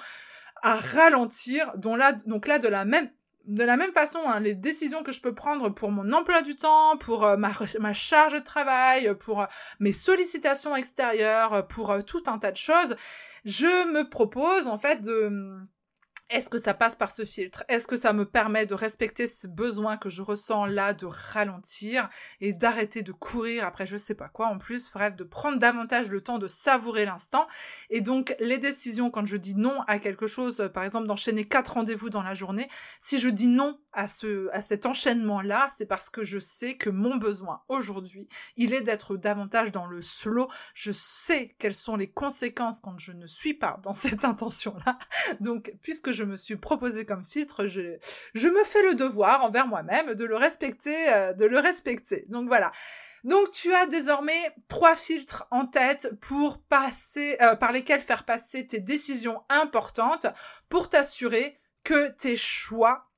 à 0.64 0.76
ralentir. 0.76 1.72
Donc 1.78 2.00
là, 2.48 2.60
de 2.60 2.68
la 2.68 2.86
même 2.86 3.10
de 3.46 3.64
la 3.64 3.76
même 3.76 3.92
façon, 3.92 4.20
hein, 4.26 4.40
les 4.40 4.56
décisions 4.56 5.04
que 5.04 5.12
je 5.12 5.20
peux 5.20 5.36
prendre 5.36 5.70
pour 5.70 5.92
mon 5.92 6.14
emploi 6.14 6.42
du 6.42 6.56
temps, 6.56 6.96
pour 6.98 7.26
euh, 7.26 7.36
ma, 7.36 7.52
ma, 7.80 7.94
charge 7.94 8.34
de 8.34 8.40
travail, 8.40 9.14
pour 9.20 9.42
euh, 9.42 9.46
mes 9.80 9.92
sollicitations 9.92 10.76
extérieures, 10.78 11.68
pour 11.68 11.92
euh, 11.92 12.02
tout 12.02 12.24
un 12.28 12.38
tas 12.38 12.52
de 12.52 12.58
choses, 12.58 12.96
je 13.44 13.92
me 13.92 14.10
propose 14.10 14.68
en 14.68 14.78
fait 14.78 15.02
de 15.02 15.30
est-ce 16.30 16.50
que 16.50 16.58
ça 16.58 16.74
passe 16.74 16.96
par 16.96 17.12
ce 17.12 17.26
filtre? 17.26 17.64
Est-ce 17.68 17.88
que 17.88 17.96
ça 17.96 18.14
me 18.14 18.26
permet 18.26 18.66
de 18.66 18.74
respecter 18.74 19.28
ce 19.28 19.48
besoin 19.48 19.98
que 19.98 20.10
je 20.10 20.22
ressens 20.22 20.66
là 20.66 20.94
de 20.94 21.06
ralentir 21.06 22.10
et 22.42 22.54
d'arrêter 22.54 23.02
de 23.02 23.12
courir 23.12 23.66
après 23.66 23.86
je 23.86 23.98
sais 23.98 24.16
pas 24.16 24.30
quoi? 24.30 24.48
En 24.48 24.58
plus, 24.58 24.92
bref, 24.92 25.16
de 25.16 25.24
prendre 25.24 25.60
davantage 25.60 26.10
le 26.10 26.22
temps 26.22 26.40
de 26.40 26.48
savourer 26.48 27.06
l'instant. 27.06 27.46
Et 27.90 28.02
donc 28.02 28.36
les 28.40 28.58
décisions 28.58 29.12
quand 29.12 29.26
je 29.26 29.38
dis 29.38 29.56
non 29.56 29.82
à 29.88 30.00
quelque 30.00 30.28
chose, 30.28 30.70
par 30.74 30.84
exemple 30.84 31.08
d'enchaîner 31.08 31.46
quatre 31.46 31.74
rendez-vous 31.74 32.10
dans 32.10 32.24
la 32.24 32.34
journée, 32.34 32.70
si 33.00 33.20
je 33.20 33.30
dis 33.30 33.48
non 33.48 33.80
à 33.94 34.08
ce 34.08 34.50
à 34.52 34.62
cet 34.62 34.86
enchaînement 34.86 35.42
là, 35.42 35.68
c'est 35.70 35.86
parce 35.86 36.10
que 36.10 36.24
je 36.24 36.40
sais 36.40 36.76
que 36.76 36.90
mon 36.90 37.16
besoin 37.16 37.62
aujourd'hui, 37.68 38.28
il 38.58 38.74
est 38.74 38.82
d'être 38.82 39.18
davantage 39.18 39.72
dans 39.72 39.86
le 39.86 40.02
slow. 40.02 40.48
Je 40.74 40.92
sais 40.92 41.56
quelles 41.60 41.74
sont 41.74 41.96
les 41.96 42.10
conséquences 42.10 42.82
quand 42.82 42.98
je 43.00 43.12
ne 43.12 43.26
suis 43.26 43.54
pas 43.54 43.80
dans 43.84 43.94
cette 43.94 44.26
intention 44.26 44.76
là. 44.86 44.98
Donc 45.40 45.74
puisque 45.82 46.12
je 46.12 46.24
me 46.24 46.36
suis 46.36 46.56
proposé 46.56 47.06
comme 47.06 47.24
filtre, 47.24 47.68
je, 47.68 47.98
je 48.34 48.48
me 48.48 48.64
fais 48.64 48.84
le 48.84 48.96
devoir 48.96 49.44
envers 49.44 49.68
moi-même 49.68 50.14
de 50.16 50.26
le 50.26 50.36
respecter, 50.36 51.10
euh, 51.14 51.34
de 51.34 51.46
le 51.46 51.60
respecter. 51.60 52.26
Donc 52.30 52.48
voilà. 52.48 52.72
Donc 53.24 53.52
tu 53.52 53.74
as 53.74 53.86
désormais 53.86 54.54
trois 54.68 54.96
filtres 54.96 55.48
en 55.50 55.66
tête 55.66 56.14
pour 56.20 56.62
passer, 56.64 57.38
euh, 57.42 57.56
par 57.56 57.72
lesquels 57.72 58.02
faire 58.02 58.26
passer 58.26 58.68
tes 58.68 58.80
décisions 58.80 59.44
importantes 59.50 60.28
pour 60.68 60.90
t'assurer 60.90 61.58
que 61.84 62.10
tes 62.10 62.36
choix 62.36 63.10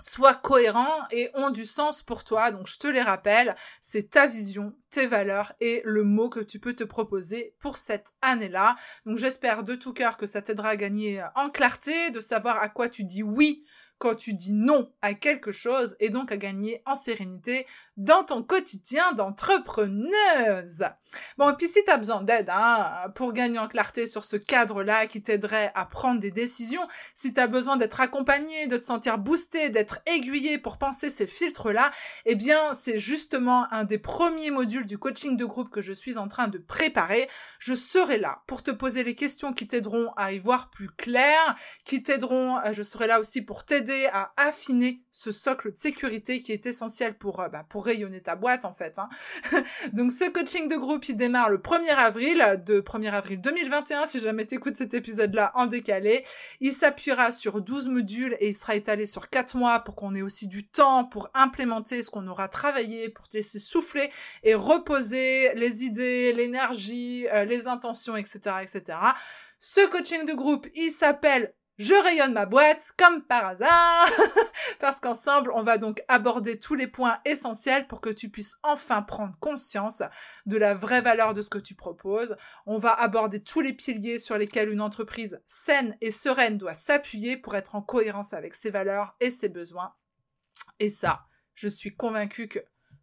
soient 0.00 0.34
cohérents 0.34 1.06
et 1.10 1.30
ont 1.34 1.50
du 1.50 1.64
sens 1.64 2.02
pour 2.02 2.24
toi. 2.24 2.50
Donc 2.50 2.66
je 2.66 2.78
te 2.78 2.86
les 2.86 3.02
rappelle, 3.02 3.54
c'est 3.80 4.10
ta 4.10 4.26
vision, 4.26 4.74
tes 4.90 5.06
valeurs 5.06 5.52
et 5.60 5.82
le 5.84 6.02
mot 6.02 6.28
que 6.28 6.40
tu 6.40 6.58
peux 6.58 6.74
te 6.74 6.84
proposer 6.84 7.54
pour 7.60 7.76
cette 7.76 8.12
année-là. 8.22 8.76
Donc 9.06 9.18
j'espère 9.18 9.62
de 9.62 9.74
tout 9.74 9.92
cœur 9.92 10.16
que 10.16 10.26
ça 10.26 10.42
t'aidera 10.42 10.70
à 10.70 10.76
gagner 10.76 11.22
en 11.34 11.50
clarté, 11.50 12.10
de 12.10 12.20
savoir 12.20 12.62
à 12.62 12.68
quoi 12.68 12.88
tu 12.88 13.04
dis 13.04 13.22
oui 13.22 13.64
quand 14.00 14.14
tu 14.14 14.32
dis 14.32 14.54
non 14.54 14.90
à 15.02 15.12
quelque 15.12 15.52
chose 15.52 15.94
et 16.00 16.08
donc 16.08 16.32
à 16.32 16.38
gagner 16.38 16.82
en 16.86 16.94
sérénité 16.94 17.66
dans 17.98 18.24
ton 18.24 18.42
quotidien 18.42 19.12
d'entrepreneuse. 19.12 20.86
Bon, 21.36 21.50
et 21.50 21.54
puis 21.54 21.68
si 21.68 21.84
tu 21.84 21.90
as 21.90 21.98
besoin 21.98 22.22
d'aide 22.22 22.48
hein, 22.50 23.10
pour 23.14 23.34
gagner 23.34 23.58
en 23.58 23.68
clarté 23.68 24.06
sur 24.06 24.24
ce 24.24 24.36
cadre-là 24.36 25.06
qui 25.06 25.22
t'aiderait 25.22 25.70
à 25.74 25.84
prendre 25.84 26.18
des 26.18 26.30
décisions, 26.30 26.86
si 27.14 27.34
tu 27.34 27.40
as 27.40 27.46
besoin 27.46 27.76
d'être 27.76 28.00
accompagné, 28.00 28.68
de 28.68 28.78
te 28.78 28.84
sentir 28.84 29.18
boosté, 29.18 29.68
d'être 29.68 30.00
aiguillé 30.06 30.56
pour 30.56 30.78
penser 30.78 31.10
ces 31.10 31.26
filtres-là, 31.26 31.90
eh 32.24 32.36
bien 32.36 32.72
c'est 32.72 32.98
justement 32.98 33.70
un 33.70 33.84
des 33.84 33.98
premiers 33.98 34.50
modules 34.50 34.86
du 34.86 34.96
coaching 34.96 35.36
de 35.36 35.44
groupe 35.44 35.68
que 35.68 35.82
je 35.82 35.92
suis 35.92 36.16
en 36.16 36.26
train 36.26 36.48
de 36.48 36.58
préparer. 36.58 37.28
Je 37.58 37.74
serai 37.74 38.16
là 38.16 38.42
pour 38.46 38.62
te 38.62 38.70
poser 38.70 39.04
les 39.04 39.14
questions 39.14 39.52
qui 39.52 39.68
t'aideront 39.68 40.10
à 40.16 40.32
y 40.32 40.38
voir 40.38 40.70
plus 40.70 40.88
clair, 40.88 41.54
qui 41.84 42.02
t'aideront, 42.02 42.58
euh, 42.60 42.72
je 42.72 42.82
serai 42.82 43.06
là 43.06 43.20
aussi 43.20 43.42
pour 43.42 43.64
t'aider 43.64 43.89
à 44.12 44.32
affiner 44.36 45.02
ce 45.12 45.32
socle 45.32 45.72
de 45.72 45.76
sécurité 45.76 46.42
qui 46.42 46.52
est 46.52 46.66
essentiel 46.66 47.16
pour, 47.16 47.40
euh, 47.40 47.48
bah, 47.48 47.64
pour 47.68 47.84
rayonner 47.84 48.20
ta 48.20 48.36
boîte 48.36 48.64
en 48.64 48.72
fait. 48.72 48.98
Hein. 48.98 49.08
Donc 49.92 50.12
ce 50.12 50.28
coaching 50.30 50.68
de 50.68 50.76
groupe, 50.76 51.08
il 51.08 51.16
démarre 51.16 51.50
le 51.50 51.58
1er 51.58 51.94
avril, 51.94 52.62
de 52.64 52.80
1er 52.80 53.10
avril 53.10 53.40
2021, 53.40 54.06
si 54.06 54.20
jamais 54.20 54.46
t'écoutes 54.46 54.76
cet 54.76 54.94
épisode-là 54.94 55.52
en 55.54 55.66
décalé. 55.66 56.24
Il 56.60 56.72
s'appuiera 56.72 57.32
sur 57.32 57.60
12 57.60 57.88
modules 57.88 58.36
et 58.40 58.48
il 58.48 58.54
sera 58.54 58.76
étalé 58.76 59.06
sur 59.06 59.28
4 59.28 59.56
mois 59.56 59.80
pour 59.80 59.94
qu'on 59.94 60.14
ait 60.14 60.22
aussi 60.22 60.48
du 60.48 60.66
temps 60.66 61.04
pour 61.04 61.30
implémenter 61.34 62.02
ce 62.02 62.10
qu'on 62.10 62.26
aura 62.26 62.48
travaillé, 62.48 63.08
pour 63.08 63.28
te 63.28 63.36
laisser 63.36 63.58
souffler 63.58 64.10
et 64.42 64.54
reposer 64.54 65.54
les 65.54 65.84
idées, 65.84 66.32
l'énergie, 66.32 67.26
euh, 67.28 67.44
les 67.44 67.66
intentions, 67.66 68.16
etc., 68.16 68.56
etc. 68.62 68.98
Ce 69.58 69.86
coaching 69.88 70.24
de 70.24 70.32
groupe, 70.32 70.66
il 70.74 70.90
s'appelle 70.90 71.54
je 71.80 71.94
rayonne 71.94 72.34
ma 72.34 72.44
boîte 72.44 72.92
comme 72.98 73.22
par 73.22 73.46
hasard 73.46 74.06
parce 74.80 75.00
qu'ensemble 75.00 75.50
on 75.54 75.62
va 75.62 75.78
donc 75.78 76.04
aborder 76.08 76.58
tous 76.58 76.74
les 76.74 76.86
points 76.86 77.18
essentiels 77.24 77.86
pour 77.86 78.02
que 78.02 78.10
tu 78.10 78.28
puisses 78.28 78.58
enfin 78.62 79.00
prendre 79.00 79.34
conscience 79.40 80.02
de 80.44 80.58
la 80.58 80.74
vraie 80.74 81.00
valeur 81.00 81.32
de 81.32 81.40
ce 81.40 81.48
que 81.48 81.58
tu 81.58 81.74
proposes. 81.74 82.36
On 82.66 82.76
va 82.76 82.92
aborder 82.92 83.42
tous 83.42 83.62
les 83.62 83.72
piliers 83.72 84.18
sur 84.18 84.36
lesquels 84.36 84.68
une 84.68 84.82
entreprise 84.82 85.40
saine 85.48 85.96
et 86.02 86.10
sereine 86.10 86.58
doit 86.58 86.74
s'appuyer 86.74 87.38
pour 87.38 87.56
être 87.56 87.74
en 87.74 87.80
cohérence 87.80 88.34
avec 88.34 88.54
ses 88.54 88.68
valeurs 88.68 89.16
et 89.20 89.30
ses 89.30 89.48
besoins. 89.48 89.94
Et 90.80 90.90
ça, 90.90 91.22
je 91.54 91.68
suis 91.68 91.96
convaincue 91.96 92.48
que 92.48 92.58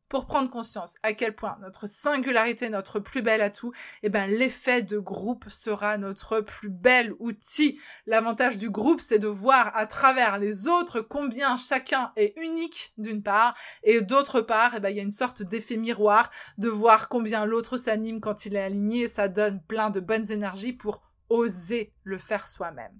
pour 0.09 0.25
prendre 0.25 0.49
conscience 0.49 0.95
à 1.03 1.13
quel 1.13 1.35
point 1.35 1.57
notre 1.61 1.87
singularité, 1.87 2.69
notre 2.69 2.99
plus 2.99 3.21
bel 3.21 3.41
atout, 3.41 3.71
eh 4.03 4.09
ben, 4.09 4.27
l'effet 4.27 4.81
de 4.81 4.99
groupe 4.99 5.45
sera 5.49 5.97
notre 5.97 6.41
plus 6.41 6.69
bel 6.69 7.13
outil. 7.19 7.79
L'avantage 8.05 8.57
du 8.57 8.69
groupe, 8.69 9.01
c'est 9.01 9.19
de 9.19 9.27
voir 9.27 9.75
à 9.75 9.85
travers 9.85 10.37
les 10.37 10.67
autres 10.67 11.01
combien 11.01 11.57
chacun 11.57 12.11
est 12.15 12.33
unique 12.37 12.93
d'une 12.97 13.23
part, 13.23 13.55
et 13.83 14.01
d'autre 14.01 14.41
part, 14.41 14.73
eh 14.75 14.79
ben, 14.79 14.89
il 14.89 14.97
y 14.97 14.99
a 14.99 15.03
une 15.03 15.11
sorte 15.11 15.43
d'effet 15.43 15.77
miroir 15.77 16.29
de 16.57 16.69
voir 16.69 17.09
combien 17.09 17.45
l'autre 17.45 17.77
s'anime 17.77 18.19
quand 18.19 18.45
il 18.45 18.55
est 18.55 18.61
aligné 18.61 19.03
et 19.03 19.07
ça 19.07 19.27
donne 19.27 19.61
plein 19.61 19.89
de 19.89 19.99
bonnes 19.99 20.31
énergies 20.31 20.73
pour 20.73 21.06
oser 21.29 21.91
le 22.03 22.17
faire 22.17 22.49
soi-même. 22.49 22.93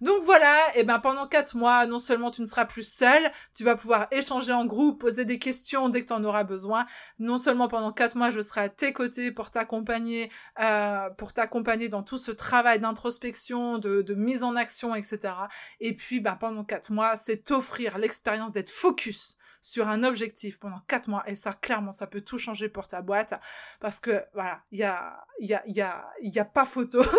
Donc 0.00 0.22
voilà, 0.24 0.76
et 0.76 0.84
ben 0.84 0.98
pendant 0.98 1.26
quatre 1.26 1.56
mois, 1.56 1.86
non 1.86 1.98
seulement 1.98 2.30
tu 2.30 2.40
ne 2.40 2.46
seras 2.46 2.64
plus 2.64 2.88
seul, 2.88 3.30
tu 3.54 3.64
vas 3.64 3.76
pouvoir 3.76 4.08
échanger 4.10 4.52
en 4.52 4.64
groupe, 4.64 5.00
poser 5.00 5.24
des 5.24 5.38
questions 5.38 5.88
dès 5.88 6.02
que 6.02 6.06
tu 6.06 6.12
en 6.12 6.24
auras 6.24 6.44
besoin. 6.44 6.86
Non 7.18 7.38
seulement 7.38 7.68
pendant 7.68 7.92
quatre 7.92 8.16
mois, 8.16 8.30
je 8.30 8.40
serai 8.40 8.62
à 8.62 8.68
tes 8.68 8.92
côtés 8.92 9.32
pour 9.32 9.50
t'accompagner, 9.50 10.30
euh, 10.60 11.08
pour 11.10 11.32
t'accompagner 11.32 11.88
dans 11.88 12.02
tout 12.02 12.18
ce 12.18 12.30
travail 12.30 12.80
d'introspection, 12.80 13.78
de, 13.78 14.02
de, 14.02 14.14
mise 14.14 14.42
en 14.42 14.56
action, 14.56 14.94
etc. 14.94 15.34
Et 15.80 15.94
puis, 15.94 16.20
ben 16.20 16.34
pendant 16.34 16.64
quatre 16.64 16.92
mois, 16.92 17.16
c'est 17.16 17.44
t'offrir 17.44 17.98
l'expérience 17.98 18.52
d'être 18.52 18.70
focus 18.70 19.37
sur 19.60 19.88
un 19.88 20.04
objectif 20.04 20.58
pendant 20.58 20.80
quatre 20.88 21.08
mois. 21.08 21.22
Et 21.28 21.36
ça, 21.36 21.52
clairement, 21.52 21.92
ça 21.92 22.06
peut 22.06 22.20
tout 22.20 22.38
changer 22.38 22.68
pour 22.68 22.88
ta 22.88 23.02
boîte. 23.02 23.40
Parce 23.80 24.00
que, 24.00 24.24
voilà, 24.34 24.62
il 24.70 24.78
y 24.78 24.84
a, 24.84 25.24
y 25.40 25.54
a, 25.54 25.62
y 25.66 25.80
a, 25.80 26.08
y 26.20 26.38
a 26.38 26.44
pas 26.44 26.64
photo. 26.64 27.02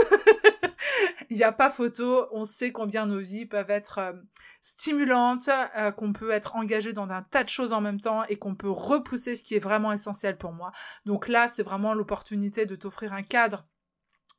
Il 1.29 1.37
n'y 1.37 1.43
a 1.43 1.51
pas 1.51 1.69
photo. 1.69 2.27
On 2.31 2.43
sait 2.43 2.71
combien 2.71 3.05
nos 3.05 3.19
vies 3.19 3.45
peuvent 3.45 3.69
être 3.69 3.99
euh, 3.99 4.13
stimulantes, 4.61 5.49
euh, 5.77 5.91
qu'on 5.91 6.11
peut 6.11 6.31
être 6.31 6.55
engagé 6.55 6.91
dans 6.91 7.09
un 7.09 7.21
tas 7.21 7.43
de 7.43 7.49
choses 7.49 7.71
en 7.71 7.81
même 7.81 8.01
temps 8.01 8.23
et 8.25 8.37
qu'on 8.37 8.55
peut 8.55 8.69
repousser 8.69 9.35
ce 9.35 9.43
qui 9.43 9.55
est 9.55 9.59
vraiment 9.59 9.91
essentiel 9.91 10.37
pour 10.37 10.53
moi. 10.53 10.71
Donc 11.05 11.27
là, 11.27 11.47
c'est 11.47 11.63
vraiment 11.63 11.93
l'opportunité 11.93 12.65
de 12.65 12.75
t'offrir 12.75 13.13
un 13.13 13.23
cadre 13.23 13.65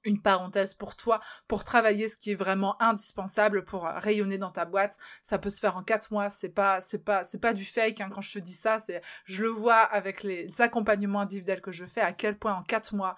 une 0.05 0.21
parenthèse 0.21 0.75
pour 0.75 0.97
toi, 0.97 1.21
pour 1.49 1.65
travailler 1.65 2.09
ce 2.09 2.17
qui 2.17 2.33
est 2.33 2.37
vraiment 2.37 2.81
indispensable 2.83 3.65
pour 3.65 3.87
euh, 3.87 3.99
rayonner 3.99 4.39
dans 4.39 4.51
ta 4.51 4.65
boîte. 4.65 4.99
Ça 5.23 5.39
peut 5.39 5.51
se 5.51 5.61
faire 5.61 5.77
en 5.77 5.83
quatre 5.83 6.13
mois. 6.13 6.31
C'est 6.31 6.51
pas, 6.51 6.81
c'est 6.81 7.05
pas, 7.05 7.25
c'est 7.25 7.41
pas 7.41 7.53
du 7.53 7.65
fake. 7.65 8.01
Hein. 8.01 8.11
Quand 8.13 8.21
je 8.21 8.33
te 8.33 8.39
dis 8.39 8.55
ça, 8.55 8.79
c'est, 8.79 9.03
je 9.25 9.43
le 9.43 9.49
vois 9.49 9.81
avec 9.81 10.23
les 10.23 10.61
accompagnements 10.61 11.21
individuels 11.21 11.61
que 11.61 11.73
je 11.73 11.85
fais. 11.85 12.01
À 12.01 12.13
quel 12.13 12.39
point 12.39 12.55
en 12.55 12.63
quatre 12.63 12.95
mois, 12.95 13.17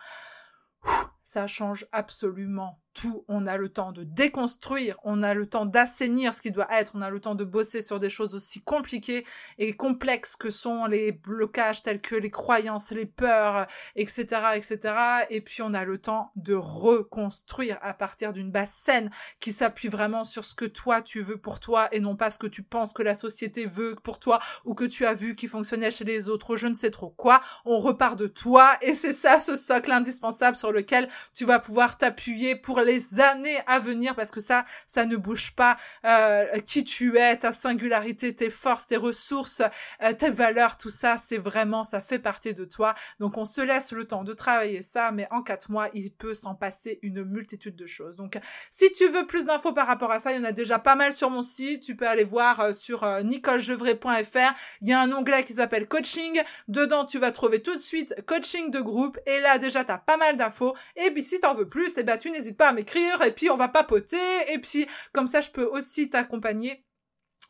ça 1.22 1.46
change 1.46 1.86
absolument 1.92 2.82
tout. 2.94 3.24
On 3.28 3.46
a 3.46 3.56
le 3.56 3.68
temps 3.68 3.92
de 3.92 4.04
déconstruire, 4.04 4.98
on 5.04 5.22
a 5.22 5.34
le 5.34 5.46
temps 5.46 5.66
d'assainir 5.66 6.34
ce 6.34 6.42
qui 6.42 6.50
doit 6.50 6.68
être, 6.70 6.92
on 6.94 7.02
a 7.02 7.10
le 7.10 7.20
temps 7.20 7.34
de 7.34 7.44
bosser 7.44 7.82
sur 7.82 8.00
des 8.00 8.08
choses 8.08 8.34
aussi 8.34 8.62
compliquées 8.62 9.24
et 9.58 9.74
complexes 9.74 10.36
que 10.36 10.50
sont 10.50 10.86
les 10.86 11.12
blocages 11.12 11.82
tels 11.82 12.00
que 12.00 12.14
les 12.14 12.30
croyances, 12.30 12.90
les 12.90 13.06
peurs, 13.06 13.66
etc., 13.96 14.24
etc. 14.54 14.94
Et 15.30 15.40
puis 15.40 15.62
on 15.62 15.74
a 15.74 15.84
le 15.84 15.98
temps 15.98 16.32
de 16.36 16.54
reconstruire 16.54 17.78
à 17.82 17.94
partir 17.94 18.32
d'une 18.32 18.50
base 18.50 18.70
saine 18.70 19.10
qui 19.40 19.52
s'appuie 19.52 19.88
vraiment 19.88 20.24
sur 20.24 20.44
ce 20.44 20.54
que 20.54 20.64
toi 20.64 21.02
tu 21.02 21.22
veux 21.22 21.38
pour 21.38 21.60
toi 21.60 21.88
et 21.92 22.00
non 22.00 22.16
pas 22.16 22.30
ce 22.30 22.38
que 22.38 22.46
tu 22.46 22.62
penses 22.62 22.92
que 22.92 23.02
la 23.02 23.14
société 23.14 23.66
veut 23.66 23.96
pour 24.02 24.18
toi 24.18 24.38
ou 24.64 24.74
que 24.74 24.84
tu 24.84 25.06
as 25.06 25.14
vu 25.14 25.34
qui 25.34 25.48
fonctionnait 25.48 25.90
chez 25.90 26.04
les 26.04 26.28
autres, 26.28 26.56
je 26.56 26.66
ne 26.66 26.74
sais 26.74 26.90
trop 26.90 27.10
quoi. 27.10 27.40
On 27.64 27.78
repart 27.78 28.18
de 28.18 28.26
toi 28.26 28.76
et 28.82 28.92
c'est 28.92 29.12
ça 29.12 29.38
ce 29.38 29.56
socle 29.56 29.90
indispensable 29.90 30.56
sur 30.56 30.72
lequel 30.72 31.08
tu 31.34 31.44
vas 31.44 31.58
pouvoir 31.58 31.98
t'appuyer 31.98 32.56
pour 32.56 32.80
les 32.80 33.20
années 33.20 33.60
à 33.66 33.78
venir 33.78 34.14
parce 34.14 34.30
que 34.30 34.40
ça, 34.40 34.64
ça 34.86 35.04
ne 35.04 35.16
bouge 35.16 35.54
pas. 35.54 35.76
Euh, 36.04 36.46
qui 36.66 36.84
tu 36.84 37.18
es, 37.18 37.36
ta 37.36 37.52
singularité, 37.52 38.34
tes 38.34 38.50
forces, 38.50 38.86
tes 38.86 38.96
ressources, 38.96 39.62
euh, 40.02 40.12
tes 40.12 40.30
valeurs, 40.30 40.76
tout 40.76 40.90
ça, 40.90 41.16
c'est 41.16 41.38
vraiment, 41.38 41.84
ça 41.84 42.00
fait 42.00 42.18
partie 42.18 42.54
de 42.54 42.64
toi. 42.64 42.94
Donc 43.20 43.36
on 43.36 43.44
se 43.44 43.60
laisse 43.60 43.92
le 43.92 44.06
temps 44.06 44.24
de 44.24 44.32
travailler 44.32 44.82
ça, 44.82 45.10
mais 45.12 45.28
en 45.30 45.42
quatre 45.42 45.70
mois, 45.70 45.88
il 45.94 46.12
peut 46.12 46.34
s'en 46.34 46.54
passer 46.54 46.98
une 47.02 47.24
multitude 47.24 47.76
de 47.76 47.86
choses. 47.86 48.16
Donc 48.16 48.38
si 48.70 48.90
tu 48.92 49.08
veux 49.08 49.26
plus 49.26 49.44
d'infos 49.44 49.72
par 49.72 49.86
rapport 49.86 50.12
à 50.12 50.18
ça, 50.18 50.32
il 50.32 50.38
y 50.38 50.40
en 50.40 50.44
a 50.44 50.52
déjà 50.52 50.78
pas 50.78 50.94
mal 50.94 51.12
sur 51.12 51.30
mon 51.30 51.42
site. 51.42 51.82
Tu 51.82 51.96
peux 51.96 52.08
aller 52.08 52.24
voir 52.24 52.60
euh, 52.60 52.72
sur 52.72 53.04
nicolejevray.fr. 53.22 54.54
Il 54.82 54.88
y 54.88 54.92
a 54.92 55.00
un 55.00 55.12
onglet 55.12 55.44
qui 55.44 55.54
s'appelle 55.54 55.86
coaching. 55.88 56.42
Dedans, 56.68 57.04
tu 57.04 57.18
vas 57.18 57.32
trouver 57.32 57.62
tout 57.62 57.74
de 57.74 57.80
suite 57.80 58.14
coaching 58.26 58.70
de 58.70 58.80
groupe. 58.80 59.18
Et 59.26 59.40
là, 59.40 59.58
déjà, 59.58 59.84
tu 59.84 59.92
as 59.92 59.98
pas 59.98 60.16
mal 60.16 60.36
d'infos. 60.36 60.74
Puis 61.10 61.22
si 61.22 61.40
t'en 61.40 61.54
veux 61.54 61.68
plus, 61.68 61.96
eh 61.96 62.02
ben, 62.02 62.16
tu 62.16 62.30
n'hésites 62.30 62.56
pas 62.56 62.68
à 62.68 62.72
m'écrire 62.72 63.22
et 63.22 63.32
puis 63.32 63.50
on 63.50 63.56
va 63.56 63.68
papoter 63.68 64.16
et 64.48 64.58
puis 64.58 64.86
comme 65.12 65.26
ça 65.26 65.40
je 65.40 65.50
peux 65.50 65.64
aussi 65.64 66.10
t'accompagner 66.10 66.84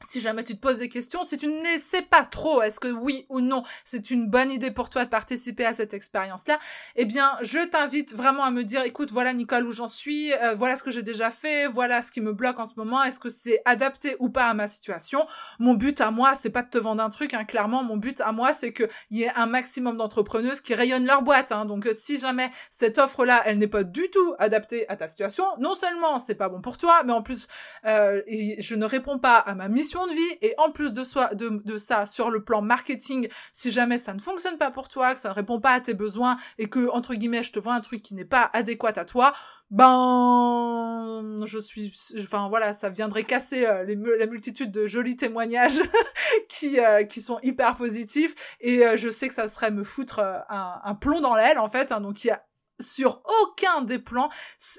si 0.09 0.21
jamais 0.21 0.45
tu 0.45 0.55
te 0.55 0.61
poses 0.61 0.79
des 0.79 0.89
questions, 0.89 1.25
si 1.25 1.39
tu 1.39 1.47
ne 1.47 1.79
sais 1.79 2.03
pas 2.03 2.25
trop, 2.25 2.63
est-ce 2.63 2.81
que 2.81 2.89
oui 2.89 3.27
ou 3.29 3.41
non, 3.41 3.63
c'est 3.85 4.11
une 4.11 4.29
bonne 4.29 4.51
idée 4.51 4.71
pour 4.71 4.91
toi 4.91 5.05
de 5.05 5.11
participer 5.11 5.65
à 5.65 5.73
cette 5.73 5.95
expérience-là, 5.95 6.59
eh 6.97 7.05
bien, 7.05 7.37
je 7.41 7.59
t'invite 7.59 8.15
vraiment 8.15 8.45
à 8.45 8.51
me 8.51 8.65
dire, 8.65 8.83
écoute, 8.83 9.11
voilà 9.11 9.33
Nicole 9.33 9.67
où 9.67 9.73
j'en 9.73 9.89
suis, 9.89 10.33
euh, 10.33 10.55
voilà 10.55 10.77
ce 10.77 10.83
que 10.83 10.91
j'ai 10.91 11.03
déjà 11.03 11.31
fait, 11.31 11.67
voilà 11.67 12.03
ce 12.03 12.13
qui 12.13 12.21
me 12.21 12.33
bloque 12.33 12.59
en 12.59 12.67
ce 12.67 12.75
moment, 12.77 13.03
est-ce 13.03 13.21
que 13.21 13.29
c'est 13.29 13.61
adapté 13.65 14.17
ou 14.19 14.29
pas 14.29 14.47
à 14.47 14.55
ma 14.55 14.67
situation? 14.67 15.27
Mon 15.59 15.75
but 15.75 16.01
à 16.01 16.11
moi, 16.11 16.35
c'est 16.35 16.51
pas 16.51 16.63
de 16.63 16.71
te 16.71 16.79
vendre 16.79 17.03
un 17.03 17.11
truc, 17.11 17.35
hein, 17.35 17.45
clairement, 17.45 17.83
mon 17.83 17.97
but 17.97 18.21
à 18.21 18.33
moi, 18.33 18.53
c'est 18.53 18.73
qu'il 18.73 18.89
y 19.11 19.23
ait 19.23 19.33
un 19.37 19.47
maximum 19.47 19.97
d'entrepreneuses 19.97 20.61
qui 20.61 20.75
rayonnent 20.75 21.07
leur 21.07 21.23
boîte. 21.23 21.53
Hein, 21.53 21.65
donc, 21.65 21.89
si 21.93 22.19
jamais 22.19 22.51
cette 22.71 22.99
offre-là, 22.99 23.43
elle 23.45 23.59
n'est 23.59 23.67
pas 23.67 23.85
du 23.85 24.11
tout 24.11 24.35
adaptée 24.39 24.89
à 24.89 24.97
ta 24.97 25.09
situation, 25.09 25.45
non 25.59 25.75
seulement 25.75 26.19
c'est 26.19 26.35
pas 26.35 26.49
bon 26.49 26.61
pour 26.61 26.79
toi, 26.79 27.03
mais 27.05 27.13
en 27.13 27.23
plus, 27.23 27.47
euh, 27.87 28.23
je 28.59 28.75
ne 28.75 28.85
réponds 28.85 29.19
pas 29.19 29.37
à 29.37 29.55
ma 29.55 29.69
mission 29.69 29.92
de 30.07 30.13
vie. 30.13 30.39
Et 30.41 30.55
en 30.59 30.71
plus 30.71 30.93
de, 30.93 31.05
ça 31.79 32.07
sur 32.07 32.31
le 32.31 32.45
plan 32.45 32.63
marketing 32.63 33.29
si 33.53 33.71
jamais 33.71 33.99
ça 33.99 34.15
ne 34.15 34.21
fonctionne 34.21 34.59
pas 34.59 34.71
pour 34.71 34.89
toi 34.89 35.15
que 35.15 35.21
ça 35.21 35.29
ne 35.29 35.35
répond 35.35 35.61
pas 35.61 35.73
à 35.73 35.81
tes 35.81 35.95
besoins 35.95 36.37
et 36.59 36.69
que 36.69 36.89
entre 36.91 37.15
guillemets 37.15 37.43
je 37.43 37.53
te 37.53 37.59
vends 37.59 37.73
un 37.73 37.81
truc 37.81 38.03
qui 38.03 38.15
n'est 38.15 38.25
pas 38.25 38.51
adéquat 38.53 38.93
à 38.97 39.05
toi 39.05 39.33
ben 39.71 41.41
je 41.47 41.59
suis 41.59 41.93
enfin 42.19 42.49
voilà 42.49 42.73
ça 42.73 42.91
viendrait 42.91 43.25
casser 43.25 43.67
euh, 43.67 43.85
la 44.19 44.27
multitude 44.27 44.71
de 44.71 44.87
jolis 44.87 45.17
témoignages 45.17 45.81
qui 46.49 46.79
euh, 46.79 47.05
qui 47.05 47.21
sont 47.21 47.39
hyper 47.43 47.77
positifs. 47.77 48.35
Et 48.61 48.85
euh, 48.87 48.97
je 48.97 49.09
sais 49.09 49.29
que 49.29 49.35
ça 49.35 49.49
serait 49.49 49.71
me 49.71 49.85
foutre 49.85 50.21
un, 50.21 50.81
un 50.85 50.95
plomb 50.95 51.21
dans 51.21 51.35
l'aile 51.35 51.59
en 51.59 51.69
fait 51.69 51.93
hein, 51.93 52.01
donc 52.01 52.25
il 52.25 52.29
y 52.29 52.31
a 52.31 52.43
sur 52.83 53.23
aucun 53.43 53.83
des 53.83 53.99
plans, 53.99 54.29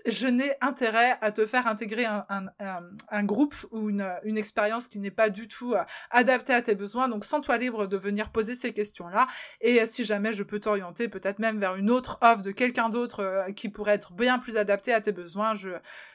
je 0.05 0.27
n'ai 0.27 0.53
intérêt 0.61 1.17
à 1.21 1.31
te 1.31 1.45
faire 1.45 1.67
intégrer 1.67 2.05
un, 2.05 3.23
groupe 3.23 3.55
ou 3.71 3.89
une, 3.89 4.37
expérience 4.37 4.87
qui 4.87 4.99
n'est 4.99 5.11
pas 5.11 5.29
du 5.29 5.47
tout 5.47 5.73
euh, 5.73 5.83
adaptée 6.11 6.53
à 6.53 6.61
tes 6.61 6.75
besoins. 6.75 7.07
Donc, 7.07 7.23
sens-toi 7.23 7.57
libre 7.57 7.87
de 7.87 7.97
venir 7.97 8.29
poser 8.29 8.55
ces 8.55 8.73
questions-là. 8.73 9.27
Et 9.61 9.85
si 9.85 10.03
jamais 10.05 10.33
je 10.33 10.43
peux 10.43 10.59
t'orienter 10.59 11.07
peut-être 11.07 11.39
même 11.39 11.59
vers 11.59 11.75
une 11.75 11.89
autre 11.89 12.17
offre 12.21 12.41
de 12.41 12.51
quelqu'un 12.51 12.89
d'autre 12.89 13.21
euh, 13.21 13.51
qui 13.51 13.69
pourrait 13.69 13.93
être 13.93 14.13
bien 14.13 14.39
plus 14.39 14.57
adaptée 14.57 14.93
à 14.93 15.01
tes 15.01 15.11
besoins, 15.11 15.53
je, 15.53 15.69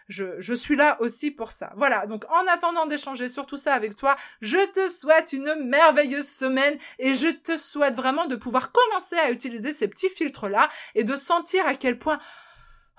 je, 0.09 0.55
suis 0.55 0.77
là 0.77 0.97
aussi 1.01 1.31
pour 1.31 1.53
ça. 1.53 1.73
Voilà. 1.77 2.07
Donc, 2.07 2.25
en 2.31 2.47
attendant 2.51 2.87
d'échanger 2.87 3.29
sur 3.29 3.47
tout 3.47 3.57
ça 3.57 3.75
avec 3.75 3.95
toi, 3.95 4.17
je 4.41 4.59
te 4.73 4.89
souhaite 4.89 5.33
une 5.33 5.55
merveilleuse 5.65 6.29
semaine 6.29 6.79
et 6.99 7.15
je 7.15 7.29
te 7.29 7.57
souhaite 7.57 7.95
vraiment 7.95 8.27
de 8.27 8.37
pouvoir 8.37 8.73
commencer 8.73 9.17
à 9.17 9.31
utiliser 9.31 9.73
ces 9.73 9.89
petits 9.89 10.09
filtres-là 10.09 10.69
et 10.95 11.05
de 11.05 11.15
sentir 11.17 11.67
à 11.67 11.75
quel 11.75 11.99
point 11.99 12.19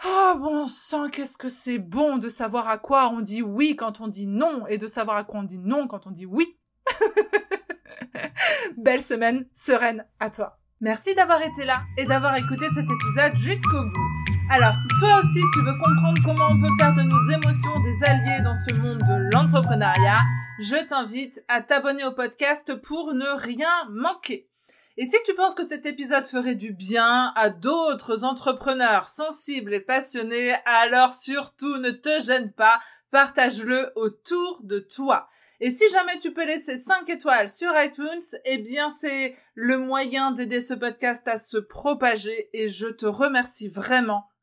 Oh 0.06 0.34
bon 0.38 0.68
sang, 0.68 1.10
qu'est-ce 1.10 1.38
que 1.38 1.50
c'est 1.50 1.80
bon 1.80 2.18
de 2.18 2.30
savoir 2.30 2.70
à 2.70 2.78
quoi 2.78 3.10
on 3.10 3.20
dit 3.20 3.42
oui 3.42 3.76
quand 3.76 4.00
on 4.00 4.08
dit 4.08 4.28
non 4.28 4.66
et 4.68 4.78
de 4.78 4.88
savoir 4.88 5.18
à 5.18 5.24
quoi 5.26 5.42
on 5.42 5.44
dit 5.44 5.60
non 5.60 5.88
quand 5.88 6.08
on 6.08 6.12
dit 6.12 6.26
oui. 6.26 6.58
Belle 8.78 9.02
semaine 9.02 9.46
sereine 9.52 10.06
à 10.20 10.30
toi. 10.30 10.60
Merci 10.80 11.16
d'avoir 11.16 11.42
été 11.42 11.66
là 11.66 11.82
et 11.98 12.06
d'avoir 12.06 12.38
écouté 12.38 12.68
cet 12.70 12.86
épisode 12.86 13.36
jusqu'au 13.36 13.84
bout. 13.84 14.19
Alors, 14.52 14.74
si 14.82 14.88
toi 14.98 15.20
aussi 15.20 15.42
tu 15.54 15.60
veux 15.60 15.78
comprendre 15.78 16.20
comment 16.26 16.48
on 16.50 16.60
peut 16.60 16.76
faire 16.80 16.92
de 16.94 17.04
nos 17.04 17.30
émotions 17.30 17.80
des 17.82 18.04
alliés 18.04 18.42
dans 18.42 18.56
ce 18.56 18.74
monde 18.74 18.98
de 18.98 19.32
l'entrepreneuriat, 19.32 20.22
je 20.60 20.84
t'invite 20.88 21.46
à 21.48 21.62
t'abonner 21.62 22.04
au 22.04 22.14
podcast 22.14 22.74
pour 22.82 23.14
ne 23.14 23.28
rien 23.28 23.70
manquer. 23.92 24.50
Et 24.98 25.06
si 25.06 25.18
tu 25.24 25.36
penses 25.36 25.54
que 25.54 25.64
cet 25.64 25.86
épisode 25.86 26.26
ferait 26.26 26.56
du 26.56 26.74
bien 26.74 27.32
à 27.36 27.52
d'autres 27.52 28.24
entrepreneurs 28.24 29.08
sensibles 29.08 29.76
et 29.76 29.80
passionnés, 29.80 30.56
alors 30.66 31.14
surtout 31.14 31.78
ne 31.78 31.92
te 31.92 32.20
gêne 32.20 32.52
pas, 32.52 32.80
partage-le 33.12 33.92
autour 33.96 34.62
de 34.64 34.80
toi. 34.80 35.30
Et 35.62 35.70
si 35.70 35.88
jamais 35.90 36.18
tu 36.18 36.34
peux 36.34 36.46
laisser 36.46 36.76
5 36.76 37.08
étoiles 37.10 37.50
sur 37.50 37.72
iTunes, 37.80 38.24
eh 38.46 38.58
bien 38.58 38.90
c'est 38.90 39.36
le 39.54 39.78
moyen 39.78 40.32
d'aider 40.32 40.62
ce 40.62 40.74
podcast 40.74 41.28
à 41.28 41.38
se 41.38 41.58
propager 41.58 42.50
et 42.54 42.68
je 42.68 42.88
te 42.88 43.06
remercie 43.06 43.68
vraiment, 43.68 44.26